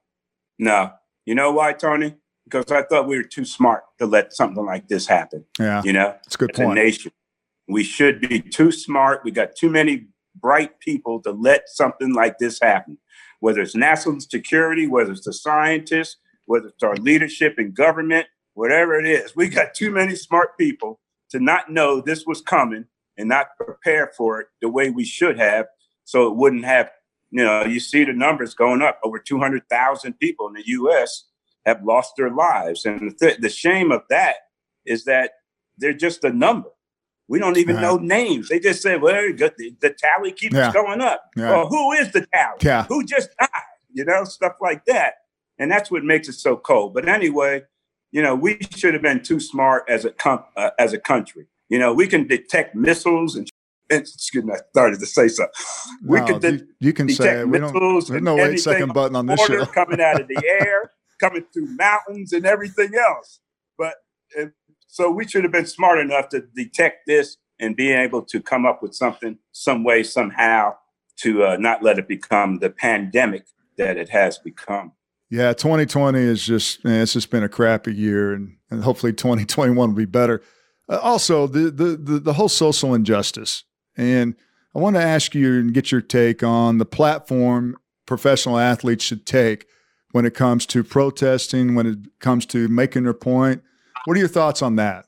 no. 0.59 0.93
You 1.25 1.35
know 1.35 1.53
why, 1.53 1.73
Tony? 1.73 2.17
Because 2.45 2.73
I 2.73 2.83
thought 2.83 3.07
we 3.07 3.17
were 3.17 3.23
too 3.23 3.45
smart 3.45 3.85
to 3.99 4.07
let 4.07 4.33
something 4.33 4.65
like 4.65 4.89
this 4.89 5.07
happen. 5.07 5.45
Yeah, 5.59 5.83
you 5.85 5.93
know, 5.93 6.15
it's 6.25 6.35
a 6.35 6.39
good 6.39 6.55
point. 6.55 6.79
A 6.79 6.83
nation, 6.83 7.13
we 7.69 7.85
should 7.85 8.21
be 8.21 8.41
too 8.41 8.73
smart. 8.73 9.21
We 9.25 9.31
got 9.31 9.55
too 9.55 9.71
many 9.71 10.07
bright 10.35 10.81
people 10.81 11.21
to 11.23 11.31
let 11.31 11.69
something 11.69 12.15
like 12.15 12.39
this 12.39 12.59
happen. 12.61 12.99
Whether 13.41 13.61
it's 13.61 13.77
national 13.77 14.21
security, 14.21 14.87
whether 14.87 15.13
it's 15.13 15.25
the 15.25 15.33
scientists, 15.33 16.17
whether 16.47 16.69
it's 16.69 16.83
our 16.83 16.97
leadership 16.97 17.55
in 17.59 17.73
government, 17.73 18.27
whatever 18.55 18.99
it 18.99 19.07
is, 19.07 19.37
we 19.37 19.49
got 19.49 19.75
too 19.75 19.91
many 19.91 20.15
smart 20.15 20.59
people 20.59 21.01
to 21.31 21.39
not 21.39 21.71
know 21.71 22.01
this 22.01 22.27
was 22.27 22.41
coming 22.41 22.87
and 23.17 23.29
not 23.29 23.49
prepare 23.59 24.13
for 24.17 24.41
it 24.41 24.47
the 24.61 24.69
way 24.69 24.91
we 24.91 25.05
should 25.05 25.39
have 25.39 25.67
so 26.05 26.27
it 26.27 26.37
wouldn't 26.37 26.65
have 26.65 26.91
you 27.31 27.45
know 27.45 27.65
you 27.65 27.81
see 27.81 28.05
the 28.05 28.13
numbers 28.13 28.55
going 28.55 28.81
up. 28.81 28.99
Over 29.05 29.19
200,000 29.19 30.15
people 30.15 30.49
in 30.49 30.55
the 30.55 30.67
US 30.67 31.25
have 31.67 31.85
lost 31.85 32.15
their 32.17 32.31
lives. 32.31 32.87
And 32.87 33.11
the, 33.11 33.15
th- 33.15 33.41
the 33.41 33.51
shame 33.51 33.93
of 33.93 34.03
that 34.09 34.37
is 34.87 35.05
that 35.05 35.33
they're 35.77 35.93
just 35.93 36.25
a 36.25 36.33
number 36.33 36.71
we 37.29 37.39
don't 37.39 37.57
even 37.57 37.81
know 37.81 37.97
names 37.97 38.49
they 38.49 38.59
just 38.59 38.83
say 38.83 38.97
well 38.97 39.15
the, 39.15 39.75
the 39.81 39.95
tally 39.99 40.33
keeps 40.33 40.55
yeah. 40.55 40.73
going 40.73 41.01
up 41.01 41.31
yeah. 41.37 41.51
well 41.51 41.67
who 41.69 41.93
is 41.93 42.11
the 42.13 42.27
tally 42.35 42.59
yeah. 42.63 42.85
who 42.85 43.05
just 43.05 43.31
died 43.39 43.49
you 43.93 44.05
know 44.05 44.25
stuff 44.25 44.55
like 44.61 44.85
that 44.87 45.15
and 45.59 45.71
that's 45.71 45.91
what 45.91 46.05
makes 46.05 46.29
it 46.29 46.35
so 46.35 46.57
cold 46.57 46.95
but 46.95 47.09
anyway 47.09 47.63
you 48.13 48.23
know 48.23 48.35
we 48.35 48.59
should 48.77 48.95
have 48.95 49.03
been 49.03 49.23
too 49.23 49.41
smart 49.41 49.85
as 49.89 50.05
a 50.05 50.11
com- 50.11 50.45
uh, 50.57 50.71
as 50.79 50.93
a 50.93 50.99
country 50.99 51.47
you 51.69 51.79
know, 51.79 51.93
we 51.93 52.07
can 52.07 52.27
detect 52.27 52.75
missiles 52.75 53.37
and 53.37 53.49
excuse 53.91 54.45
me, 54.45 54.53
I 54.53 54.59
started 54.71 55.01
to 55.01 55.07
say 55.07 55.29
something. 55.29 55.53
We 56.05 56.21
no, 56.21 56.27
can 56.27 56.41
de- 56.41 56.65
you, 56.81 56.93
can 56.93 57.09
say 57.09 57.41
it. 57.41 57.49
We 57.49 57.59
don't, 57.59 57.73
there's 58.07 58.23
no 58.23 58.39
eight 58.39 58.59
second 58.59 58.93
button 58.93 59.17
on 59.17 59.27
this 59.27 59.41
show. 59.47 59.65
coming 59.67 60.01
out 60.01 60.21
of 60.21 60.29
the 60.29 60.43
air, 60.61 60.91
coming 61.21 61.45
through 61.53 61.67
mountains 61.77 62.33
and 62.33 62.47
everything 62.47 62.93
else. 62.95 63.41
But 63.77 63.95
so 64.89 65.11
we 65.11 65.27
should 65.27 65.45
have 65.45 65.53
been 65.53 65.67
smart 65.67 65.99
enough 65.99 66.29
to 66.31 66.43
detect 66.55 67.07
this 67.07 67.37
and 67.61 67.77
being 67.77 67.99
able 67.99 68.23
to 68.23 68.41
come 68.41 68.67
up 68.67 68.83
with 68.83 68.95
something, 68.95 69.39
some 69.53 69.85
way, 69.85 70.03
somehow 70.03 70.75
to 71.19 71.45
uh, 71.45 71.57
not 71.57 71.83
let 71.83 71.99
it 71.99 72.09
become 72.09 72.59
the 72.59 72.71
pandemic 72.71 73.47
that 73.77 73.97
it 73.97 74.09
has 74.09 74.39
become. 74.39 74.93
Yeah, 75.31 75.53
2020 75.53 76.19
is 76.19 76.45
just, 76.45 76.85
man, 76.85 77.03
it's 77.03 77.13
just 77.13 77.31
been 77.31 77.43
a 77.43 77.49
crappy 77.49 77.95
year 77.95 78.33
and, 78.33 78.57
and 78.71 78.83
hopefully 78.83 79.13
2021 79.13 79.77
will 79.77 79.95
be 79.97 80.05
better. 80.05 80.43
Uh, 80.89 80.99
also, 81.03 81.47
the, 81.47 81.71
the, 81.71 81.97
the 81.97 82.19
the 82.19 82.33
whole 82.33 82.49
social 82.49 82.95
injustice, 82.95 83.65
and 83.97 84.35
I 84.75 84.79
want 84.79 84.97
to 84.97 85.03
ask 85.03 85.35
you 85.35 85.61
and 85.61 85.75
get 85.75 85.93
your 85.93 86.01
take 86.01 86.43
on 86.43 86.79
the 86.79 86.87
platform 86.87 87.77
professional 88.07 88.59
athletes 88.59 89.05
should 89.05 89.27
take 89.27 89.67
when 90.13 90.25
it 90.25 90.35
comes 90.35 90.65
to 90.67 90.83
protesting, 90.83 91.75
when 91.75 91.87
it 91.87 91.99
comes 92.21 92.47
to 92.47 92.69
making 92.69 93.05
their 93.05 93.13
point. 93.13 93.63
What 94.05 94.17
are 94.17 94.21
your 94.21 94.29
thoughts 94.29 94.63
on 94.63 94.77
that? 94.77 95.07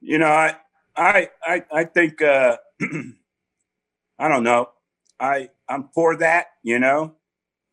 You 0.00 0.18
know, 0.18 0.28
I 0.28 0.56
I 0.96 1.28
I, 1.44 1.64
I 1.72 1.84
think 1.84 2.20
uh, 2.22 2.56
I 4.18 4.28
don't 4.28 4.44
know. 4.44 4.70
I 5.20 5.50
I'm 5.68 5.88
for 5.94 6.16
that. 6.16 6.46
You 6.62 6.78
know, 6.78 7.14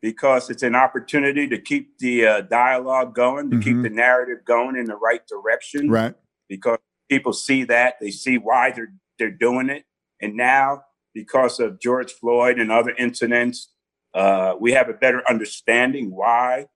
because 0.02 0.50
it's 0.50 0.64
an 0.64 0.76
opportunity 0.76 1.48
to 1.48 1.60
keep 1.60 1.98
the 2.00 2.26
uh, 2.26 2.42
dialogue 2.42 3.16
going, 3.16 3.50
to 3.50 3.58
mm-hmm. 3.58 3.64
keep 3.64 3.82
the 3.82 3.96
narrative 3.96 4.46
going 4.46 4.76
in 4.76 4.86
the 4.86 4.96
right 4.96 5.26
direction. 5.28 5.90
Right. 5.90 6.16
Because 6.48 6.80
people 7.10 7.34
see 7.34 7.64
that, 7.66 7.96
they 8.00 8.12
see 8.12 8.38
why 8.38 8.72
they're 8.72 8.94
they're 9.18 9.32
doing 9.32 9.70
it, 9.70 9.86
and 10.22 10.36
now 10.36 10.84
because 11.14 11.60
of 11.60 11.80
George 11.82 12.12
Floyd 12.14 12.60
and 12.60 12.72
other 12.72 12.92
incidents, 12.92 13.74
uh, 14.14 14.54
we 14.60 14.72
have 14.74 14.90
a 14.90 14.94
better 14.94 15.22
understanding 15.30 16.16
why 16.16 16.68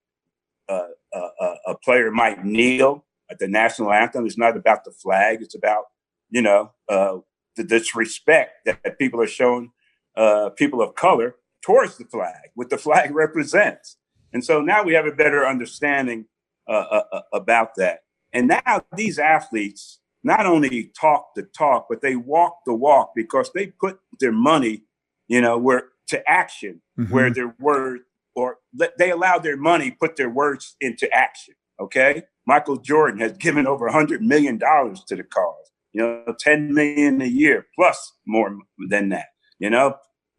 uh, 0.67 0.87
uh 1.13 1.55
a 1.67 1.75
player 1.75 2.11
might 2.11 2.43
kneel 2.43 3.05
at 3.29 3.39
the 3.39 3.47
national 3.47 3.91
anthem. 3.91 4.25
It's 4.25 4.37
not 4.37 4.57
about 4.57 4.83
the 4.83 4.91
flag; 4.91 5.41
it's 5.41 5.55
about 5.55 5.85
you 6.29 6.41
know 6.41 6.71
uh, 6.89 7.17
the 7.55 7.63
disrespect 7.63 8.65
that 8.65 8.97
people 8.99 9.21
are 9.21 9.27
showing 9.27 9.71
uh, 10.15 10.49
people 10.49 10.81
of 10.81 10.95
color 10.95 11.35
towards 11.63 11.97
the 11.97 12.05
flag, 12.05 12.51
what 12.55 12.69
the 12.69 12.77
flag 12.77 13.13
represents. 13.15 13.97
And 14.33 14.43
so 14.43 14.61
now 14.61 14.83
we 14.83 14.93
have 14.93 15.05
a 15.05 15.11
better 15.11 15.45
understanding 15.45 16.25
uh, 16.67 16.71
uh, 16.71 17.03
uh, 17.11 17.21
about 17.33 17.75
that. 17.75 17.99
And 18.31 18.47
now 18.47 18.83
these 18.95 19.19
athletes 19.19 19.99
not 20.23 20.45
only 20.45 20.91
talk 20.99 21.35
the 21.35 21.43
talk, 21.43 21.87
but 21.89 22.01
they 22.01 22.15
walk 22.15 22.59
the 22.65 22.73
walk 22.73 23.11
because 23.15 23.51
they 23.53 23.67
put 23.67 23.99
their 24.19 24.31
money, 24.31 24.83
you 25.27 25.41
know, 25.41 25.57
where 25.57 25.89
to 26.07 26.29
action, 26.29 26.81
mm-hmm. 26.97 27.13
where 27.13 27.29
their 27.29 27.53
word 27.59 28.01
or 28.35 28.57
they 28.97 29.11
allow 29.11 29.37
their 29.37 29.57
money 29.57 29.91
put 29.91 30.15
their 30.15 30.29
words 30.29 30.75
into 30.81 31.11
action. 31.13 31.55
Okay, 31.79 32.23
Michael 32.45 32.77
Jordan 32.77 33.19
has 33.19 33.33
given 33.33 33.67
over 33.67 33.87
hundred 33.89 34.21
million 34.21 34.57
dollars 34.57 35.03
to 35.07 35.15
the 35.15 35.23
cause. 35.23 35.71
You 35.91 36.01
know, 36.01 36.35
ten 36.39 36.73
million 36.73 37.21
a 37.21 37.25
year 37.25 37.67
plus 37.75 38.13
more 38.25 38.57
than 38.89 39.09
that. 39.09 39.27
You 39.59 39.69
know, 39.69 39.95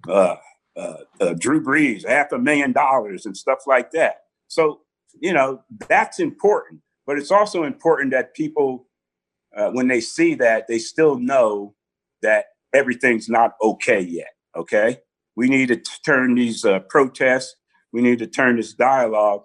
uh, 0.08 0.36
uh, 0.76 0.96
uh, 1.20 1.34
Drew 1.38 1.62
Brees, 1.62 2.06
half 2.06 2.32
a 2.32 2.38
million 2.38 2.72
dollars 2.72 3.26
and 3.26 3.36
stuff 3.36 3.60
like 3.66 3.90
that. 3.92 4.16
So, 4.48 4.80
you 5.20 5.32
know, 5.32 5.62
that's 5.88 6.18
important. 6.18 6.80
But 7.06 7.18
it's 7.18 7.30
also 7.30 7.64
important 7.64 8.10
that 8.12 8.34
people, 8.34 8.88
uh, 9.56 9.70
when 9.70 9.88
they 9.88 10.00
see 10.00 10.34
that, 10.36 10.66
they 10.68 10.78
still 10.78 11.18
know 11.18 11.74
that 12.22 12.46
everything's 12.72 13.28
not 13.28 13.52
okay 13.62 14.00
yet. 14.00 14.32
Okay. 14.56 14.98
We 15.36 15.48
need 15.48 15.68
to 15.68 15.76
turn 15.76 16.34
these 16.34 16.64
uh, 16.64 16.80
protests, 16.88 17.54
we 17.94 18.02
need 18.02 18.18
to 18.18 18.26
turn 18.26 18.56
this 18.56 18.74
dialogue 18.74 19.44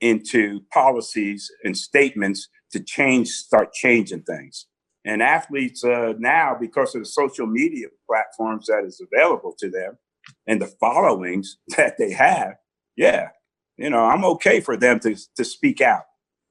into 0.00 0.62
policies 0.72 1.50
and 1.62 1.76
statements 1.76 2.48
to 2.72 2.80
change, 2.80 3.28
start 3.28 3.74
changing 3.74 4.22
things. 4.22 4.66
And 5.04 5.22
athletes 5.22 5.84
uh, 5.84 6.14
now, 6.18 6.56
because 6.58 6.94
of 6.94 7.02
the 7.02 7.06
social 7.06 7.46
media 7.46 7.88
platforms 8.08 8.66
that 8.66 8.84
is 8.86 9.00
available 9.00 9.54
to 9.58 9.70
them 9.70 9.98
and 10.46 10.60
the 10.60 10.72
followings 10.80 11.58
that 11.76 11.98
they 11.98 12.12
have, 12.12 12.54
yeah, 12.96 13.28
you 13.76 13.90
know, 13.90 14.04
I'm 14.06 14.24
okay 14.24 14.60
for 14.60 14.76
them 14.76 14.98
to, 15.00 15.14
to 15.36 15.44
speak 15.44 15.82
out 15.82 16.04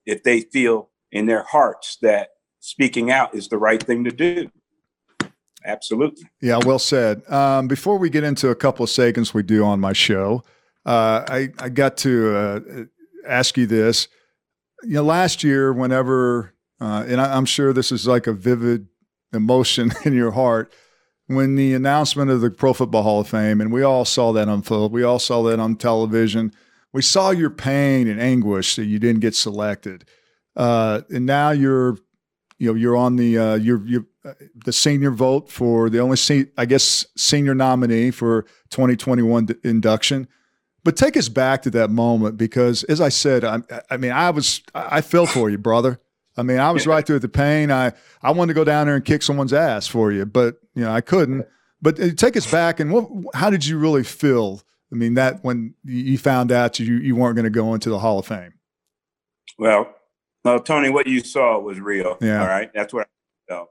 if 0.06 0.22
they 0.22 0.42
feel 0.42 0.90
in 1.10 1.26
their 1.26 1.42
hearts 1.42 1.98
that 2.02 2.28
speaking 2.60 3.10
out 3.10 3.34
is 3.34 3.48
the 3.48 3.58
right 3.58 3.82
thing 3.82 4.04
to 4.04 4.12
do. 4.12 4.48
Absolutely. 5.64 6.24
Yeah, 6.40 6.60
well 6.64 6.78
said. 6.78 7.28
Um, 7.28 7.66
before 7.66 7.98
we 7.98 8.10
get 8.10 8.22
into 8.22 8.50
a 8.50 8.54
couple 8.54 8.84
of 8.84 8.90
segments 8.90 9.34
we 9.34 9.42
do 9.42 9.64
on 9.64 9.80
my 9.80 9.92
show, 9.92 10.44
uh, 10.84 11.24
I, 11.28 11.48
I 11.58 11.68
got 11.68 11.96
to 11.98 12.36
uh, 12.36 12.60
ask 13.26 13.56
you 13.56 13.66
this. 13.66 14.08
You 14.82 14.94
know, 14.94 15.04
last 15.04 15.44
year, 15.44 15.72
whenever, 15.72 16.54
uh, 16.80 17.04
and 17.06 17.20
I, 17.20 17.36
I'm 17.36 17.44
sure 17.44 17.72
this 17.72 17.92
is 17.92 18.06
like 18.06 18.26
a 18.26 18.32
vivid 18.32 18.88
emotion 19.32 19.92
in 20.04 20.14
your 20.14 20.32
heart, 20.32 20.72
when 21.26 21.54
the 21.54 21.72
announcement 21.74 22.30
of 22.30 22.40
the 22.40 22.50
Pro 22.50 22.72
Football 22.72 23.02
Hall 23.04 23.20
of 23.20 23.28
Fame, 23.28 23.60
and 23.60 23.72
we 23.72 23.82
all 23.82 24.04
saw 24.04 24.32
that 24.32 24.48
unfold, 24.48 24.92
we 24.92 25.02
all 25.02 25.18
saw 25.18 25.42
that 25.44 25.60
on 25.60 25.76
television. 25.76 26.52
We 26.92 27.00
saw 27.00 27.30
your 27.30 27.48
pain 27.48 28.06
and 28.08 28.20
anguish 28.20 28.76
that 28.76 28.84
you 28.84 28.98
didn't 28.98 29.20
get 29.20 29.34
selected, 29.34 30.04
uh, 30.56 31.02
and 31.10 31.24
now 31.24 31.50
you're, 31.50 31.96
you 32.58 32.68
know, 32.68 32.74
you're 32.74 32.96
on 32.96 33.16
the 33.16 33.38
uh, 33.38 33.54
you're 33.54 33.86
you're 33.86 34.04
uh, 34.24 34.34
the 34.64 34.72
senior 34.72 35.10
vote 35.10 35.50
for 35.50 35.88
the 35.88 36.00
only 36.00 36.16
se- 36.16 36.50
I 36.58 36.66
guess 36.66 37.06
senior 37.16 37.54
nominee 37.54 38.10
for 38.10 38.42
2021 38.70 39.46
d- 39.46 39.54
induction. 39.64 40.28
But 40.84 40.96
take 40.96 41.16
us 41.16 41.28
back 41.28 41.62
to 41.62 41.70
that 41.70 41.90
moment 41.90 42.36
because, 42.36 42.82
as 42.84 43.00
I 43.00 43.08
said, 43.08 43.44
I, 43.44 43.60
I 43.88 43.96
mean, 43.96 44.10
I 44.10 44.30
was 44.30 44.62
I 44.74 45.00
fell 45.00 45.26
for 45.26 45.48
you, 45.48 45.58
brother. 45.58 46.00
I 46.36 46.42
mean, 46.42 46.58
I 46.58 46.70
was 46.70 46.86
right 46.86 47.06
through 47.06 47.20
the 47.20 47.28
pain. 47.28 47.70
I 47.70 47.92
I 48.22 48.32
wanted 48.32 48.54
to 48.54 48.54
go 48.54 48.64
down 48.64 48.86
there 48.86 48.96
and 48.96 49.04
kick 49.04 49.22
someone's 49.22 49.52
ass 49.52 49.86
for 49.86 50.10
you, 50.10 50.26
but 50.26 50.56
you 50.74 50.82
know 50.82 50.90
I 50.90 51.00
couldn't. 51.00 51.46
But 51.80 52.00
uh, 52.00 52.10
take 52.16 52.36
us 52.36 52.50
back 52.50 52.80
and 52.80 52.92
what? 52.92 53.08
How 53.34 53.50
did 53.50 53.66
you 53.66 53.78
really 53.78 54.04
feel? 54.04 54.62
I 54.92 54.94
mean, 54.94 55.14
that 55.14 55.42
when 55.42 55.74
you 55.84 56.18
found 56.18 56.50
out 56.52 56.78
you 56.78 56.96
you 56.96 57.16
weren't 57.16 57.36
going 57.36 57.44
to 57.44 57.50
go 57.50 57.74
into 57.74 57.90
the 57.90 57.98
Hall 57.98 58.18
of 58.18 58.26
Fame. 58.26 58.54
Well, 59.58 59.94
no, 60.44 60.58
Tony, 60.58 60.90
what 60.90 61.06
you 61.06 61.20
saw 61.20 61.58
was 61.58 61.78
real. 61.78 62.18
Yeah. 62.20 62.40
All 62.40 62.48
right, 62.48 62.70
that's 62.74 62.92
what 62.92 63.06
I 63.06 63.52
felt. 63.52 63.68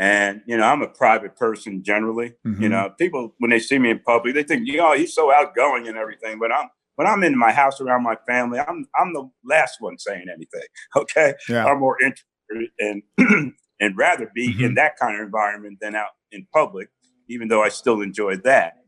And 0.00 0.40
you 0.46 0.56
know, 0.56 0.64
I'm 0.64 0.80
a 0.80 0.88
private 0.88 1.36
person 1.36 1.82
generally. 1.84 2.32
Mhm. 2.46 2.62
You 2.62 2.68
know, 2.70 2.94
people 2.98 3.34
when 3.38 3.50
they 3.50 3.58
see 3.58 3.78
me 3.78 3.90
in 3.90 3.98
public, 3.98 4.34
they 4.34 4.42
think, 4.42 4.66
"Yo, 4.66 4.92
he's 4.96 5.14
so 5.14 5.30
outgoing 5.30 5.86
and 5.88 5.98
everything." 5.98 6.38
But 6.38 6.50
I'm 6.50 6.68
when 6.96 7.06
I'm 7.06 7.22
in 7.22 7.36
my 7.36 7.52
house 7.52 7.82
around 7.82 8.02
my 8.02 8.16
family, 8.26 8.58
I'm 8.60 8.88
I'm 8.98 9.12
the 9.12 9.28
last 9.44 9.76
one 9.80 9.98
saying 9.98 10.26
anything. 10.34 10.66
Okay, 10.96 11.34
Yeah. 11.50 11.66
I'm 11.66 11.78
more 11.80 11.98
interested 12.02 12.70
and 12.78 13.02
and 13.80 13.96
rather 13.98 14.30
be 14.34 14.54
Mhm. 14.54 14.64
in 14.68 14.74
that 14.76 14.96
kind 14.98 15.16
of 15.16 15.20
environment 15.22 15.78
than 15.82 15.94
out 15.94 16.12
in 16.32 16.46
public, 16.50 16.88
even 17.28 17.48
though 17.48 17.62
I 17.62 17.68
still 17.68 18.00
enjoy 18.00 18.36
that. 18.38 18.78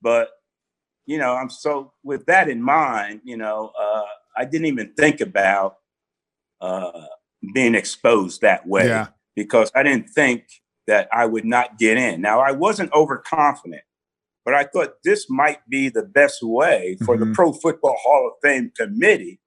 But 0.00 0.30
you 1.04 1.18
know, 1.18 1.34
I'm 1.34 1.50
so 1.50 1.92
with 2.02 2.24
that 2.26 2.48
in 2.48 2.62
mind, 2.62 3.20
you 3.24 3.36
know, 3.36 3.72
uh, 3.78 4.04
I 4.38 4.46
didn't 4.46 4.68
even 4.68 4.94
think 4.94 5.20
about 5.20 5.76
uh, 6.62 7.06
being 7.52 7.74
exposed 7.74 8.40
that 8.40 8.66
way 8.66 8.86
Yeah. 8.86 9.08
Because 9.36 9.70
I 9.74 9.82
didn't 9.82 10.08
think 10.10 10.44
that 10.86 11.08
I 11.12 11.26
would 11.26 11.44
not 11.44 11.78
get 11.78 11.96
in. 11.96 12.20
Now, 12.20 12.40
I 12.40 12.52
wasn't 12.52 12.92
overconfident, 12.92 13.82
but 14.44 14.54
I 14.54 14.64
thought 14.64 14.94
this 15.04 15.30
might 15.30 15.60
be 15.68 15.88
the 15.88 16.02
best 16.02 16.42
way 16.42 16.96
for 17.04 17.16
Mhm. 17.16 17.20
the 17.20 17.34
Pro 17.34 17.52
Football 17.52 17.96
Hall 18.02 18.28
of 18.28 18.34
Fame 18.42 18.72
committee 18.76 19.40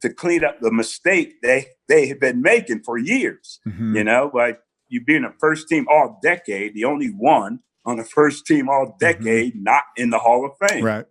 to 0.00 0.12
clean 0.12 0.42
up 0.44 0.60
the 0.60 0.72
mistake 0.72 1.40
they 1.42 1.66
they 1.88 2.06
have 2.06 2.18
been 2.20 2.40
making 2.40 2.82
for 2.82 2.96
years. 2.98 3.60
Mhm. 3.66 3.96
You 3.96 4.04
know, 4.04 4.30
like 4.32 4.60
you 4.88 5.04
being 5.04 5.24
a 5.24 5.32
first 5.38 5.68
team 5.68 5.86
all 5.90 6.18
decade, 6.22 6.74
the 6.74 6.84
only 6.84 7.08
one 7.08 7.60
on 7.84 7.98
the 7.98 8.04
first 8.04 8.46
team 8.46 8.68
all 8.68 8.96
decade 8.98 9.54
not 9.54 9.84
in 9.96 10.10
the 10.10 10.18
Hall 10.18 10.44
of 10.46 10.68
Fame. 10.68 10.84
Right. 10.84 11.06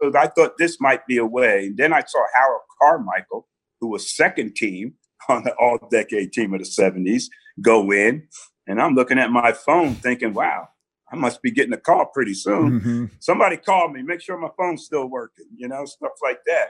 So 0.00 0.12
I 0.16 0.28
thought 0.28 0.58
this 0.58 0.80
might 0.80 1.04
be 1.08 1.16
a 1.18 1.26
way. 1.26 1.66
And 1.66 1.76
then 1.76 1.92
I 1.92 2.02
saw 2.04 2.24
Harold 2.32 2.60
Carmichael, 2.80 3.48
who 3.80 3.88
was 3.88 4.14
second 4.14 4.54
team 4.54 4.94
on 5.28 5.44
the 5.44 5.54
all 5.56 5.78
decade 5.90 6.32
team 6.32 6.54
of 6.54 6.60
the 6.60 6.66
70s, 6.66 7.24
go 7.60 7.90
in. 7.92 8.28
And 8.66 8.80
I'm 8.80 8.94
looking 8.94 9.18
at 9.18 9.30
my 9.30 9.52
phone 9.52 9.94
thinking, 9.94 10.34
wow, 10.34 10.68
I 11.10 11.16
must 11.16 11.42
be 11.42 11.50
getting 11.50 11.72
a 11.72 11.78
call 11.78 12.06
pretty 12.06 12.34
soon. 12.34 12.80
Mhm. 12.80 13.10
Somebody 13.18 13.56
called 13.56 13.92
me, 13.92 14.02
make 14.02 14.20
sure 14.20 14.36
my 14.38 14.50
phone's 14.56 14.84
still 14.84 15.06
working, 15.06 15.46
you 15.56 15.68
know, 15.68 15.84
stuff 15.86 16.12
like 16.22 16.40
that. 16.46 16.68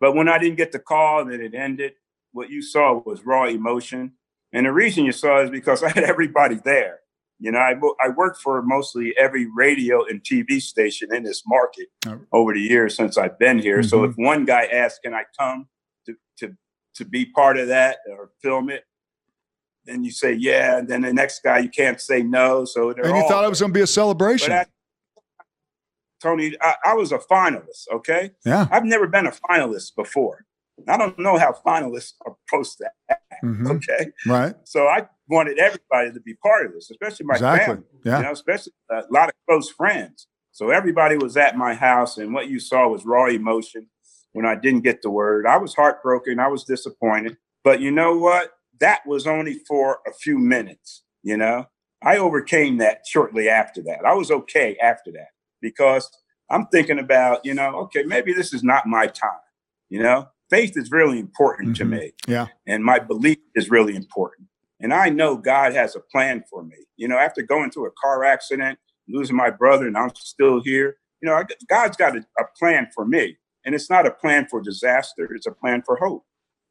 But 0.00 0.14
when 0.14 0.28
I 0.28 0.38
didn't 0.38 0.56
get 0.56 0.72
the 0.72 0.78
call 0.78 1.20
and 1.20 1.32
it 1.42 1.54
ended, 1.54 1.92
what 2.32 2.50
you 2.50 2.62
saw 2.62 3.00
was 3.04 3.24
raw 3.24 3.44
emotion. 3.46 4.12
And 4.52 4.66
the 4.66 4.72
reason 4.72 5.04
you 5.04 5.12
saw 5.12 5.42
is 5.42 5.50
because 5.50 5.82
I 5.84 5.90
had 5.90 6.04
everybody 6.04 6.56
there. 6.64 7.00
You 7.42 7.52
know, 7.52 7.58
I, 7.58 7.74
I 8.04 8.08
worked 8.10 8.42
for 8.42 8.60
mostly 8.60 9.14
every 9.18 9.46
radio 9.56 10.04
and 10.04 10.22
TV 10.22 10.60
station 10.60 11.14
in 11.14 11.22
this 11.22 11.42
market 11.46 11.88
Oh. 12.06 12.20
over 12.32 12.52
the 12.52 12.60
years 12.60 12.94
since 12.96 13.16
I've 13.16 13.38
been 13.38 13.58
here. 13.58 13.82
So 13.82 14.00
Mhm. 14.00 14.10
if 14.10 14.14
one 14.16 14.44
guy 14.44 14.64
asks, 14.66 14.98
"Can 15.02 15.14
I 15.14 15.24
come 15.38 15.68
to 16.06 16.14
to 16.38 16.54
to 16.94 17.04
be 17.04 17.24
part 17.26 17.56
of 17.58 17.68
that 17.68 17.98
or 18.10 18.30
film 18.42 18.70
it?" 18.70 18.84
then 19.86 20.04
you 20.04 20.10
say, 20.10 20.32
"Yeah," 20.32 20.78
and 20.78 20.88
then 20.88 21.00
the 21.02 21.12
next 21.12 21.42
guy 21.42 21.58
you 21.58 21.70
can't 21.70 22.00
say 22.00 22.22
no. 22.22 22.64
So 22.64 22.90
And 22.90 22.98
you 23.06 23.12
all 23.14 23.28
thought 23.28 23.44
it 23.44 23.48
was 23.48 23.60
going 23.60 23.72
to 23.72 23.78
be 23.78 23.82
a 23.82 23.86
celebration. 23.86 24.52
I, 24.52 24.66
Tony, 26.22 26.54
I, 26.60 26.74
I 26.84 26.94
was 26.94 27.12
a 27.12 27.18
finalist. 27.18 27.88
Okay, 27.92 28.32
yeah. 28.44 28.66
I've 28.70 28.84
never 28.84 29.06
been 29.06 29.26
a 29.26 29.32
finalist 29.32 29.96
before. 29.96 30.44
I 30.88 30.96
don't 30.96 31.18
know 31.18 31.36
how 31.38 31.52
finalists 31.66 32.12
are 32.26 32.36
supposed 32.48 32.78
to 32.78 32.90
act. 33.10 33.22
Mhm. 33.44 33.70
Okay, 33.76 34.10
Right. 34.26 34.54
so 34.64 34.86
I 34.86 35.08
wanted 35.28 35.58
everybody 35.58 36.12
to 36.12 36.20
be 36.20 36.34
part 36.34 36.66
of 36.66 36.72
this, 36.72 36.90
especially 36.90 37.26
my 37.26 37.34
Exactly. 37.34 37.66
family. 37.76 37.88
Yeah. 38.04 38.16
You 38.18 38.22
know, 38.24 38.32
especially 38.32 38.72
a 38.90 39.04
lot 39.10 39.28
of 39.28 39.34
close 39.48 39.70
friends. 39.70 40.26
So 40.52 40.70
everybody 40.70 41.16
was 41.16 41.36
at 41.38 41.56
my 41.56 41.74
house, 41.74 42.18
and 42.18 42.34
what 42.34 42.48
you 42.48 42.60
saw 42.60 42.88
was 42.88 43.04
raw 43.06 43.26
emotion 43.26 43.88
when 44.32 44.46
I 44.46 44.54
didn't 44.54 44.82
get 44.84 45.02
the 45.02 45.10
word. 45.10 45.46
I 45.46 45.56
was 45.58 45.74
heartbroken. 45.74 46.38
I 46.38 46.48
was 46.48 46.64
disappointed. 46.64 47.36
But 47.64 47.80
you 47.80 47.90
know 47.90 48.16
what? 48.16 48.52
That 48.80 49.06
was 49.06 49.26
only 49.26 49.54
for 49.68 49.98
a 50.06 50.12
few 50.12 50.38
minutes. 50.38 51.02
You 51.22 51.36
know, 51.36 51.66
I 52.02 52.16
overcame 52.16 52.78
that 52.78 53.02
shortly 53.06 53.48
after 53.48 53.82
that. 53.82 54.04
I 54.06 54.14
was 54.14 54.30
okay 54.30 54.76
after 54.82 55.12
that 55.12 55.28
because 55.60 56.10
I'm 56.50 56.66
thinking 56.68 56.98
about, 56.98 57.44
you 57.44 57.54
know, 57.54 57.76
okay, 57.82 58.04
maybe 58.04 58.32
this 58.32 58.54
is 58.54 58.62
not 58.62 58.86
my 58.86 59.06
time. 59.06 59.30
You 59.90 60.02
know, 60.02 60.28
faith 60.48 60.72
is 60.76 60.90
really 60.90 61.18
important 61.18 61.76
to 61.76 61.84
Mhm. 61.84 61.90
me 61.90 62.12
Yeah. 62.26 62.46
and 62.66 62.82
my 62.84 62.98
belief 62.98 63.38
is 63.54 63.70
really 63.70 63.94
important. 63.96 64.48
And 64.80 64.94
I 64.94 65.10
know 65.10 65.36
God 65.36 65.74
has 65.74 65.94
a 65.94 66.00
plan 66.00 66.42
for 66.48 66.62
me. 66.62 66.76
You 66.96 67.08
know, 67.08 67.18
after 67.18 67.42
going 67.42 67.70
through 67.70 67.86
a 67.86 67.90
car 68.00 68.24
accident, 68.24 68.78
losing 69.08 69.36
my 69.36 69.50
brother, 69.50 69.86
and 69.86 69.96
I'm 69.96 70.14
still 70.14 70.62
here, 70.62 70.96
you 71.20 71.28
know, 71.28 71.44
God's 71.68 71.96
got 71.98 72.16
a, 72.16 72.24
a 72.38 72.44
plan 72.58 72.88
for 72.94 73.04
me. 73.04 73.36
And 73.64 73.74
it's 73.74 73.90
not 73.90 74.06
a 74.06 74.10
plan 74.10 74.46
for 74.50 74.60
disaster, 74.60 75.32
it's 75.34 75.46
a 75.46 75.52
plan 75.52 75.82
for 75.84 75.96
hope. 75.96 76.24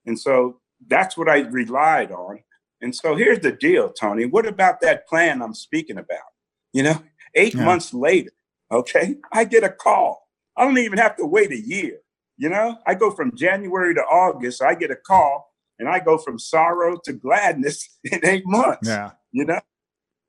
And 0.06 0.20
so 0.20 0.60
that's 0.88 1.18
what 1.18 1.30
I 1.30 1.40
relied 1.40 2.12
on. 2.12 2.40
And 2.82 2.96
so 2.96 3.16
here's 3.16 3.40
the 3.40 3.52
deal, 3.52 3.90
Tony. 3.92 4.26
What 4.26 4.46
about 4.48 4.82
that 4.82 5.08
plan 5.08 5.42
I'm 5.42 5.54
speaking 5.54 5.98
about? 5.98 6.32
You 6.74 6.84
know, 6.84 7.04
eight 7.36 7.54
Yeah. 7.54 7.66
months 7.66 7.94
later, 7.94 8.32
okay, 8.72 9.16
I 9.32 9.44
get 9.44 9.64
a 9.64 9.70
call. 9.70 10.28
I 10.56 10.64
don't 10.66 10.78
even 10.78 10.98
have 10.98 11.16
to 11.18 11.26
wait 11.26 11.52
a 11.52 11.60
year. 11.60 12.00
You 12.38 12.50
know, 12.50 12.78
I 12.88 12.96
go 12.96 13.12
from 13.12 13.36
January 13.36 13.94
to 13.96 14.02
August, 14.02 14.62
I 14.62 14.74
get 14.76 14.92
a 14.92 14.96
call, 14.96 15.54
and 15.78 15.90
I 15.90 16.00
go 16.00 16.18
from 16.18 16.40
sorrow 16.40 16.98
to 17.04 17.14
gladness 17.14 17.98
in 18.06 18.26
eight 18.26 18.44
months. 18.46 18.88
Yeah. 18.88 19.12
You 19.32 19.46
know, 19.46 19.60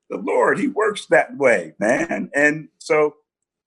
the 0.09 0.17
Lord, 0.17 0.59
He 0.59 0.67
works 0.67 1.05
that 1.07 1.37
way, 1.37 1.73
man. 1.79 2.29
And 2.35 2.67
so, 2.79 3.15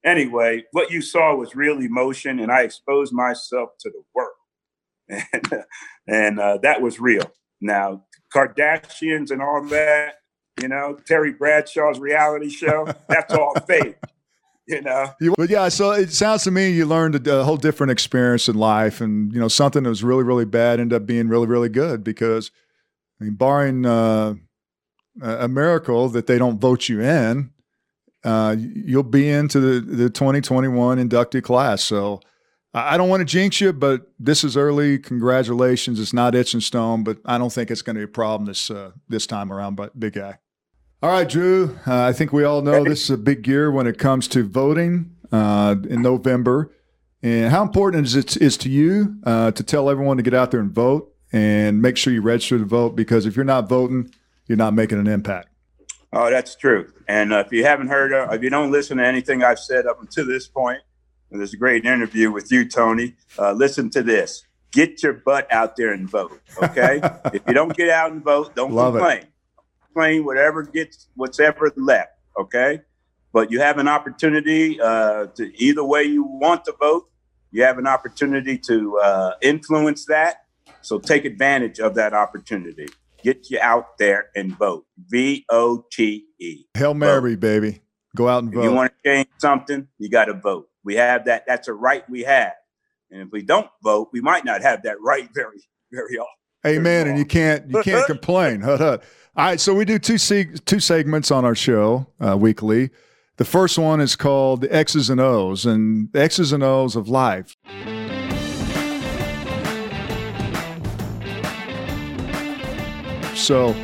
anyway, 0.05 0.65
what 0.73 0.91
you 0.91 1.01
saw 1.01 1.35
was 1.35 1.57
real 1.57 1.79
emotion, 1.81 2.39
and 2.39 2.53
I 2.53 2.63
exposed 2.63 3.13
myself 3.13 3.71
to 3.81 3.91
the 3.91 4.03
world, 4.15 5.25
and 5.33 5.65
and 6.07 6.41
uh, 6.41 6.59
that 6.63 6.83
was 6.83 7.01
real. 7.01 7.31
Now, 7.61 8.05
Kardashians 8.35 9.31
and 9.31 9.41
all 9.41 9.65
that, 9.67 10.17
you 10.61 10.69
know, 10.69 10.99
Terry 11.07 11.33
Bradshaw's 11.33 11.99
reality 11.99 12.51
show, 12.51 12.87
that's 13.09 13.33
all 13.33 13.55
fake. 13.67 13.97
You 14.67 14.81
know, 14.81 15.11
but 15.37 15.51
yeah, 15.51 15.69
so 15.69 15.91
it 15.91 16.11
sounds 16.11 16.45
to 16.45 16.51
me 16.51 16.71
you 16.71 16.87
learned 16.87 17.27
a, 17.27 17.41
a 17.41 17.45
whole 17.45 17.59
different 17.59 17.91
experience 17.91 18.49
in 18.49 18.57
life, 18.57 19.03
and 19.03 19.31
you 19.33 19.39
know 19.39 19.49
something 19.49 19.83
that 19.83 19.91
was 19.91 20.03
really, 20.03 20.25
really 20.25 20.47
bad 20.47 20.81
ended 20.81 21.03
up 21.03 21.07
being 21.07 21.29
really, 21.29 21.47
really 21.47 21.69
good 21.69 22.03
because, 22.03 22.51
I 23.21 23.25
mean, 23.25 23.35
barring 23.35 23.85
uh, 23.85 24.37
a 25.21 25.49
miracle 25.49 26.09
that 26.09 26.27
they 26.27 26.39
don't 26.39 26.61
vote 26.61 26.89
you 26.89 27.03
in, 27.03 27.51
uh, 28.25 28.57
you'll 28.59 29.03
be 29.03 29.29
into 29.29 29.61
the 29.61 29.81
the 29.81 30.11
2021 30.11 30.99
inductee 30.99 31.43
class. 31.43 31.83
So, 31.83 32.20
I 32.72 32.97
don't 32.97 33.09
want 33.09 33.20
to 33.20 33.25
jinx 33.25 33.61
you, 33.61 33.72
but 33.72 34.11
this 34.18 34.43
is 34.43 34.57
early. 34.57 34.99
Congratulations. 34.99 36.01
It's 36.01 36.12
not 36.12 36.35
itch 36.35 36.55
and 36.55 36.62
stone, 36.62 37.05
but 37.05 37.18
I 37.25 37.39
don't 37.39 37.53
think 37.53 37.70
it's 37.70 37.83
going 37.83 37.95
to 37.95 38.01
be 38.01 38.05
a 38.05 38.09
problem 38.09 38.47
this 38.47 38.70
uh, 38.70 38.91
this 39.09 39.27
time 39.27 39.53
around, 39.53 39.77
but 39.77 39.99
big 39.99 40.14
guy. 40.14 40.39
All 41.01 41.11
right, 41.11 41.29
Drew. 41.29 41.79
Uh, 41.87 42.03
I 42.03 42.12
think 42.12 42.33
we 42.33 42.45
all 42.45 42.62
know 42.62 42.83
this 42.83 43.05
is 43.05 43.11
a 43.11 43.18
big 43.18 43.47
year 43.47 43.70
when 43.70 43.87
it 43.87 43.99
comes 43.99 44.27
to 44.29 44.43
voting 44.43 45.14
uh, 45.31 45.77
in 45.89 46.03
November. 46.03 46.72
And 47.22 47.51
how 47.51 47.62
important 47.62 48.07
is 48.07 48.16
it 48.16 48.37
is 48.39 48.57
to 48.59 48.68
you 48.68 49.16
uh, 49.25 49.51
to 49.53 49.62
tell 49.62 49.89
everyone 49.89 50.16
to 50.16 50.22
get 50.22 50.35
out 50.35 50.51
there 50.51 50.61
and 50.61 50.72
vote 50.72 51.14
and 51.33 51.81
make 51.81 51.97
sure 51.97 52.12
you 52.12 52.22
register 52.22 52.59
to 52.59 52.64
vote? 52.64 52.97
Because 52.97 53.25
if 53.25 53.37
you're 53.37 53.45
not 53.45 53.68
voting, 53.68 54.12
you're 54.47 54.59
not 54.59 54.75
making 54.75 54.99
an 54.99 55.07
impact. 55.07 55.49
Oh, 56.15 56.31
that's 56.31 56.55
true. 56.55 56.93
And 57.09 57.33
uh, 57.33 57.43
if 57.45 57.53
you 57.53 57.65
haven't 57.65 57.89
heard, 57.89 58.12
uh, 58.12 58.29
if 58.33 58.43
you 58.43 58.51
don't 58.51 58.71
listen 58.71 58.99
to 58.99 59.07
anything 59.07 59.43
I've 59.43 59.59
said 59.59 59.87
up 59.87 60.01
until 60.01 60.27
this 60.27 60.47
point, 60.47 60.81
there's 61.31 61.53
a 61.53 61.57
great 61.57 61.85
interview 61.85 62.31
with 62.31 62.53
you, 62.53 62.69
Tony. 62.69 63.17
Uh, 63.37 63.53
listen 63.53 63.91
to 63.91 64.03
this. 64.03 64.47
Get 64.71 65.03
your 65.03 65.15
butt 65.15 65.53
out 65.53 65.77
there 65.77 65.93
and 65.93 66.09
vote. 66.09 66.41
Okay. 66.62 67.01
if 67.33 67.43
you 67.49 67.55
don't 67.55 67.77
get 67.77 67.91
out 67.91 68.12
and 68.12 68.23
vote, 68.23 68.55
don't 68.55 68.73
Love 68.73 68.95
complain. 68.95 69.19
It. 69.19 69.29
Complain 69.87 70.25
whatever 70.25 70.62
gets 70.62 71.09
what's 71.17 71.41
ever 71.41 71.73
left. 71.77 72.12
Okay. 72.39 72.81
But 73.33 73.51
you 73.51 73.61
have 73.61 73.79
an 73.79 73.89
opportunity 73.89 74.81
uh, 74.81 75.27
to 75.35 75.53
either 75.61 75.85
way 75.85 76.05
you 76.05 76.23
want 76.23 76.65
to 76.67 76.75
vote. 76.79 77.09
You 77.51 77.65
have 77.65 77.79
an 77.79 77.87
opportunity 77.87 78.57
to 78.59 78.99
uh, 78.99 79.33
influence 79.43 80.07
that. 80.07 80.45
So 80.83 81.01
take 81.01 81.25
advantage 81.25 81.81
of 81.81 81.95
that 81.97 82.12
opportunity. 82.12 82.87
Get 83.25 83.49
you 83.51 83.59
out 83.59 83.97
there 83.99 84.27
and 84.37 84.57
vote. 84.57 84.85
V 85.09 85.47
O 85.51 85.85
T 85.91 86.27
E. 86.39 86.64
Hail 86.75 86.93
Mary, 86.95 87.35
vote. 87.35 87.41
baby. 87.41 87.81
Go 88.14 88.29
out 88.29 88.45
and 88.45 88.53
if 88.53 88.55
vote. 88.55 88.62
you 88.64 88.72
want 88.72 88.93
to 88.93 89.11
change 89.11 89.29
something, 89.39 89.89
you 89.99 90.11
got 90.11 90.27
to 90.27 90.35
vote. 90.35 90.68
We 90.85 90.95
have 90.97 91.25
that. 91.25 91.45
That's 91.47 91.66
a 91.66 91.72
right 91.72 92.09
we 92.11 92.20
have. 92.25 92.53
And 93.11 93.22
if 93.22 93.29
we 93.33 93.43
don't 93.43 93.68
vote, 93.83 94.11
we 94.12 94.20
might 94.20 94.45
not 94.45 94.61
have 94.61 94.83
that 94.83 95.01
right 95.01 95.29
very, 95.35 95.59
very 95.91 96.18
often. 96.18 96.29
Amen. 96.66 97.09
And 97.09 97.18
you 97.18 97.25
can't 97.25 97.68
you 97.70 97.83
can't 97.83 98.07
complain. 98.14 98.62
All 98.62 98.99
right, 99.37 99.59
so 99.59 99.75
we 99.75 99.85
do 99.85 99.99
two 99.99 100.14
seg- 100.14 100.64
two 100.64 100.81
segments 100.81 101.31
on 101.31 101.45
our 101.45 101.55
show 101.55 102.07
uh, 102.20 102.37
weekly. 102.37 102.91
The 103.37 103.45
first 103.45 103.79
one 103.79 104.01
is 104.01 104.14
called 104.14 104.61
the 104.61 104.72
X's 104.72 105.11
and 105.11 105.20
O's, 105.20 105.66
and 105.66 106.09
the 106.12 106.22
X's 106.22 106.53
and 106.53 106.62
O's 106.62 106.95
of 106.95 107.09
life. 107.09 107.54
So 113.45 113.74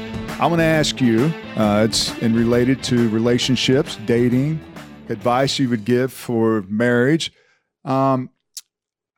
I'm 0.41 0.49
going 0.49 0.57
to 0.57 0.65
ask 0.65 1.03
you, 1.03 1.31
uh, 1.55 1.85
it's 1.87 2.17
in 2.21 2.35
related 2.35 2.83
to 2.85 3.11
relationships, 3.11 3.97
dating, 4.07 4.59
advice 5.11 5.59
you 5.59 5.69
would 5.69 5.85
give 5.85 6.15
for 6.15 6.65
marriage. 6.67 7.31
Um, 7.85 8.31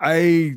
I 0.01 0.57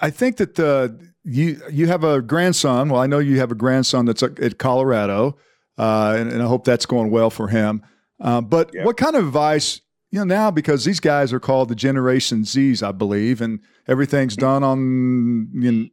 I 0.00 0.10
think 0.10 0.38
that 0.38 0.56
the 0.56 0.98
you 1.22 1.62
you 1.70 1.86
have 1.86 2.02
a 2.02 2.20
grandson. 2.20 2.88
Well, 2.88 3.00
I 3.00 3.06
know 3.06 3.20
you 3.20 3.38
have 3.38 3.52
a 3.52 3.54
grandson 3.54 4.04
that's 4.04 4.24
at 4.24 4.58
Colorado, 4.58 5.36
uh, 5.78 6.16
and, 6.18 6.32
and, 6.32 6.42
I 6.42 6.46
hope 6.46 6.64
that's 6.64 6.84
going 6.84 7.12
well 7.12 7.30
for 7.30 7.46
him. 7.46 7.82
Uh, 8.18 8.40
but 8.40 8.72
what 8.82 8.96
kind 8.96 9.14
of 9.14 9.28
advice? 9.28 9.80
You 10.10 10.18
know 10.18 10.24
now 10.24 10.50
because 10.50 10.84
these 10.84 10.98
guys 10.98 11.32
are 11.32 11.38
called 11.38 11.68
the 11.68 11.76
Generation 11.76 12.42
Zs, 12.42 12.82
I 12.82 12.90
believe, 12.90 13.40
and 13.40 13.60
everything's 13.86 14.34
done 14.34 14.64
on 14.64 15.50
you 15.54 15.70
know, 15.70 15.88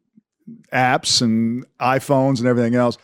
apps 0.73 1.21
and 1.21 1.67
iPhones 1.79 2.39
and 2.39 2.47
everything 2.47 2.73
else. 2.73 2.97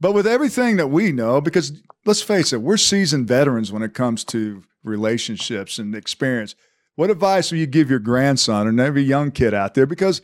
But 0.00 0.12
with 0.12 0.26
everything 0.26 0.76
that 0.76 0.88
we 0.88 1.12
know, 1.12 1.40
because 1.40 1.82
let's 2.04 2.22
face 2.22 2.52
it, 2.52 2.62
we're 2.62 2.76
seasoned 2.76 3.26
veterans 3.26 3.72
when 3.72 3.82
it 3.82 3.94
comes 3.94 4.24
to 4.26 4.62
relationships 4.84 5.78
and 5.78 5.94
experience. 5.94 6.54
What 6.94 7.10
advice 7.10 7.50
will 7.50 7.58
you 7.58 7.66
give 7.66 7.90
your 7.90 7.98
grandson 7.98 8.66
and 8.66 8.80
every 8.80 9.02
young 9.02 9.30
kid 9.30 9.54
out 9.54 9.74
there? 9.74 9.86
Because 9.86 10.20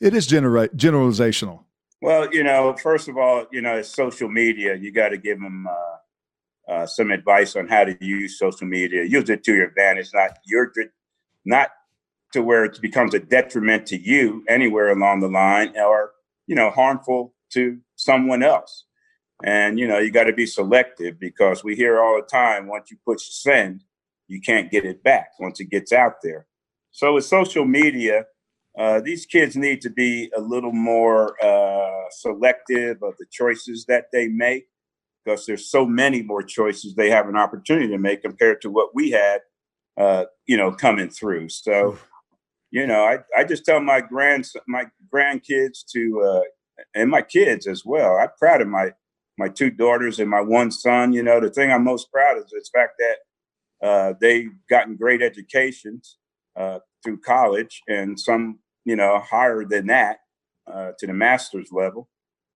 it 0.00 0.14
is 0.14 0.26
genera- 0.26 0.68
generalizational. 0.68 1.64
Well, 2.02 2.32
you 2.32 2.44
know, 2.44 2.74
first 2.74 3.08
of 3.08 3.16
all, 3.16 3.46
you 3.50 3.62
know, 3.62 3.76
it's 3.76 3.88
social 3.88 4.28
media. 4.28 4.74
You 4.74 4.92
got 4.92 5.08
to 5.08 5.16
give 5.16 5.40
them 5.40 5.66
uh, 5.66 6.72
uh, 6.72 6.86
some 6.86 7.10
advice 7.10 7.56
on 7.56 7.68
how 7.68 7.84
to 7.84 7.96
use 8.04 8.38
social 8.38 8.66
media. 8.66 9.04
Use 9.04 9.30
it 9.30 9.42
to 9.44 9.54
your 9.54 9.68
advantage, 9.68 10.10
not 10.12 10.38
your, 10.44 10.72
not 11.44 11.70
to 12.32 12.42
where 12.42 12.64
it 12.64 12.80
becomes 12.80 13.14
a 13.14 13.20
detriment 13.20 13.86
to 13.86 13.96
you 13.96 14.44
anywhere 14.48 14.90
along 14.90 15.20
the 15.20 15.28
line, 15.28 15.72
or 15.78 16.10
you 16.46 16.54
know, 16.54 16.70
harmful 16.70 17.32
to 17.52 17.78
someone 17.96 18.42
else. 18.42 18.84
And 19.42 19.78
you 19.78 19.88
know, 19.88 19.98
you 19.98 20.10
got 20.10 20.24
to 20.24 20.32
be 20.32 20.46
selective 20.46 21.18
because 21.18 21.64
we 21.64 21.74
hear 21.74 22.00
all 22.00 22.16
the 22.16 22.26
time 22.26 22.66
once 22.66 22.90
you 22.90 22.96
push 23.04 23.22
send, 23.22 23.82
you 24.28 24.40
can't 24.40 24.70
get 24.70 24.84
it 24.84 25.02
back 25.02 25.30
once 25.40 25.60
it 25.60 25.70
gets 25.70 25.92
out 25.92 26.22
there. 26.22 26.46
So 26.92 27.14
with 27.14 27.24
social 27.24 27.64
media, 27.64 28.26
uh, 28.78 29.00
these 29.00 29.26
kids 29.26 29.56
need 29.56 29.80
to 29.82 29.90
be 29.90 30.30
a 30.36 30.40
little 30.40 30.72
more 30.72 31.36
uh, 31.44 32.08
selective 32.10 33.02
of 33.02 33.14
the 33.18 33.26
choices 33.30 33.84
that 33.86 34.06
they 34.12 34.28
make 34.28 34.66
because 35.24 35.46
there's 35.46 35.70
so 35.70 35.86
many 35.86 36.22
more 36.22 36.42
choices 36.42 36.94
they 36.94 37.10
have 37.10 37.28
an 37.28 37.36
opportunity 37.36 37.88
to 37.88 37.98
make 37.98 38.22
compared 38.22 38.60
to 38.62 38.70
what 38.70 38.94
we 38.94 39.10
had, 39.10 39.40
uh, 39.96 40.24
you 40.46 40.56
know, 40.56 40.72
coming 40.72 41.08
through. 41.08 41.48
So, 41.48 41.98
you 42.70 42.86
know, 42.86 43.04
I, 43.04 43.18
I 43.36 43.44
just 43.44 43.64
tell 43.64 43.80
my 43.80 44.00
grand 44.00 44.48
my 44.66 44.86
grandkids 45.12 45.84
to 45.92 46.22
uh, 46.22 46.42
and 46.94 47.10
my 47.10 47.22
kids 47.22 47.66
as 47.66 47.84
well. 47.84 48.16
I'm 48.16 48.30
proud 48.38 48.60
of 48.60 48.68
my 48.68 48.92
my 49.38 49.48
two 49.48 49.70
daughters 49.70 50.18
and 50.20 50.30
my 50.30 50.40
one 50.40 50.70
son. 50.70 51.12
You 51.12 51.22
know, 51.22 51.40
the 51.40 51.50
thing 51.50 51.72
I'm 51.72 51.84
most 51.84 52.10
proud 52.12 52.38
of 52.38 52.44
is 52.44 52.50
the 52.50 52.64
fact 52.74 52.94
that 52.98 53.16
uh, 53.86 54.14
they've 54.20 54.52
gotten 54.68 54.96
great 54.96 55.22
educations 55.22 56.16
uh, 56.56 56.78
through 57.04 57.20
college 57.20 57.82
and 57.88 58.18
some, 58.18 58.60
you 58.84 58.96
know, 58.96 59.20
higher 59.20 59.64
than 59.64 59.86
that 59.88 60.18
uh, 60.72 60.92
to 60.98 61.06
the 61.06 61.12
master's 61.12 61.70
level. 61.72 62.08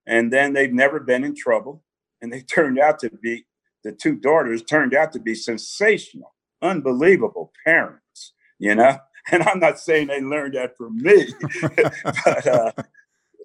And 0.07 0.33
then 0.33 0.53
they've 0.53 0.73
never 0.73 0.99
been 0.99 1.23
in 1.23 1.35
trouble. 1.35 1.83
And 2.21 2.33
they 2.33 2.41
turned 2.55 2.79
out 2.79 2.99
to 2.99 3.09
be, 3.09 3.45
the 3.83 3.91
two 3.91 4.15
daughters 4.15 4.63
turned 4.63 4.93
out 4.93 5.13
to 5.13 5.19
be 5.19 5.35
sensational, 5.35 6.35
unbelievable 6.61 7.51
parents, 7.65 8.33
you 8.59 8.75
know? 8.75 8.97
And 9.31 9.43
I'm 9.43 9.59
not 9.59 9.79
saying 9.79 10.07
they 10.07 10.21
learned 10.21 10.55
that 10.55 10.75
from 10.75 10.97
me, 10.97 11.27
but 12.25 12.47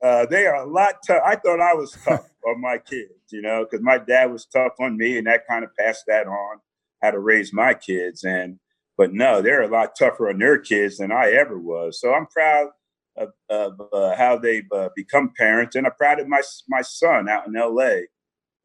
uh, 0.02 0.26
they 0.26 0.46
are 0.46 0.56
a 0.56 0.70
lot 0.70 0.96
tough. 1.06 1.22
I 1.24 1.36
thought 1.36 1.60
I 1.60 1.74
was 1.74 1.96
tough 2.04 2.28
on 2.46 2.60
my 2.60 2.78
kids, 2.78 3.12
you 3.30 3.42
know, 3.42 3.64
because 3.64 3.84
my 3.84 3.98
dad 3.98 4.32
was 4.32 4.46
tough 4.46 4.72
on 4.80 4.96
me, 4.96 5.18
and 5.18 5.26
that 5.26 5.46
kind 5.48 5.64
of 5.64 5.70
passed 5.78 6.04
that 6.08 6.26
on 6.26 6.58
how 7.02 7.10
to 7.10 7.18
raise 7.18 7.52
my 7.52 7.74
kids. 7.74 8.24
And 8.24 8.58
but 8.96 9.12
no, 9.12 9.42
they're 9.42 9.62
a 9.62 9.68
lot 9.68 9.96
tougher 9.98 10.28
on 10.28 10.38
their 10.38 10.58
kids 10.58 10.98
than 10.98 11.10
I 11.10 11.32
ever 11.32 11.58
was. 11.58 12.00
So 12.00 12.14
I'm 12.14 12.26
proud 12.26 12.68
of, 13.16 13.30
of 13.48 13.80
uh, 13.92 14.16
how 14.16 14.38
they've 14.38 14.70
uh, 14.72 14.90
become 14.94 15.32
parents, 15.36 15.76
and 15.76 15.86
I'm 15.86 15.94
proud 15.94 16.20
of 16.20 16.28
my 16.28 16.42
my 16.68 16.82
son 16.82 17.28
out 17.28 17.46
in 17.46 17.56
L.A. 17.56 18.06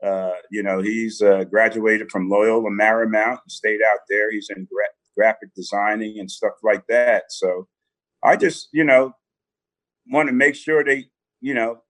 Uh, 0.04 0.32
you 0.50 0.64
know, 0.64 0.82
he's 0.82 1.22
uh, 1.22 1.44
graduated 1.44 2.10
from 2.10 2.30
Loyola 2.30 2.70
Marymount 2.70 3.40
and 3.44 3.52
stayed 3.52 3.82
out 3.86 4.00
there. 4.10 4.32
He's 4.32 4.50
in 4.50 4.66
gra- 4.72 4.86
graphic 5.18 5.54
designing 5.56 6.20
and 6.20 6.32
stuff 6.32 6.54
like 6.64 6.86
that. 6.88 7.26
So 7.30 7.68
I 8.24 8.38
just, 8.38 8.70
you 8.72 8.86
know, 8.86 9.14
want 10.10 10.28
to 10.28 10.34
make 10.34 10.56
sure 10.56 10.84
they 10.84 11.06
you 11.42 11.54
know, 11.54 11.82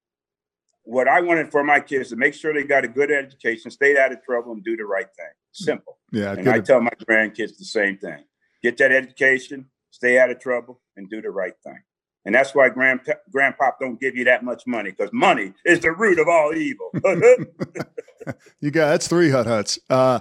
what 0.84 1.08
I 1.08 1.22
wanted 1.22 1.52
for 1.52 1.64
my 1.64 1.80
kids 1.80 2.10
to 2.10 2.16
make 2.16 2.34
sure 2.34 2.54
they 2.54 2.64
got 2.64 2.84
a 2.86 2.88
good 2.88 3.12
education, 3.12 3.70
stay 3.70 3.98
out 3.98 4.12
of 4.12 4.24
trouble, 4.24 4.54
and 4.54 4.64
do 4.64 4.76
the 4.76 4.86
right 4.86 5.08
thing. 5.16 5.32
Simple. 5.52 5.98
Yeah. 6.12 6.34
And 6.34 6.50
I 6.50 6.60
tell 6.60 6.82
my 6.82 6.92
grandkids 7.08 7.58
the 7.58 7.66
same 7.66 7.98
thing: 7.98 8.24
get 8.64 8.78
that 8.78 8.92
education, 8.92 9.68
stay 9.92 10.20
out 10.20 10.32
of 10.32 10.40
trouble, 10.40 10.82
and 10.98 11.10
do 11.10 11.22
the 11.22 11.30
right 11.30 11.54
thing. 11.64 11.80
And 12.26 12.36
that's 12.36 12.54
why 12.54 12.70
grandpa, 12.70 13.14
grandpop 13.34 13.74
don't 13.80 14.00
give 14.00 14.16
you 14.16 14.26
that 14.26 14.44
much 14.44 14.64
money 14.68 14.92
because 14.92 15.12
money 15.14 15.54
is 15.66 15.80
the 15.80 15.92
root 15.92 16.20
of 16.20 16.28
all 16.28 16.54
evil. 16.54 16.92
you 18.60 18.72
got 18.72 18.90
that's 18.90 19.08
three 19.08 19.30
hut 19.30 19.48
huts. 19.48 19.80
Uh, 19.90 20.20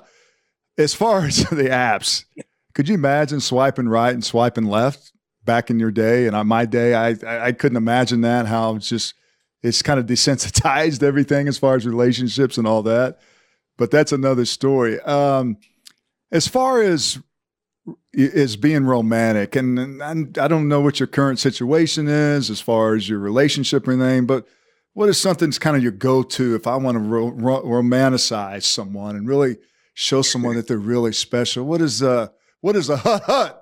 as 0.77 0.95
far 0.95 1.25
as 1.25 1.37
the 1.51 1.65
apps, 1.65 2.25
could 2.75 2.89
you 2.89 2.95
imagine 2.95 3.41
swiping 3.41 3.89
right 3.89 4.15
and 4.15 4.25
swiping 4.25 4.67
left 4.67 5.13
back 5.49 5.71
in 5.71 5.81
your 5.81 5.91
day? 5.91 6.27
And 6.27 6.37
on 6.37 6.47
my 6.47 6.67
day, 6.67 6.95
I 6.95 7.17
I 7.49 7.53
couldn't 7.53 7.79
imagine 7.79 8.21
that. 8.21 8.47
How 8.47 8.77
it's 8.77 8.89
just 8.89 9.15
it's 9.63 9.81
kind 9.81 9.99
of 9.99 10.05
desensitized 10.05 11.03
everything 11.11 11.49
as 11.49 11.57
far 11.59 11.75
as 11.75 11.87
relationships 11.87 12.59
and 12.59 12.67
all 12.67 12.83
that. 12.83 13.19
But 13.79 13.91
that's 13.91 14.13
another 14.13 14.45
story. 14.45 15.01
Um, 15.01 15.57
as 16.31 16.47
far 16.47 16.83
as 16.83 17.19
is 18.13 18.57
being 18.57 18.85
romantic, 18.85 19.57
and, 19.57 19.79
and, 19.79 20.37
I 20.37 20.47
don't 20.47 20.69
know 20.69 20.81
what 20.81 21.01
your 21.01 21.07
current 21.07 21.39
situation 21.39 22.07
is 22.07 22.51
as 22.51 22.61
far 22.61 22.95
as 22.95 23.09
your 23.09 23.19
relationship 23.19 23.89
or 23.89 23.93
anything, 23.93 24.27
but 24.27 24.47
what 24.93 25.09
is 25.09 25.19
something 25.19 25.49
that's 25.49 25.59
kind 25.59 25.77
of 25.77 25.83
your 25.83 25.93
go-to 25.93 26.55
if 26.55 26.67
I 26.67 26.77
want 26.77 26.97
to 26.97 27.01
ro- 27.01 27.31
ro- 27.31 27.63
romanticize 27.63 28.65
someone 28.65 29.17
and 29.17 29.27
really 29.27 29.57
show 29.95 30.21
someone 30.21 30.57
that 30.57 30.69
they're 30.69 30.77
really 30.77 31.13
special? 31.13 31.65
What 31.65 31.81
is 31.81 32.03
uh 32.03 32.29
what 32.61 32.77
is 32.77 32.91
a 32.91 32.97
hut 33.07 33.23
hut 33.23 33.58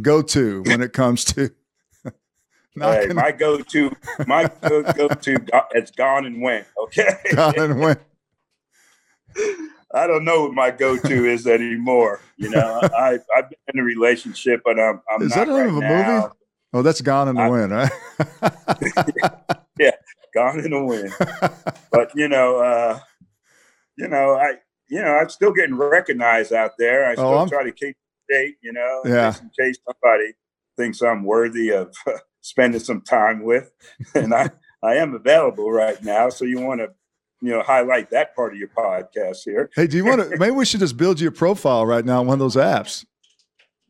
go 0.00 0.22
to 0.22 0.62
when 0.62 0.80
it 0.80 0.92
comes 0.92 1.24
to 1.24 1.50
Hey, 2.80 3.08
my 3.08 3.32
go-to, 3.32 3.90
my 4.26 4.48
go-to, 4.62 5.36
it's 5.72 5.90
gone 5.90 6.26
and 6.26 6.40
went. 6.40 6.66
Okay, 6.84 7.08
gone 7.34 7.58
and 7.58 7.80
went. 7.80 8.00
I 9.94 10.06
don't 10.06 10.24
know 10.24 10.42
what 10.42 10.52
my 10.52 10.70
go-to 10.70 11.24
is 11.30 11.46
anymore. 11.46 12.20
You 12.36 12.50
know, 12.50 12.80
I 12.82 13.18
I've 13.36 13.50
been 13.50 13.58
in 13.74 13.80
a 13.80 13.82
relationship, 13.82 14.62
but 14.64 14.78
I'm 14.78 15.00
I'm 15.10 15.22
is 15.22 15.34
not 15.34 15.48
that 15.48 15.52
right 15.52 15.66
of 15.66 15.76
a 15.76 15.80
now. 15.80 16.20
movie? 16.20 16.34
Oh, 16.74 16.82
that's 16.82 17.00
gone 17.00 17.28
in 17.28 17.36
the 17.36 17.42
I, 17.42 17.48
wind, 17.48 17.72
right? 17.72 17.90
yeah, 19.78 19.90
gone 20.34 20.60
in 20.60 20.70
the 20.70 20.84
wind. 20.84 21.12
but 21.90 22.12
you 22.14 22.28
know, 22.28 22.58
uh, 22.58 23.00
you 23.96 24.06
know, 24.06 24.34
I 24.34 24.54
you 24.88 25.02
know, 25.02 25.16
I'm 25.16 25.30
still 25.30 25.52
getting 25.52 25.76
recognized 25.76 26.52
out 26.52 26.72
there. 26.78 27.06
I 27.06 27.12
oh, 27.12 27.14
still 27.14 27.28
oh, 27.28 27.48
try 27.48 27.64
to 27.64 27.72
keep 27.72 27.96
date, 28.28 28.56
you 28.62 28.72
know, 28.72 29.02
yeah. 29.04 29.34
in 29.40 29.50
case 29.58 29.78
somebody 29.84 30.32
thinks 30.76 31.02
I'm 31.02 31.24
worthy 31.24 31.70
of 31.70 31.94
spending 32.40 32.80
some 32.80 33.00
time 33.02 33.42
with. 33.42 33.70
And 34.14 34.34
I, 34.34 34.50
I 34.82 34.94
am 34.94 35.14
available 35.14 35.70
right 35.70 36.02
now. 36.02 36.28
So 36.28 36.44
you 36.44 36.60
want 36.60 36.80
to, 36.80 36.88
you 37.40 37.50
know, 37.50 37.62
highlight 37.62 38.10
that 38.10 38.34
part 38.34 38.52
of 38.52 38.58
your 38.58 38.68
podcast 38.68 39.38
here. 39.44 39.70
Hey, 39.74 39.86
do 39.86 39.96
you 39.96 40.04
want 40.04 40.20
to, 40.22 40.36
maybe 40.38 40.52
we 40.52 40.64
should 40.64 40.80
just 40.80 40.96
build 40.96 41.20
you 41.20 41.28
a 41.28 41.32
profile 41.32 41.86
right 41.86 42.04
now 42.04 42.20
on 42.20 42.26
one 42.26 42.34
of 42.34 42.40
those 42.40 42.56
apps. 42.56 43.04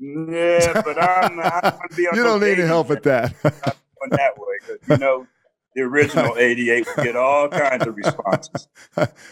Yeah, 0.00 0.80
but 0.82 1.02
I'm, 1.02 1.40
I'm 1.40 1.78
you 1.96 2.22
don't 2.22 2.40
need 2.40 2.58
any 2.58 2.68
help 2.68 2.88
with 2.88 3.02
that. 3.02 3.34
that 3.42 4.38
way, 4.38 4.76
you 4.88 4.96
know 4.96 5.26
the 5.74 5.82
original 5.82 6.36
88 6.38 6.86
would 6.86 7.04
get 7.04 7.16
all 7.16 7.48
kinds 7.48 7.86
of 7.86 7.96
responses 7.96 8.68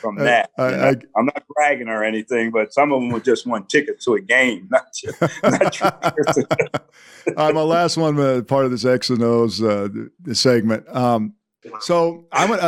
from 0.01 0.17
that. 0.17 0.51
I, 0.59 0.89
am 1.17 1.27
not 1.27 1.43
bragging 1.49 1.89
or 1.89 2.05
anything, 2.05 2.51
but 2.51 2.73
some 2.73 2.93
of 2.93 3.01
them 3.01 3.11
would 3.11 3.25
just 3.25 3.47
want 3.47 3.69
tickets 3.69 4.05
to 4.05 4.15
a 4.15 4.21
game, 4.21 4.69
not 4.71 4.87
just. 4.95 5.21
Not 5.43 5.83
uh, 7.37 7.53
my 7.53 7.63
last 7.63 7.97
one, 7.97 8.19
uh, 8.19 8.43
part 8.43 8.65
of 8.65 8.71
this 8.71 8.85
X 8.85 9.11
and 9.11 9.23
O's 9.23 9.63
uh, 9.63 9.89
segment. 10.33 10.87
Um, 10.95 11.35
so 11.81 12.27
I'm 12.31 12.49
going 12.49 12.61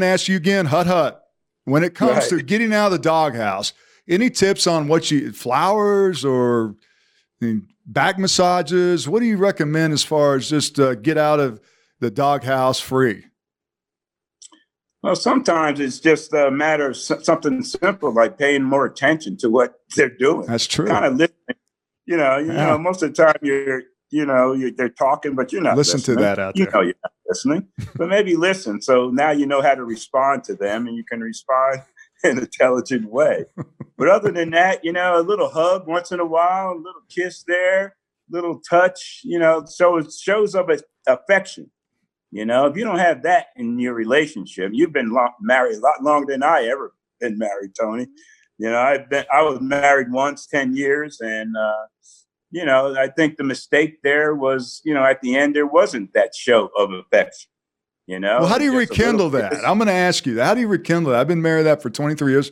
to 0.00 0.06
ask 0.06 0.28
you 0.28 0.36
again, 0.36 0.66
Hut 0.66 0.86
Hut, 0.86 1.24
when 1.64 1.82
it 1.82 1.94
comes 1.94 2.30
right. 2.30 2.38
to 2.38 2.42
getting 2.42 2.72
out 2.72 2.86
of 2.86 2.92
the 2.92 2.98
doghouse, 2.98 3.72
any 4.08 4.30
tips 4.30 4.66
on 4.66 4.86
what 4.86 5.10
you, 5.10 5.32
flowers 5.32 6.24
or 6.24 6.76
back 7.86 8.18
massages? 8.18 9.08
What 9.08 9.20
do 9.20 9.26
you 9.26 9.38
recommend 9.38 9.92
as 9.92 10.04
far 10.04 10.36
as 10.36 10.48
just 10.48 10.78
uh, 10.78 10.94
get 10.94 11.18
out 11.18 11.40
of– 11.40 11.60
the 12.00 12.10
doghouse 12.10 12.80
free? 12.80 13.26
Well, 15.04 15.16
sometimes 15.16 15.80
it's 15.80 16.00
just 16.00 16.32
a 16.32 16.50
matter 16.50 16.88
of 16.88 16.96
something 16.96 17.62
simple 17.62 18.10
like 18.10 18.38
paying 18.38 18.62
more 18.62 18.86
attention 18.86 19.36
to 19.38 19.50
what 19.50 19.74
they're 19.94 20.08
doing. 20.08 20.46
That's 20.46 20.66
true. 20.66 20.86
Kind 20.86 21.04
of 21.04 21.12
listening. 21.16 21.58
You 22.06 22.16
know, 22.16 22.38
you 22.38 22.52
yeah. 22.52 22.68
know, 22.68 22.78
most 22.78 23.02
of 23.02 23.14
the 23.14 23.22
time 23.22 23.36
you're, 23.42 23.82
you 24.10 24.24
know, 24.24 24.54
you're, 24.54 24.70
they're 24.70 24.88
talking, 24.88 25.34
but 25.34 25.52
you're 25.52 25.60
not 25.60 25.76
listen 25.76 25.98
listening. 25.98 26.16
to 26.16 26.22
that 26.22 26.38
out 26.38 26.54
there. 26.54 26.64
you 26.64 26.70
know, 26.70 26.80
you're 26.80 26.94
not 27.02 27.12
listening, 27.28 27.68
but 27.96 28.08
maybe 28.08 28.34
listen. 28.34 28.80
So 28.80 29.10
now 29.10 29.30
you 29.30 29.44
know 29.44 29.60
how 29.60 29.74
to 29.74 29.84
respond 29.84 30.44
to 30.44 30.54
them, 30.54 30.86
and 30.86 30.96
you 30.96 31.04
can 31.04 31.20
respond 31.20 31.82
in 32.24 32.30
an 32.30 32.38
intelligent 32.38 33.10
way. 33.10 33.44
but 33.98 34.08
other 34.08 34.32
than 34.32 34.50
that, 34.52 34.82
you 34.82 34.92
know, 34.92 35.20
a 35.20 35.22
little 35.22 35.50
hug 35.50 35.86
once 35.86 36.12
in 36.12 36.20
a 36.20 36.26
while, 36.26 36.72
a 36.72 36.76
little 36.76 37.02
kiss 37.10 37.44
there, 37.46 37.96
little 38.30 38.60
touch, 38.60 39.20
you 39.22 39.38
know, 39.38 39.64
so 39.66 39.98
it 39.98 40.10
shows 40.12 40.54
of 40.54 40.70
affection. 41.06 41.70
You 42.34 42.44
know, 42.44 42.66
if 42.66 42.76
you 42.76 42.82
don't 42.82 42.98
have 42.98 43.22
that 43.22 43.46
in 43.54 43.78
your 43.78 43.94
relationship, 43.94 44.72
you've 44.74 44.92
been 44.92 45.10
long, 45.10 45.30
married 45.40 45.76
a 45.76 45.80
lot 45.80 46.02
longer 46.02 46.32
than 46.32 46.42
I 46.42 46.64
ever 46.64 46.92
been 47.20 47.38
married, 47.38 47.76
Tony. 47.80 48.08
You 48.58 48.72
know, 48.72 48.80
I've 48.80 49.08
been 49.08 49.24
I 49.32 49.42
was 49.42 49.60
married 49.60 50.10
once, 50.10 50.48
ten 50.48 50.74
years, 50.74 51.20
and 51.20 51.56
uh, 51.56 51.86
you 52.50 52.64
know, 52.64 52.96
I 52.96 53.06
think 53.06 53.36
the 53.36 53.44
mistake 53.44 54.02
there 54.02 54.34
was, 54.34 54.82
you 54.84 54.92
know, 54.92 55.04
at 55.04 55.20
the 55.20 55.36
end 55.36 55.54
there 55.54 55.66
wasn't 55.66 56.12
that 56.14 56.34
show 56.34 56.70
of 56.76 56.90
affection. 56.92 57.50
You 58.08 58.18
know, 58.18 58.40
well, 58.40 58.48
how 58.48 58.58
do 58.58 58.64
you 58.64 58.76
rekindle 58.76 59.30
that? 59.30 59.54
I'm 59.64 59.78
going 59.78 59.86
to 59.86 59.94
ask 59.94 60.26
you. 60.26 60.34
that. 60.34 60.44
How 60.44 60.54
do 60.54 60.60
you 60.60 60.68
rekindle 60.68 61.12
that? 61.12 61.20
I've 61.20 61.28
been 61.28 61.40
married 61.40 61.62
that 61.62 61.82
for 61.82 61.88
23 61.88 62.32
years. 62.32 62.50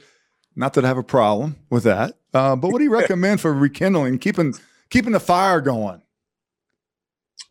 Not 0.55 0.75
that 0.75 0.85
I 0.85 0.89
have 0.89 0.97
a 0.97 1.03
problem 1.03 1.57
with 1.71 1.83
that, 1.83 2.19
uh, 2.33 2.55
but 2.55 2.71
what 2.71 2.79
do 2.79 2.85
you 2.85 2.93
recommend 2.95 3.41
for 3.41 3.53
rekindling, 3.53 4.21
keeping 4.21 4.55
keeping 4.91 5.13
the 5.13 5.21
fire 5.21 5.61
going? 5.61 6.03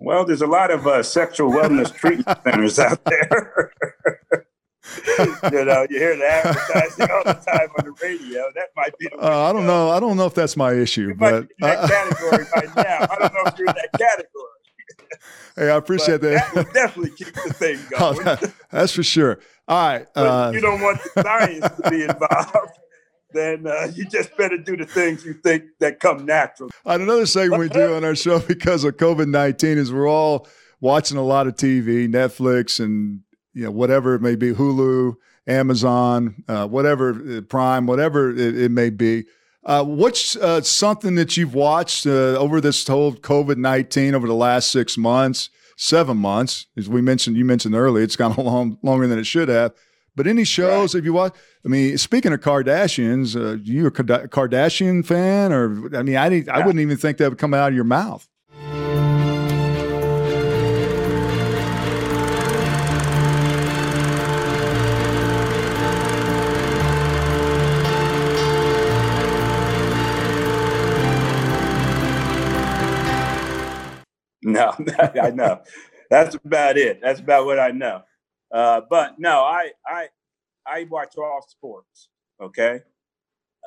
Well, 0.04 0.26
there's 0.26 0.41
a 0.41 0.47
lot 0.47 0.72
of 0.72 0.88
uh, 0.88 1.04
sexual 1.04 1.52
wellness 1.52 1.93
treatment 1.95 2.39
centers 2.43 2.80
out 2.80 3.04
there. 3.06 3.72
you 5.52 5.66
know, 5.66 5.86
you 5.89 5.99
hear 5.99 6.18
the 6.18 6.26
advertising 6.26 7.12
all 7.12 7.24
the 7.24 7.34
time 7.34 7.70
on 7.78 7.86
the 7.86 7.91
radio. 8.02 8.52
That 8.56 8.70
might 8.76 8.97
be. 8.97 9.08
Uh, 9.22 9.49
I 9.49 9.54
don't 9.54 9.68
know. 9.68 9.91
I 9.91 9.99
don't 9.99 10.18
know 10.18 10.26
if 10.26 10.34
that's 10.34 10.58
my 10.58 10.74
issue, 10.74 11.10
you 11.10 11.16
but 11.16 11.47
that 11.60 11.78
uh, 11.78 11.88
category 12.10 12.45
right 12.56 12.76
now. 12.76 13.08
I 13.12 13.16
don't 13.20 13.34
know 13.34 13.43
if 13.45 13.60
you're 13.60 13.68
in 13.68 13.76
that 13.76 13.91
category. 13.91 15.20
hey, 15.56 15.70
I 15.70 15.76
appreciate 15.76 16.22
but 16.22 16.32
that. 16.32 16.54
That 16.56 16.74
definitely 16.74 17.12
keep 17.12 17.34
the 17.36 17.54
thing 17.54 17.78
oh, 17.93 18.14
going. 18.14 18.28
Oh, 18.28 18.36
that, 18.36 18.54
that's 18.72 18.93
for 18.93 19.04
sure. 19.04 19.39
All 19.68 19.88
right. 19.88 20.08
Uh, 20.16 20.52
you 20.52 20.62
don't 20.62 20.82
want 20.82 20.99
the 21.14 21.22
science 21.22 21.76
to 21.80 21.89
be 21.91 22.04
involved 22.04 22.80
then 23.34 23.68
uh, 23.68 23.92
you 23.96 24.06
just 24.06 24.36
better 24.38 24.58
do 24.58 24.78
the 24.78 24.86
things 24.86 25.26
you 25.26 25.34
think 25.34 25.64
that 25.80 26.00
come 26.00 26.26
natural. 26.26 26.70
On 26.86 27.02
another 27.02 27.26
segment 27.26 27.60
we 27.60 27.70
do 27.70 27.94
on 27.96 28.04
our 28.04 28.16
show 28.16 28.40
because 28.40 28.84
of 28.84 28.98
COVID 28.98 29.28
nineteen 29.28 29.78
is 29.78 29.92
we're 29.92 30.10
all 30.10 30.48
watching 30.80 31.18
a 31.18 31.24
lot 31.24 31.48
of 31.48 31.56
TV, 31.56 32.08
Netflix, 32.08 32.80
and 32.84 33.22
you 33.54 33.64
know 33.64 33.72
whatever 33.72 34.16
it 34.16 34.22
may 34.22 34.36
be, 34.36 34.54
Hulu, 34.54 35.16
Amazon, 35.48 36.44
uh, 36.48 36.68
whatever 36.68 37.38
uh, 37.38 37.42
Prime, 37.42 37.86
whatever 37.86 38.32
it, 38.32 38.58
it 38.58 38.72
may 38.72 38.90
be. 38.90 39.26
Uh, 39.64 39.84
what's 39.84 40.36
uh, 40.38 40.62
something 40.62 41.16
that 41.16 41.38
you've 41.38 41.54
watched 41.54 42.08
uh, 42.08 42.36
over 42.38 42.60
this 42.60 42.86
whole 42.88 43.14
COVID 43.14 43.58
nineteen 43.58 44.16
over 44.16 44.28
the 44.28 44.34
last 44.34 44.72
six 44.72 44.98
months, 44.98 45.50
seven 45.78 46.18
months? 46.18 46.66
As 46.76 46.90
we 46.90 47.02
mentioned, 47.02 47.38
you 47.38 47.46
mentioned 47.46 47.76
earlier, 47.76 48.04
it's 48.04 48.16
gone 48.16 48.34
long 48.38 48.78
longer 48.82 49.08
than 49.08 49.20
it 49.20 49.26
should 49.26 49.50
have. 49.50 49.74
But 50.16 50.28
any 50.28 50.43
shows, 50.43 50.93
right. 50.93 50.99
if 50.99 51.05
you 51.05 51.14
watch, 51.14 51.34
I 51.66 51.70
mean, 51.70 51.97
speaking 51.97 52.34
of 52.34 52.41
Kardashians, 52.41 53.36
uh, 53.36 53.57
you 53.64 53.88
a 53.88 53.91
Kardashian 53.91 55.05
fan, 55.05 55.53
or 55.53 55.95
I 55.95 56.03
mean, 56.03 56.18
I 56.18 56.28
yeah. 56.28 56.53
I 56.53 56.66
wouldn't 56.66 56.82
even 56.82 56.97
think 56.97 57.18
that 57.18 57.30
would 57.30 57.38
come 57.38 57.53
out 57.53 57.70
of 57.70 57.76
your 57.76 57.86
mouth. 57.86 58.28
No, 74.43 74.74
I 74.99 75.30
know. 75.30 75.62
That's 76.09 76.36
about 76.36 76.78
it. 76.78 76.99
That's 77.01 77.22
about 77.22 77.45
what 77.45 77.59
I 77.59 77.70
know. 77.70 78.01
Uh, 78.52 78.82
but 78.89 79.20
no, 79.20 79.41
I 79.41 79.72
I 79.86 80.10
I 80.66 80.86
watch 80.89 81.16
all 81.18 81.45
sports. 81.47 82.10
Okay, 82.41 82.82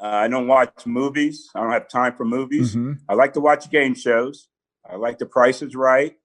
uh, 0.00 0.06
I 0.06 0.28
don't 0.28 0.46
watch 0.46 0.86
movies. 0.86 1.48
I 1.54 1.60
don't 1.60 1.72
have 1.72 1.88
time 1.88 2.14
for 2.16 2.24
movies. 2.24 2.74
Mm-hmm. 2.74 3.04
I 3.08 3.14
like 3.14 3.32
to 3.34 3.40
watch 3.40 3.70
game 3.70 3.94
shows. 3.94 4.48
I 4.88 4.96
like 4.96 5.18
The 5.18 5.26
Price 5.26 5.62
is 5.62 5.74
Right. 5.74 6.16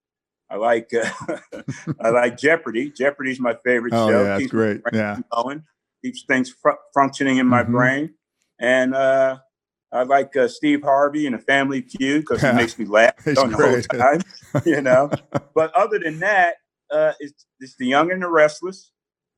I 0.49 0.55
like 0.55 0.91
uh, 0.93 1.38
I 2.01 2.10
like 2.10 2.38
Jeopardy. 2.38 2.89
Jeopardy's 2.89 3.39
my 3.39 3.55
favorite 3.64 3.93
oh, 3.93 4.10
show. 4.10 4.24
Yeah, 4.24 4.38
that's 4.38 4.47
great. 4.47 4.82
Yeah, 4.91 5.18
going, 5.32 5.64
keeps 6.03 6.24
things 6.24 6.49
fr- 6.49 6.72
functioning 6.93 7.38
in 7.38 7.47
my 7.47 7.62
mm-hmm. 7.62 7.72
brain, 7.72 8.14
and 8.60 8.95
uh, 8.95 9.38
I 9.91 10.03
like 10.03 10.36
uh, 10.36 10.47
Steve 10.47 10.82
Harvey 10.82 11.28
and 11.28 11.36
a 11.36 11.39
Family 11.39 11.82
Feud 11.82 12.22
because 12.22 12.41
he 12.41 12.51
makes 12.53 12.80
me 12.80 12.86
laugh 12.86 13.24
the 13.24 13.36
whole 13.36 13.99
time. 13.99 14.22
you 14.66 14.82
know, 14.82 15.12
but 15.53 15.74
other 15.76 15.99
than 15.99 16.20
that, 16.20 16.55
uh, 16.92 17.14
it's, 17.20 17.46
it's 17.60 17.76
the 17.78 17.88
young 17.88 18.12
and 18.12 18.22
the 18.22 18.28
restless 18.28 18.92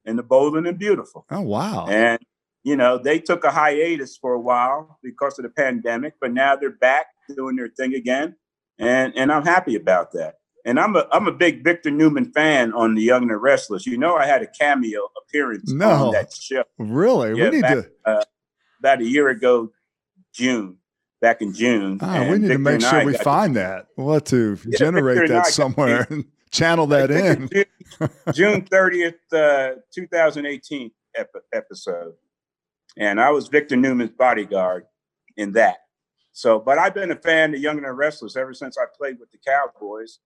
and 0.05 0.17
the 0.17 0.23
bold 0.23 0.55
and 0.55 0.65
the 0.65 0.73
beautiful. 0.73 1.25
Oh, 1.29 1.41
wow. 1.41 1.87
And, 1.87 2.19
you 2.63 2.75
know, 2.75 2.97
they 2.97 3.19
took 3.19 3.43
a 3.43 3.51
hiatus 3.51 4.17
for 4.17 4.33
a 4.33 4.39
while 4.39 4.99
because 5.03 5.39
of 5.39 5.43
the 5.43 5.49
pandemic, 5.49 6.13
but 6.19 6.31
now 6.31 6.55
they're 6.55 6.69
back 6.69 7.07
doing 7.35 7.55
their 7.55 7.69
thing 7.69 7.93
again. 7.95 8.35
And, 8.79 9.13
and 9.15 9.31
I'm 9.31 9.45
happy 9.45 9.75
about 9.75 10.11
that. 10.13 10.35
And 10.63 10.79
I'm 10.79 10.95
a 10.95 11.07
I'm 11.11 11.27
a 11.27 11.31
big 11.31 11.63
Victor 11.63 11.89
Newman 11.89 12.31
fan 12.33 12.71
on 12.73 12.93
The 12.93 13.01
Young 13.01 13.23
and 13.23 13.31
the 13.31 13.37
Restless. 13.37 13.87
You 13.87 13.97
know, 13.97 14.15
I 14.15 14.27
had 14.27 14.43
a 14.43 14.47
cameo 14.47 15.09
appearance 15.23 15.71
no, 15.71 15.89
on 15.89 16.11
that 16.13 16.31
show. 16.31 16.63
Really? 16.77 17.29
Yeah, 17.35 17.49
we 17.49 17.55
need 17.55 17.61
back, 17.61 17.73
to 17.77 17.89
uh, 18.05 18.23
about 18.77 19.01
a 19.01 19.05
year 19.05 19.29
ago, 19.29 19.71
June. 20.33 20.77
Back 21.19 21.41
in 21.41 21.53
June. 21.53 21.97
Oh, 22.01 22.29
we 22.29 22.37
need 22.37 22.47
Victor 22.47 22.53
to 22.53 22.59
make 22.59 22.81
sure 22.81 23.05
we 23.05 23.13
find 23.13 23.55
that. 23.55 23.87
We'll 23.97 24.13
have 24.13 24.23
to 24.25 24.57
yeah, 24.67 24.77
generate 24.77 25.17
Victor 25.17 25.33
that 25.33 25.47
somewhere 25.47 26.07
channel 26.51 26.87
that 26.87 27.11
in. 27.11 27.49
June, 28.33 28.61
30th, 28.63 29.15
uh, 29.33 29.79
2018 29.93 30.91
ep- 31.15 31.29
episode. 31.53 32.13
And 32.97 33.19
I 33.19 33.31
was 33.31 33.47
Victor 33.47 33.75
Newman's 33.77 34.11
bodyguard 34.11 34.85
in 35.37 35.53
that. 35.53 35.77
So, 36.33 36.59
but 36.59 36.77
I've 36.77 36.93
been 36.93 37.11
a 37.11 37.15
fan 37.15 37.53
of 37.53 37.59
Young 37.59 37.77
and 37.77 37.85
the 37.85 37.91
Restless 37.91 38.35
ever 38.35 38.53
since 38.53 38.77
I 38.77 38.85
played 38.97 39.19
with 39.19 39.31
the 39.31 39.37
Cowboys. 39.45 40.19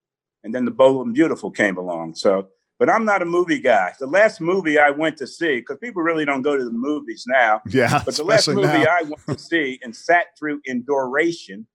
And 0.43 0.53
then 0.53 0.65
the 0.65 0.71
Bold 0.71 1.05
and 1.07 1.15
Beautiful 1.15 1.49
came 1.49 1.77
along. 1.77 2.15
So, 2.15 2.49
but 2.77 2.89
I'm 2.89 3.05
not 3.05 3.21
a 3.21 3.25
movie 3.25 3.59
guy. 3.59 3.93
The 3.99 4.05
last 4.05 4.41
movie 4.41 4.77
I 4.77 4.89
went 4.91 5.17
to 5.17 5.27
see, 5.27 5.57
because 5.57 5.77
people 5.79 6.03
really 6.03 6.25
don't 6.25 6.41
go 6.41 6.57
to 6.57 6.63
the 6.63 6.71
movies 6.71 7.25
now. 7.27 7.61
Yeah. 7.69 8.01
But 8.05 8.15
the 8.15 8.23
last 8.23 8.47
movie 8.47 8.61
now. 8.61 8.85
I 8.89 9.03
went 9.03 9.25
to 9.27 9.39
see 9.39 9.79
and 9.81 9.95
sat 9.95 10.27
through 10.37 10.61
in 10.65 10.83
duration 10.83 11.65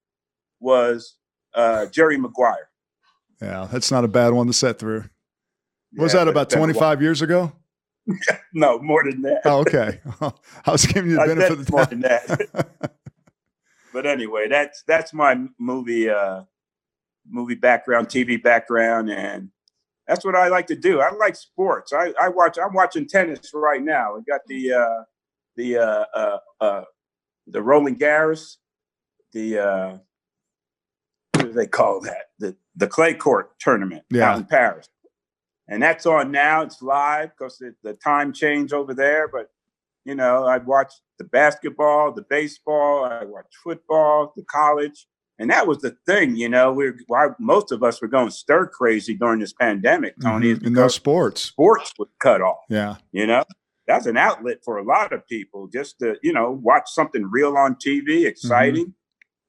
was 0.61 1.17
uh, 1.55 1.87
Jerry 1.87 2.17
Maguire. 2.17 2.70
Yeah, 3.41 3.69
that's 3.71 3.91
not 3.91 4.05
a 4.05 4.09
bad 4.09 4.33
one 4.33 4.47
to 4.47 4.53
set 4.53 4.79
through. 4.79 5.05
Yeah, 5.93 6.03
was 6.03 6.13
that 6.13 6.29
about 6.29 6.51
25 6.51 7.03
years 7.03 7.23
ago? 7.23 7.53
no, 8.55 8.79
more 8.79 9.05
than 9.05 9.23
that. 9.23 9.43
Oh, 9.45 9.61
okay. 9.61 10.01
I 10.67 10.71
was 10.71 10.87
giving 10.87 11.11
you 11.11 11.17
the 11.17 11.27
benefit 11.27 11.53
of 11.53 11.67
the 11.67 11.73
more 11.73 11.87
than 11.87 12.01
that. 12.01 12.71
but 13.93 14.07
anyway, 14.07 14.49
that's 14.49 14.83
that's 14.87 15.13
my 15.13 15.47
movie 15.59 16.09
uh, 16.09 16.43
movie 17.29 17.55
background, 17.55 18.09
TV 18.09 18.43
background, 18.43 19.11
and 19.11 19.51
that's 20.07 20.25
what 20.25 20.35
I 20.35 20.49
like 20.49 20.67
to 20.69 20.77
do. 20.77 21.01
I 21.01 21.13
like 21.13 21.37
sports. 21.37 21.93
I, 21.93 22.13
I 22.21 22.29
watch. 22.29 22.59
I'm 22.59 22.75
watching 22.75 23.07
tennis 23.07 23.51
right 23.55 23.83
now. 23.83 24.17
We 24.17 24.23
got 24.23 24.41
the 24.47 24.73
uh, 24.73 25.05
the 25.57 25.79
uh, 25.79 26.05
uh, 26.15 26.39
uh, 26.61 26.85
the 27.47 27.63
Roland 27.63 27.99
Garros, 27.99 28.57
the 29.33 29.59
uh, 29.59 29.99
what 31.41 31.53
do 31.53 31.53
they 31.53 31.67
call 31.67 32.01
that? 32.03 32.31
The 32.39 32.57
the 32.77 32.87
clay 32.87 33.15
court 33.15 33.59
tournament 33.59 34.05
yeah. 34.11 34.37
in 34.37 34.45
Paris, 34.45 34.89
and 35.69 35.83
that's 35.83 36.07
on 36.07 36.31
now. 36.31 36.63
It's 36.63 36.83
live 36.83 37.31
because 37.31 37.59
the, 37.59 37.75
the 37.83 37.95
time 37.95 38.33
change 38.33 38.73
over 38.73 38.95
there. 38.95 39.29
But 39.29 39.49
you 40.05 40.15
know, 40.15 40.45
I 40.45 40.59
watch 40.59 40.93
the 41.19 41.25
basketball, 41.25 42.13
the 42.13 42.25
baseball, 42.29 43.05
I 43.05 43.25
watch 43.25 43.47
football, 43.63 44.33
the 44.37 44.45
college, 44.45 45.07
and 45.39 45.51
that 45.51 45.67
was 45.67 45.79
the 45.79 45.97
thing. 46.07 46.37
You 46.37 46.49
know, 46.49 46.73
we 46.73 46.93
why 47.07 47.29
most 47.39 47.73
of 47.73 47.83
us 47.83 48.01
were 48.01 48.09
going 48.09 48.31
stir 48.31 48.67
crazy 48.67 49.15
during 49.15 49.41
this 49.41 49.53
pandemic. 49.53 50.15
Tony, 50.23 50.55
mm-hmm. 50.55 50.67
in 50.67 50.75
those 50.75 50.95
sports, 50.95 51.43
sports 51.43 51.93
was 51.99 52.09
cut 52.21 52.41
off. 52.41 52.61
Yeah, 52.69 52.97
you 53.13 53.27
know, 53.27 53.45
that's 53.87 54.07
an 54.07 54.17
outlet 54.17 54.59
for 54.65 54.79
a 54.79 54.85
lot 54.85 55.13
of 55.13 55.27
people 55.27 55.69
just 55.73 55.99
to 56.01 56.17
you 56.23 56.33
know 56.33 56.51
watch 56.63 56.85
something 56.89 57.29
real 57.31 57.57
on 57.57 57.75
TV, 57.75 58.07
mm-hmm. 58.07 58.27
exciting. 58.27 58.87
Mm-hmm. 58.87 59.00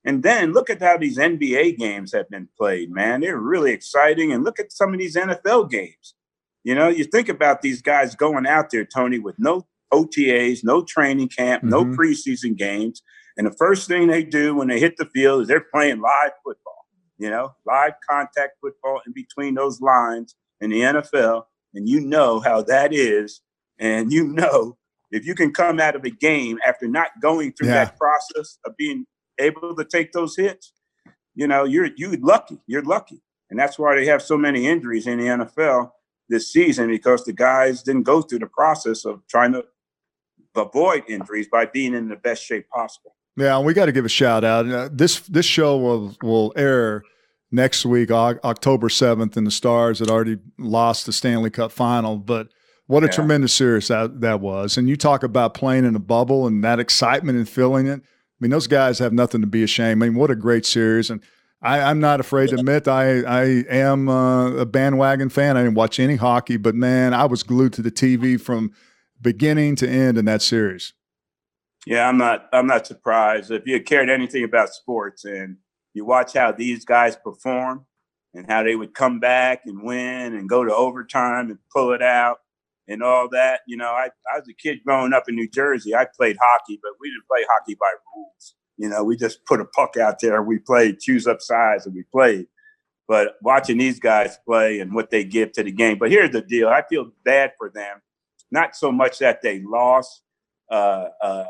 And 0.04 0.24
then 0.24 0.52
look 0.52 0.70
at 0.70 0.82
how 0.82 0.98
these 0.98 1.18
NBA 1.18 1.78
games 1.78 2.14
have 2.14 2.30
been 2.30 2.50
played, 2.58 2.92
man. 2.92 3.22
They're 3.22 3.38
really 3.38 3.72
exciting. 3.72 4.32
And 4.32 4.44
look 4.44 4.60
at 4.60 4.72
some 4.72 4.94
of 4.94 5.00
these 5.00 5.16
NFL 5.16 5.70
games. 5.70 6.16
You 6.64 6.76
know, 6.76 6.90
you 6.90 7.04
think 7.04 7.30
about 7.30 7.62
these 7.62 7.82
guys 7.82 8.16
going 8.16 8.46
out 8.46 8.70
there, 8.72 8.86
Tony, 8.86 9.20
with 9.20 9.36
no 9.38 9.68
OTAs, 9.94 10.64
no 10.64 10.84
training 10.84 11.30
camp, 11.30 11.64
mm-hmm. 11.64 11.70
no 11.70 11.86
preseason 11.86 12.58
games. 12.58 13.02
And 13.38 13.48
the 13.48 13.56
first 13.58 13.88
thing 13.88 14.08
they 14.08 14.24
do 14.24 14.56
when 14.56 14.68
they 14.68 14.80
hit 14.80 14.98
the 14.98 15.06
field 15.06 15.44
is 15.44 15.48
they're 15.48 15.66
playing 15.74 16.02
live 16.02 16.32
football, 16.44 16.86
you 17.18 17.30
know, 17.30 17.54
live 17.66 17.94
contact 18.08 18.54
football 18.62 19.02
in 19.06 19.14
between 19.14 19.56
those 19.56 19.82
lines 19.82 20.36
in 20.60 20.72
the 20.72 20.82
NFL. 20.82 21.44
And 21.74 21.88
you 21.88 22.02
know 22.02 22.40
how 22.40 22.62
that 22.64 22.94
is. 22.94 23.42
And 23.80 24.12
you 24.12 24.28
know, 24.28 24.78
if 25.12 25.26
you 25.26 25.36
can 25.36 25.52
come 25.52 25.80
out 25.80 25.96
of 25.96 26.04
a 26.04 26.10
game 26.10 26.58
after 26.66 26.88
not 26.88 27.10
going 27.22 27.54
through 27.54 27.70
yeah. 27.70 27.86
that 27.86 27.98
process 27.98 28.58
of 28.66 28.76
being 28.78 29.06
able 29.42 29.76
to 29.76 29.86
take 29.86 30.12
those 30.12 30.36
hits, 30.36 30.74
you 31.36 31.48
know, 31.48 31.64
you're 31.64 31.90
you're 31.96 32.18
lucky. 32.18 32.60
You're 32.68 32.84
lucky. 32.84 33.22
And 33.50 33.60
that's 33.60 33.78
why 33.78 33.96
they 33.96 34.06
have 34.06 34.22
so 34.22 34.38
many 34.38 34.68
injuries 34.68 35.08
in 35.08 35.20
the 35.20 35.26
NFL 35.26 35.92
this 36.30 36.52
season 36.52 36.88
because 36.88 37.26
the 37.26 37.34
guys 37.34 37.84
didn't 37.84 38.04
go 38.04 38.22
through 38.22 38.40
the 38.40 38.48
process 38.48 39.06
of 39.06 39.22
trying 39.28 39.52
to 39.54 39.66
avoid 40.56 41.04
injuries 41.08 41.48
by 41.48 41.66
being 41.66 41.94
in 41.94 42.08
the 42.08 42.16
best 42.16 42.44
shape 42.44 42.70
possible. 42.70 43.16
Yeah, 43.38 43.60
we 43.60 43.74
got 43.74 43.86
to 43.86 43.92
give 43.92 44.06
a 44.06 44.10
shout 44.10 44.44
out. 44.44 44.68
Uh, 44.70 44.90
this 44.92 45.20
this 45.22 45.46
show 45.46 45.78
will 45.78 46.16
will 46.22 46.54
air 46.56 47.04
next 47.52 47.86
week, 47.86 48.12
October 48.12 48.90
seventh, 48.90 49.38
and 49.38 49.48
the 49.48 49.52
Stars 49.52 50.00
had 50.00 50.10
already 50.10 50.38
lost 50.58 51.06
the 51.06 51.14
Stanley 51.14 51.50
Cup 51.50 51.72
final. 51.72 52.18
But 52.18 52.50
what 52.88 53.04
a 53.04 53.08
yeah. 53.08 53.12
tremendous 53.12 53.54
series 53.54 53.88
that 53.88 54.22
that 54.22 54.42
was! 54.42 54.78
And 54.78 54.90
you 54.90 54.98
talk 54.98 55.24
about 55.24 55.54
playing 55.54 55.86
in 55.86 55.96
a 55.96 56.00
bubble 56.00 56.46
and 56.46 56.64
that 56.64 56.80
excitement 56.80 57.38
and 57.38 57.48
feeling 57.48 57.88
it. 57.88 58.02
I 58.42 58.44
mean, 58.44 58.52
those 58.52 58.66
guys 58.66 58.98
have 58.98 59.14
nothing 59.14 59.42
to 59.42 59.48
be 59.48 59.62
ashamed. 59.62 60.02
I 60.02 60.08
mean, 60.08 60.16
what 60.18 60.32
a 60.32 60.36
great 60.36 60.66
series! 60.66 61.12
And 61.12 61.22
I, 61.62 61.92
am 61.92 62.00
not 62.00 62.20
afraid 62.20 62.50
to 62.50 62.56
admit 62.56 62.88
I 62.88 63.22
I 63.22 63.44
am 63.70 64.10
uh, 64.10 64.52
a 64.54 64.66
bandwagon 64.66 65.30
fan. 65.30 65.58
I 65.58 65.62
didn't 65.62 65.76
watch 65.76 66.00
any 66.00 66.16
hockey, 66.16 66.58
but 66.58 66.74
man, 66.74 67.14
I 67.14 67.26
was 67.26 67.44
glued 67.44 67.74
to 67.74 67.84
the 67.84 67.92
TV 67.92 68.42
from 68.42 68.72
beginning 69.22 69.76
to 69.76 69.88
end 69.88 70.18
in 70.18 70.26
that 70.26 70.42
series. 70.42 70.94
Yeah, 71.86 72.08
I'm 72.08 72.18
not 72.18 72.50
I'm 72.52 72.66
not 72.66 72.88
surprised. 72.88 73.52
If 73.52 73.68
you 73.68 73.80
cared 73.84 74.10
anything 74.10 74.44
about 74.44 74.74
sports 74.74 75.24
and 75.24 75.58
you 75.94 76.04
watch 76.04 76.34
how 76.34 76.52
these 76.52 76.84
guys 76.84 77.16
perform 77.16 77.86
and 78.34 78.50
how 78.50 78.64
they 78.64 78.76
would 78.76 78.96
come 78.96 79.20
back 79.20 79.62
and 79.68 79.84
win 79.84 80.34
and 80.34 80.50
go 80.50 80.64
to 80.64 80.74
overtime 80.74 81.52
and 81.52 81.60
pull 81.72 81.94
it 81.94 82.02
out 82.02 82.40
and 82.88 83.04
all 83.04 83.30
that. 83.30 83.62
You 83.68 83.78
know, 83.78 83.92
I, 83.92 84.10
I 84.34 84.40
was 84.40 84.48
a 84.50 84.54
kid 84.54 84.80
growing 84.86 85.14
up 85.14 85.24
in 85.28 85.36
New 85.36 85.50
Jersey. 85.50 85.96
I 85.96 86.06
played 86.06 86.38
hockey, 86.42 86.80
but 86.82 86.92
we 87.00 87.10
didn't 87.10 87.28
play 87.28 87.46
hockey 87.50 87.76
by 87.80 87.92
rules. 88.16 88.56
You 88.78 88.90
know, 88.90 89.04
we 89.04 89.16
just 89.16 89.46
put 89.46 89.62
a 89.62 89.66
puck 89.66 89.98
out 89.98 90.20
there. 90.20 90.42
We 90.42 90.60
played, 90.60 91.00
choose 91.00 91.28
up 91.28 91.42
sides, 91.42 91.86
and 91.86 91.96
we 91.96 92.04
played. 92.12 92.48
But 93.08 93.36
watching 93.42 93.78
these 93.78 94.00
guys 94.00 94.38
play 94.46 94.80
and 94.80 94.94
what 94.94 95.10
they 95.10 95.24
give 95.24 95.52
to 95.54 95.64
the 95.64 95.72
game. 95.72 95.98
But 95.98 96.12
here's 96.12 96.32
the 96.32 96.42
deal: 96.42 96.70
I 96.70 96.84
feel 96.90 97.12
bad 97.24 97.52
for 97.58 97.70
them 97.70 98.02
not 98.52 98.76
so 98.76 98.92
much 98.92 99.20
that 99.20 99.42
they 99.42 99.60
lost 99.60 100.22
uh, 100.70 101.08
uh, 101.22 101.46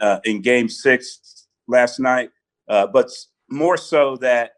uh, 0.00 0.20
in 0.24 0.40
Game 0.40 0.68
Six 0.68 1.46
last 1.68 2.00
night, 2.00 2.30
uh, 2.68 2.86
but 2.86 3.10
more 3.50 3.76
so 3.76 4.16
that 4.16 4.52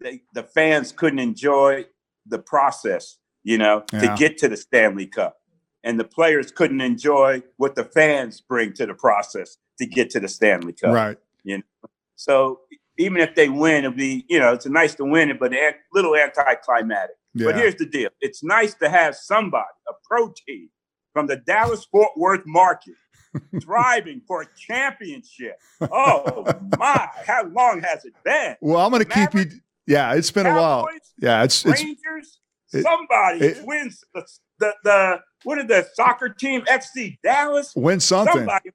they, 0.00 0.22
the 0.34 0.42
fans 0.42 0.92
couldn't 0.92 1.18
enjoy 1.18 1.86
the 2.26 2.38
process, 2.38 3.18
you 3.42 3.58
know, 3.58 3.84
yeah. 3.92 4.00
to 4.00 4.16
get 4.16 4.38
to 4.38 4.48
the 4.48 4.56
Stanley 4.56 5.06
Cup, 5.06 5.36
and 5.84 5.98
the 5.98 6.04
players 6.04 6.50
couldn't 6.50 6.80
enjoy 6.80 7.42
what 7.56 7.74
the 7.74 7.84
fans 7.84 8.40
bring 8.40 8.72
to 8.74 8.86
the 8.86 8.94
process 8.94 9.56
to 9.78 9.86
get 9.86 10.10
to 10.10 10.20
the 10.20 10.28
Stanley 10.28 10.72
Cup. 10.72 10.94
Right. 10.94 11.18
You 11.44 11.58
know, 11.58 11.90
so 12.16 12.60
even 12.98 13.20
if 13.20 13.34
they 13.34 13.48
win, 13.48 13.84
it'll 13.84 13.96
be 13.96 14.24
you 14.28 14.38
know 14.38 14.52
it's 14.52 14.66
nice 14.66 14.94
to 14.96 15.04
win 15.04 15.30
it, 15.30 15.40
but 15.40 15.52
a 15.52 15.74
little 15.92 16.14
anticlimactic. 16.16 17.16
Yeah. 17.34 17.46
But 17.46 17.56
here's 17.56 17.76
the 17.76 17.86
deal: 17.86 18.10
it's 18.20 18.44
nice 18.44 18.74
to 18.74 18.88
have 18.88 19.16
somebody, 19.16 19.64
a 19.88 19.92
pro 20.04 20.32
team, 20.46 20.68
from 21.12 21.26
the 21.26 21.36
Dallas 21.36 21.84
Fort 21.90 22.10
Worth 22.16 22.42
market, 22.46 22.94
thriving 23.62 24.20
for 24.26 24.42
a 24.42 24.46
championship. 24.56 25.58
Oh 25.80 26.44
my! 26.78 27.08
How 27.26 27.44
long 27.44 27.80
has 27.80 28.04
it 28.04 28.14
been? 28.24 28.56
Well, 28.60 28.84
I'm 28.84 28.90
going 28.90 29.04
to 29.04 29.08
keep 29.08 29.34
you. 29.34 29.60
Yeah, 29.86 30.14
it's 30.14 30.30
been 30.30 30.44
Cowboys, 30.44 30.58
a 30.58 30.62
while. 30.62 30.88
Yeah, 31.18 31.42
it's 31.42 31.64
Rangers. 31.64 31.96
It's, 32.18 32.38
somebody 32.80 33.44
it, 33.44 33.66
wins 33.66 34.02
the, 34.14 34.26
the 34.58 34.74
the 34.84 35.20
what 35.44 35.58
is 35.58 35.66
the 35.66 35.86
soccer 35.94 36.28
team 36.28 36.62
FC 36.62 37.18
Dallas 37.22 37.72
win 37.76 38.00
something. 38.00 38.34
Somebody, 38.34 38.70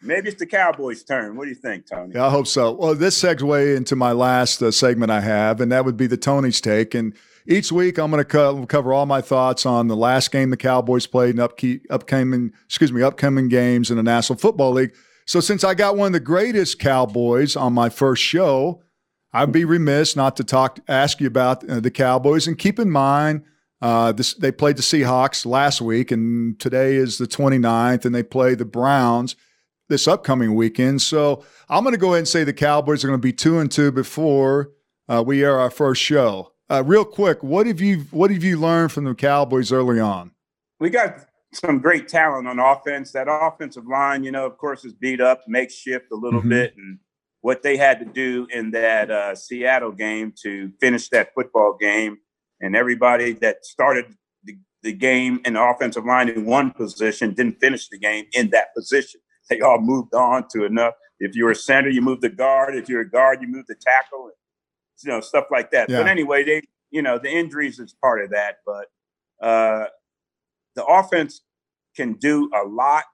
Maybe 0.00 0.28
it's 0.28 0.38
the 0.38 0.46
Cowboys' 0.46 1.02
turn. 1.02 1.36
What 1.36 1.44
do 1.44 1.48
you 1.48 1.56
think, 1.56 1.86
Tony? 1.86 2.12
Yeah, 2.14 2.26
I 2.26 2.30
hope 2.30 2.46
so. 2.46 2.72
Well, 2.72 2.94
this 2.94 3.20
segues 3.20 3.76
into 3.76 3.96
my 3.96 4.12
last 4.12 4.62
uh, 4.62 4.70
segment 4.70 5.10
I 5.10 5.20
have, 5.20 5.60
and 5.60 5.72
that 5.72 5.84
would 5.84 5.96
be 5.96 6.06
the 6.06 6.16
Tony's 6.16 6.60
take. 6.60 6.94
And 6.94 7.14
each 7.48 7.72
week, 7.72 7.98
I'm 7.98 8.10
going 8.12 8.20
to 8.20 8.24
co- 8.24 8.64
cover 8.66 8.92
all 8.92 9.06
my 9.06 9.20
thoughts 9.20 9.66
on 9.66 9.88
the 9.88 9.96
last 9.96 10.30
game 10.30 10.50
the 10.50 10.56
Cowboys 10.56 11.08
played 11.08 11.30
and 11.30 11.40
upkeep, 11.40 11.84
upcoming, 11.90 12.52
excuse 12.66 12.92
me, 12.92 13.02
upcoming 13.02 13.48
games 13.48 13.90
in 13.90 13.96
the 13.96 14.02
National 14.04 14.38
Football 14.38 14.72
League. 14.72 14.94
So, 15.26 15.40
since 15.40 15.64
I 15.64 15.74
got 15.74 15.96
one 15.96 16.06
of 16.06 16.12
the 16.12 16.20
greatest 16.20 16.78
Cowboys 16.78 17.56
on 17.56 17.72
my 17.72 17.88
first 17.88 18.22
show, 18.22 18.82
I'd 19.32 19.52
be 19.52 19.64
remiss 19.64 20.16
not 20.16 20.36
to 20.36 20.44
talk, 20.44 20.80
ask 20.88 21.20
you 21.20 21.26
about 21.26 21.68
uh, 21.68 21.80
the 21.80 21.90
Cowboys. 21.90 22.46
And 22.46 22.58
keep 22.58 22.78
in 22.78 22.90
mind, 22.90 23.44
uh, 23.80 24.12
this, 24.12 24.34
they 24.34 24.50
played 24.50 24.76
the 24.76 24.82
Seahawks 24.82 25.46
last 25.46 25.80
week, 25.80 26.10
and 26.10 26.58
today 26.58 26.96
is 26.96 27.18
the 27.18 27.26
29th, 27.26 28.04
and 28.04 28.14
they 28.14 28.22
play 28.22 28.54
the 28.54 28.64
Browns 28.64 29.36
this 29.88 30.08
upcoming 30.08 30.54
weekend. 30.54 31.02
So 31.02 31.44
I'm 31.68 31.82
going 31.82 31.94
to 31.94 32.00
go 32.00 32.08
ahead 32.08 32.18
and 32.18 32.28
say 32.28 32.44
the 32.44 32.52
Cowboys 32.52 33.04
are 33.04 33.08
going 33.08 33.20
to 33.20 33.26
be 33.26 33.32
two 33.32 33.58
and 33.58 33.70
two 33.70 33.92
before 33.92 34.70
uh, 35.08 35.22
we 35.24 35.44
air 35.44 35.58
our 35.58 35.70
first 35.70 36.02
show. 36.02 36.52
Uh, 36.70 36.82
real 36.84 37.04
quick, 37.04 37.42
what 37.42 37.66
have 37.66 37.80
you 37.80 38.00
what 38.10 38.30
have 38.30 38.44
you 38.44 38.58
learned 38.58 38.92
from 38.92 39.04
the 39.04 39.14
Cowboys 39.14 39.72
early 39.72 39.98
on? 39.98 40.32
We 40.80 40.90
got 40.90 41.24
some 41.52 41.78
great 41.78 42.08
talent 42.08 42.46
on 42.46 42.58
offense. 42.58 43.12
That 43.12 43.26
offensive 43.28 43.86
line, 43.86 44.22
you 44.22 44.30
know, 44.30 44.44
of 44.44 44.58
course, 44.58 44.84
is 44.84 44.92
beat 44.92 45.20
up, 45.20 45.44
makeshift 45.48 46.12
a 46.12 46.14
little 46.14 46.40
mm-hmm. 46.40 46.50
bit, 46.50 46.74
and 46.76 46.98
what 47.40 47.62
they 47.62 47.76
had 47.76 48.00
to 48.00 48.04
do 48.04 48.46
in 48.50 48.70
that 48.72 49.10
uh, 49.10 49.34
Seattle 49.34 49.92
game 49.92 50.32
to 50.42 50.72
finish 50.80 51.08
that 51.10 51.32
football 51.34 51.76
game, 51.78 52.18
and 52.60 52.74
everybody 52.74 53.32
that 53.34 53.64
started 53.64 54.06
the, 54.44 54.56
the 54.82 54.92
game 54.92 55.40
in 55.44 55.54
the 55.54 55.62
offensive 55.62 56.04
line 56.04 56.28
in 56.28 56.44
one 56.44 56.72
position 56.72 57.34
didn't 57.34 57.60
finish 57.60 57.88
the 57.88 57.98
game 57.98 58.26
in 58.32 58.50
that 58.50 58.74
position. 58.74 59.20
They 59.48 59.60
all 59.60 59.80
moved 59.80 60.14
on 60.14 60.46
to 60.52 60.64
enough. 60.64 60.94
If 61.20 61.34
you're 61.34 61.50
a 61.50 61.56
center, 61.56 61.88
you 61.88 62.02
move 62.02 62.20
the 62.20 62.28
guard. 62.28 62.74
If 62.76 62.88
you're 62.88 63.00
a 63.00 63.08
guard, 63.08 63.40
you 63.40 63.48
move 63.48 63.66
the 63.66 63.74
tackle 63.74 64.30
you 65.02 65.10
know, 65.10 65.20
stuff 65.20 65.46
like 65.50 65.70
that. 65.70 65.88
Yeah. 65.88 65.98
But 65.98 66.08
anyway, 66.08 66.44
they, 66.44 66.62
you 66.90 67.02
know, 67.02 67.18
the 67.18 67.30
injuries 67.30 67.78
is 67.78 67.94
part 68.00 68.22
of 68.22 68.30
that. 68.30 68.56
But 68.66 68.86
uh, 69.46 69.86
the 70.74 70.84
offense 70.84 71.42
can 71.96 72.14
do 72.14 72.50
a 72.54 72.66
lot. 72.66 73.04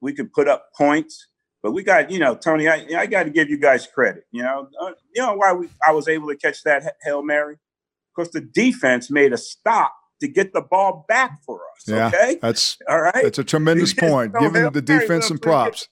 We 0.00 0.12
can 0.12 0.28
put 0.28 0.48
up 0.48 0.68
points, 0.76 1.28
but 1.62 1.72
we 1.72 1.82
got, 1.82 2.10
you 2.10 2.18
know, 2.18 2.34
Tony, 2.34 2.68
I, 2.68 2.86
I 2.96 3.06
got 3.06 3.24
to 3.24 3.30
give 3.30 3.50
you 3.50 3.58
guys 3.58 3.86
credit. 3.86 4.24
You 4.30 4.42
know, 4.42 4.68
uh, 4.80 4.92
you 5.14 5.22
know 5.22 5.34
why 5.34 5.52
we, 5.52 5.68
I 5.86 5.92
was 5.92 6.08
able 6.08 6.28
to 6.28 6.36
catch 6.36 6.62
that 6.64 6.94
hail 7.02 7.22
mary 7.22 7.56
because 8.14 8.32
the 8.32 8.40
defense 8.40 9.10
made 9.10 9.32
a 9.32 9.38
stop 9.38 9.94
to 10.20 10.28
get 10.28 10.52
the 10.52 10.62
ball 10.62 11.04
back 11.08 11.42
for 11.44 11.56
us. 11.56 11.84
Yeah, 11.86 12.08
okay, 12.08 12.38
that's 12.40 12.78
all 12.88 13.00
right. 13.00 13.22
That's 13.22 13.38
a 13.38 13.44
tremendous 13.44 13.94
point. 13.98 14.34
Giving 14.38 14.70
the 14.70 14.82
defense 14.82 15.28
some 15.28 15.38
props. 15.38 15.88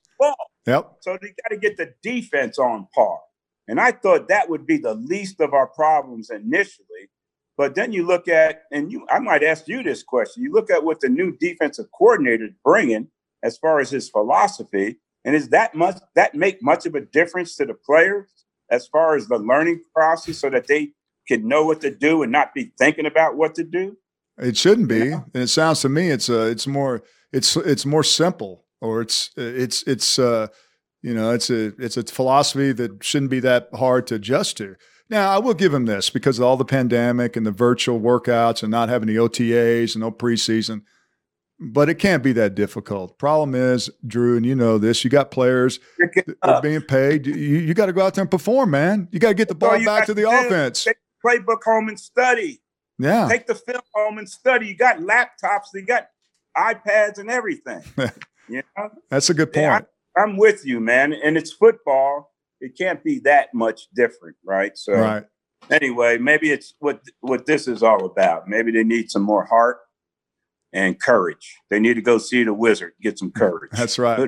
Yep. 0.66 0.96
So 1.00 1.16
they 1.20 1.28
got 1.28 1.48
to 1.50 1.56
get 1.56 1.78
the 1.78 1.94
defense 2.02 2.58
on 2.58 2.88
par. 2.94 3.20
And 3.68 3.80
I 3.80 3.92
thought 3.92 4.28
that 4.28 4.50
would 4.50 4.66
be 4.66 4.76
the 4.76 4.94
least 4.94 5.40
of 5.40 5.54
our 5.54 5.66
problems 5.66 6.28
initially. 6.28 7.10
But 7.56 7.74
then 7.74 7.90
you 7.92 8.06
look 8.06 8.28
at, 8.28 8.62
and 8.70 8.92
you, 8.92 9.06
I 9.10 9.18
might 9.18 9.42
ask 9.42 9.66
you 9.66 9.82
this 9.82 10.02
question. 10.02 10.42
You 10.42 10.52
look 10.52 10.70
at 10.70 10.84
what 10.84 11.00
the 11.00 11.08
new 11.08 11.36
defensive 11.38 11.86
coordinator 11.96 12.44
is 12.44 12.54
bringing 12.64 13.08
as 13.42 13.56
far 13.56 13.80
as 13.80 13.90
his 13.90 14.10
philosophy, 14.10 15.00
and 15.24 15.34
is 15.34 15.48
that 15.50 15.74
much 15.74 15.96
that 16.14 16.34
make 16.34 16.62
much 16.62 16.86
of 16.86 16.94
a 16.94 17.00
difference 17.00 17.56
to 17.56 17.66
the 17.66 17.74
players? 17.74 18.38
as 18.70 18.86
far 18.86 19.16
as 19.16 19.26
the 19.28 19.38
learning 19.38 19.82
process 19.94 20.38
so 20.38 20.50
that 20.50 20.66
they 20.66 20.92
can 21.26 21.46
know 21.46 21.64
what 21.64 21.80
to 21.80 21.90
do 21.90 22.22
and 22.22 22.32
not 22.32 22.54
be 22.54 22.72
thinking 22.78 23.06
about 23.06 23.36
what 23.36 23.54
to 23.54 23.64
do? 23.64 23.96
It 24.38 24.56
shouldn't 24.56 24.88
be. 24.88 25.12
And 25.12 25.30
it 25.34 25.48
sounds 25.48 25.80
to 25.82 25.88
me 25.88 26.10
it's 26.10 26.30
uh, 26.30 26.48
it's 26.50 26.66
more 26.66 27.02
it's 27.32 27.56
it's 27.56 27.84
more 27.84 28.04
simple 28.04 28.64
or 28.80 29.00
it's 29.00 29.30
it's 29.36 29.82
it's 29.82 30.18
uh, 30.18 30.48
you 31.02 31.14
know 31.14 31.32
it's 31.32 31.50
a 31.50 31.74
it's 31.78 31.96
a 31.96 32.04
philosophy 32.04 32.72
that 32.72 33.02
shouldn't 33.02 33.30
be 33.30 33.40
that 33.40 33.68
hard 33.74 34.06
to 34.08 34.14
adjust 34.14 34.56
to. 34.58 34.76
Now 35.10 35.30
I 35.30 35.38
will 35.38 35.54
give 35.54 35.74
him 35.74 35.86
this 35.86 36.10
because 36.10 36.38
of 36.38 36.44
all 36.44 36.56
the 36.56 36.64
pandemic 36.64 37.36
and 37.36 37.44
the 37.44 37.50
virtual 37.50 38.00
workouts 38.00 38.62
and 38.62 38.70
not 38.70 38.88
having 38.88 39.08
the 39.08 39.16
OTAs 39.16 39.94
and 39.94 40.02
no 40.02 40.12
preseason. 40.12 40.82
But 41.61 41.88
it 41.88 41.96
can't 41.96 42.22
be 42.22 42.32
that 42.34 42.54
difficult. 42.54 43.18
Problem 43.18 43.54
is, 43.54 43.90
Drew, 44.06 44.36
and 44.36 44.46
you 44.46 44.54
know 44.54 44.78
this, 44.78 45.02
you 45.02 45.11
got 45.11 45.32
players 45.32 45.80
that 45.98 46.36
are 46.42 46.62
being 46.62 46.82
paid. 46.82 47.26
You, 47.26 47.34
you 47.34 47.74
got 47.74 47.86
to 47.86 47.92
go 47.92 48.06
out 48.06 48.14
there 48.14 48.22
and 48.22 48.30
perform, 48.30 48.70
man. 48.70 49.09
You 49.11 49.18
got 49.18 49.28
to 49.28 49.34
get 49.34 49.48
the 49.48 49.56
ball 49.56 49.84
back 49.84 50.06
to 50.06 50.14
the 50.14 50.22
do. 50.22 50.30
offense. 50.30 50.84
Take 50.84 50.98
the 51.22 51.28
playbook 51.28 51.64
home 51.64 51.88
and 51.88 51.98
study. 51.98 52.61
Yeah. 52.98 53.26
Take 53.28 53.46
the 53.46 53.56
film 53.56 53.82
home 53.92 54.18
and 54.18 54.28
study. 54.28 54.68
You 54.68 54.76
got 54.76 54.98
laptops, 54.98 55.66
you 55.74 55.82
got 55.82 56.09
iPads 56.56 57.18
and 57.18 57.30
everything. 57.30 57.82
you 58.48 58.62
know? 58.76 58.90
That's 59.11 59.30
a 59.30 59.34
good 59.34 59.52
point. 59.52 59.64
Yeah, 59.64 59.80
I, 60.16 60.22
I'm 60.22 60.36
with 60.36 60.64
you, 60.64 60.78
man. 60.78 61.12
And 61.12 61.36
it's 61.36 61.52
football. 61.52 62.32
It 62.61 62.76
can't 62.76 63.02
be 63.02 63.20
that 63.20 63.54
much 63.54 63.88
different, 63.94 64.36
right? 64.44 64.76
So 64.76 64.92
right. 64.92 65.24
anyway, 65.70 66.18
maybe 66.18 66.50
it's 66.50 66.74
what 66.80 67.02
what 67.20 67.46
this 67.46 67.68
is 67.68 67.82
all 67.84 68.04
about. 68.04 68.48
Maybe 68.48 68.72
they 68.72 68.82
need 68.82 69.11
some 69.11 69.22
more 69.22 69.44
heart 69.44 69.78
and 70.72 71.00
courage. 71.00 71.56
They 71.70 71.80
need 71.80 71.94
to 71.94 72.02
go 72.02 72.18
see 72.18 72.44
the 72.44 72.54
wizard, 72.54 72.92
get 73.00 73.18
some 73.18 73.30
courage. 73.36 73.70
That's 73.72 73.98
right. 73.98 74.18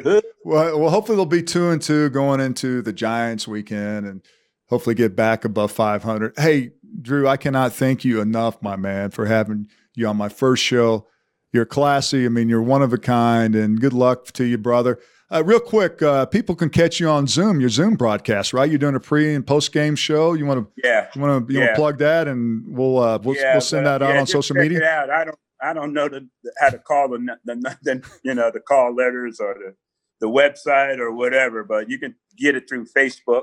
Well, 0.44 0.78
well, 0.78 0.90
hopefully 0.90 1.16
they'll 1.16 1.26
be 1.26 1.42
two 1.42 1.70
and 1.70 1.80
two 1.80 2.10
going 2.10 2.40
into 2.40 2.82
the 2.82 2.92
Giants 2.92 3.46
weekend, 3.46 4.06
and 4.06 4.22
hopefully 4.68 4.94
get 4.94 5.14
back 5.14 5.44
above 5.44 5.72
500. 5.72 6.34
Hey, 6.38 6.72
Drew, 7.00 7.28
I 7.28 7.36
cannot 7.36 7.72
thank 7.72 8.04
you 8.04 8.20
enough, 8.20 8.60
my 8.62 8.76
man, 8.76 9.10
for 9.10 9.26
having 9.26 9.68
you 9.94 10.06
on 10.06 10.16
my 10.16 10.28
first 10.28 10.62
show. 10.62 11.06
You're 11.52 11.66
classy. 11.66 12.26
I 12.26 12.28
mean, 12.28 12.48
you're 12.48 12.62
one 12.62 12.80
of 12.80 12.92
a 12.92 12.98
kind, 12.98 13.56
and 13.56 13.80
good 13.80 13.92
luck 13.92 14.26
to 14.32 14.44
you, 14.44 14.56
brother. 14.56 15.00
Uh, 15.32 15.44
real 15.44 15.60
quick, 15.60 16.02
uh, 16.02 16.26
people 16.26 16.56
can 16.56 16.70
catch 16.70 16.98
you 16.98 17.08
on 17.08 17.26
Zoom, 17.26 17.60
your 17.60 17.68
Zoom 17.68 17.94
broadcast, 17.94 18.52
right? 18.52 18.68
You're 18.68 18.78
doing 18.78 18.96
a 18.96 19.00
pre 19.00 19.34
and 19.34 19.46
post 19.46 19.72
game 19.72 19.94
show. 19.94 20.32
You 20.32 20.46
want 20.46 20.60
to, 20.60 20.82
yeah, 20.82 21.08
you 21.14 21.20
want 21.20 21.46
to, 21.46 21.52
you 21.52 21.58
yeah. 21.58 21.66
want 21.66 21.76
to 21.76 21.80
plug 21.80 21.98
that, 21.98 22.28
and 22.28 22.64
we'll 22.66 22.98
uh, 22.98 23.18
we'll, 23.22 23.36
yeah, 23.36 23.54
we'll 23.54 23.60
send 23.60 23.86
that 23.86 24.02
out 24.02 24.14
yeah, 24.14 24.20
on 24.20 24.26
social 24.26 24.56
media. 24.56 24.84
out. 24.84 25.10
I 25.10 25.24
don't 25.24 25.38
I 25.62 25.72
don't 25.72 25.92
know 25.92 26.08
the, 26.08 26.28
how 26.58 26.70
to 26.70 26.78
call 26.78 27.08
the, 27.08 27.36
the, 27.44 27.76
the 27.82 28.02
you 28.24 28.34
know 28.34 28.50
the 28.50 28.60
call 28.60 28.94
letters 28.94 29.40
or 29.40 29.54
the 29.54 29.74
the 30.20 30.28
website 30.28 30.98
or 30.98 31.12
whatever, 31.12 31.64
but 31.64 31.88
you 31.88 31.98
can 31.98 32.14
get 32.36 32.54
it 32.54 32.68
through 32.68 32.86
Facebook. 32.86 33.42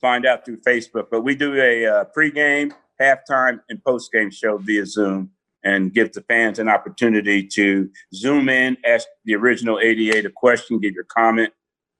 Find 0.00 0.26
out 0.26 0.44
through 0.44 0.60
Facebook. 0.60 1.06
But 1.10 1.22
we 1.22 1.34
do 1.34 1.54
a 1.60 1.86
uh, 1.86 2.04
pregame, 2.16 2.72
halftime, 3.00 3.60
and 3.68 3.82
postgame 3.82 4.32
show 4.32 4.58
via 4.58 4.86
Zoom 4.86 5.30
and 5.64 5.92
give 5.94 6.12
the 6.12 6.20
fans 6.22 6.58
an 6.58 6.68
opportunity 6.68 7.46
to 7.46 7.90
zoom 8.14 8.48
in, 8.50 8.76
ask 8.86 9.08
the 9.24 9.34
original 9.34 9.80
88 9.80 10.26
a 10.26 10.30
question, 10.30 10.78
give 10.78 10.94
your 10.94 11.04
comment 11.04 11.52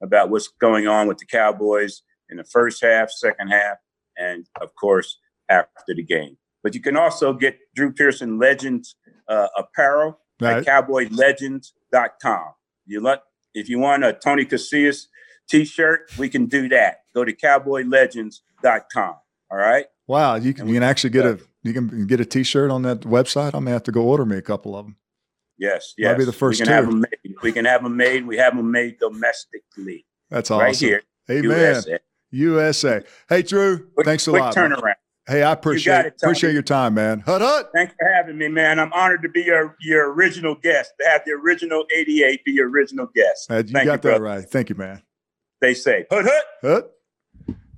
about 0.03 0.29
what's 0.29 0.49
going 0.61 0.87
on 0.87 1.09
with 1.09 1.17
the 1.17 1.25
Cowboys 1.25 2.03
in 2.29 2.37
the 2.37 2.45
first 2.45 2.83
half, 2.83 3.11
second 3.11 3.49
half, 3.49 3.79
and 4.19 4.47
of 4.61 4.75
course, 4.75 5.19
after 5.49 5.95
the 5.95 6.03
game. 6.03 6.37
But 6.63 6.75
you 6.75 6.81
can 6.81 6.97
also 6.97 7.33
get 7.33 7.59
Drew 7.75 7.93
Pearson 7.93 8.39
Legends 8.39 8.97
uh, 9.29 9.49
apparel 9.57 10.19
right. 10.41 10.59
at 10.59 10.67
cowboylegends.com. 10.67 12.45
You 12.87 13.01
let, 13.01 13.23
if 13.55 13.69
you 13.69 13.79
want 13.79 14.05
a 14.05 14.13
Tony 14.13 14.45
Casillas 14.45 15.07
t-shirt, 15.49 16.11
we 16.19 16.29
can 16.29 16.47
do 16.47 16.69
that. 16.69 17.05
Go 17.15 17.25
to 17.25 17.33
cowboylegends.com. 17.33 19.15
All 19.51 19.59
right. 19.59 19.87
Wow, 20.07 20.35
you 20.35 20.53
can, 20.53 20.69
you 20.69 20.75
can 20.75 20.83
actually 20.83 21.11
get 21.11 21.25
a 21.25 21.39
you 21.63 21.73
can 21.73 22.07
get 22.07 22.21
a 22.21 22.25
T-shirt 22.27 22.71
on 22.71 22.83
that 22.83 23.01
website. 23.01 23.55
I'm 23.55 23.65
gonna 23.65 23.71
have 23.71 23.83
to 23.85 23.93
go 23.93 24.03
order 24.03 24.27
me 24.27 24.37
a 24.37 24.43
couple 24.43 24.77
of 24.77 24.85
them. 24.85 24.97
Yes, 25.57 25.95
yes. 25.97 26.11
Might 26.11 26.19
be 26.19 26.25
the 26.25 26.33
first. 26.33 26.61
We 26.61 26.67
can 26.67 26.71
two. 26.71 26.75
have 26.75 26.91
them 26.91 27.01
made. 27.01 27.35
We 27.43 27.53
can 27.53 27.65
have 27.65 27.83
them 27.83 27.97
made. 27.97 28.27
We 28.27 28.37
have 28.37 28.57
them 28.57 28.71
made 28.71 28.99
domestically. 28.99 30.05
That's 30.31 30.51
awesome. 30.51 30.65
Right 30.67 30.77
here, 30.77 31.03
Amen. 31.31 31.45
USA. 31.45 31.99
USA. 32.33 33.03
Hey, 33.29 33.43
Drew. 33.43 33.87
Quick, 33.95 34.07
thanks 34.07 34.27
a 34.27 34.31
quick 34.31 34.43
lot. 34.43 34.55
turnaround. 34.55 34.85
Man. 34.85 34.95
Hey, 35.27 35.43
I 35.43 35.53
appreciate 35.53 36.01
you 36.01 36.07
it, 36.09 36.15
appreciate 36.23 36.53
your 36.53 36.63
time, 36.63 36.95
man. 36.95 37.21
Hut 37.21 37.41
hut. 37.41 37.71
Thanks 37.75 37.95
for 37.99 38.07
having 38.07 38.37
me, 38.37 38.49
man. 38.49 38.79
I'm 38.79 38.93
honored 38.93 39.23
to 39.23 39.29
be 39.29 39.43
your 39.43 39.77
your 39.81 40.13
original 40.13 40.55
guest. 40.55 40.93
To 41.01 41.09
have 41.09 41.23
the 41.25 41.33
original 41.33 41.85
88 41.97 42.45
be 42.45 42.53
your 42.53 42.69
original 42.69 43.09
guest. 43.15 43.51
Uh, 43.51 43.57
you 43.57 43.63
Thank 43.73 43.73
got 43.73 43.81
you, 43.81 43.87
that 43.87 44.03
brother. 44.03 44.21
right. 44.21 44.45
Thank 44.45 44.69
you, 44.69 44.75
man. 44.75 45.03
They 45.61 45.73
say 45.73 46.05
hut 46.11 46.27
hut. 46.27 46.45
Hut. 46.61 46.91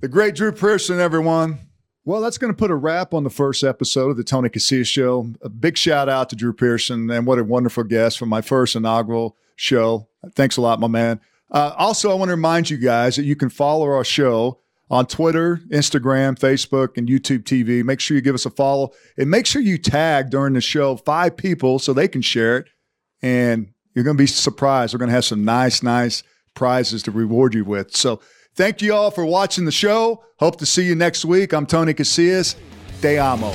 The 0.01 0.07
great 0.07 0.35
Drew 0.35 0.51
Pearson, 0.51 0.99
everyone. 0.99 1.59
Well, 2.03 2.21
that's 2.21 2.37
going 2.37 2.53
to 2.53 2.57
put 2.57 2.71
a 2.71 2.75
wrap 2.75 3.13
on 3.13 3.23
the 3.23 3.29
first 3.29 3.63
episode 3.63 4.11
of 4.11 4.17
the 4.17 4.23
Tony 4.23 4.47
Casillas 4.47 4.87
Show. 4.87 5.29
A 5.41 5.49
big 5.49 5.77
shout 5.77 6.07
out 6.07 6.29
to 6.29 6.35
Drew 6.35 6.53
Pearson, 6.53 7.09
and 7.09 7.25
what 7.25 7.39
a 7.39 7.43
wonderful 7.43 7.83
guest 7.83 8.17
for 8.17 8.25
my 8.25 8.41
first 8.41 8.75
inaugural 8.75 9.35
show. 9.55 10.07
Thanks 10.35 10.55
a 10.57 10.61
lot, 10.61 10.79
my 10.79 10.87
man. 10.87 11.19
Uh, 11.51 11.73
also, 11.77 12.11
I 12.11 12.13
want 12.13 12.29
to 12.29 12.35
remind 12.35 12.69
you 12.69 12.77
guys 12.77 13.15
that 13.15 13.23
you 13.23 13.35
can 13.35 13.49
follow 13.49 13.87
our 13.87 14.03
show 14.03 14.59
on 14.89 15.05
Twitter, 15.05 15.61
Instagram, 15.69 16.37
Facebook, 16.39 16.97
and 16.97 17.07
YouTube 17.07 17.43
TV. 17.43 17.83
Make 17.83 17.99
sure 17.99 18.15
you 18.15 18.21
give 18.21 18.35
us 18.35 18.45
a 18.45 18.49
follow 18.49 18.91
and 19.17 19.29
make 19.29 19.45
sure 19.45 19.61
you 19.61 19.77
tag 19.77 20.29
during 20.29 20.53
the 20.53 20.61
show 20.61 20.95
five 20.95 21.35
people 21.35 21.79
so 21.79 21.93
they 21.93 22.07
can 22.07 22.21
share 22.21 22.57
it. 22.57 22.67
And 23.21 23.73
you're 23.93 24.03
going 24.03 24.17
to 24.17 24.21
be 24.21 24.27
surprised. 24.27 24.93
We're 24.93 24.99
going 24.99 25.09
to 25.09 25.15
have 25.15 25.25
some 25.25 25.43
nice, 25.43 25.83
nice 25.83 26.23
prizes 26.53 27.03
to 27.03 27.11
reward 27.11 27.53
you 27.53 27.65
with. 27.65 27.95
So, 27.95 28.21
Thank 28.57 28.81
you 28.81 28.95
all 28.95 29.11
for 29.11 29.23
watching 29.23 29.65
the 29.65 29.71
show. 29.71 30.23
Hope 30.39 30.57
to 30.57 30.65
see 30.65 30.83
you 30.83 30.95
next 30.95 31.23
week. 31.23 31.53
I'm 31.53 31.67
Tony 31.67 31.93
Casillas. 31.93 32.55
Te 33.01 33.19
amo. 33.19 33.53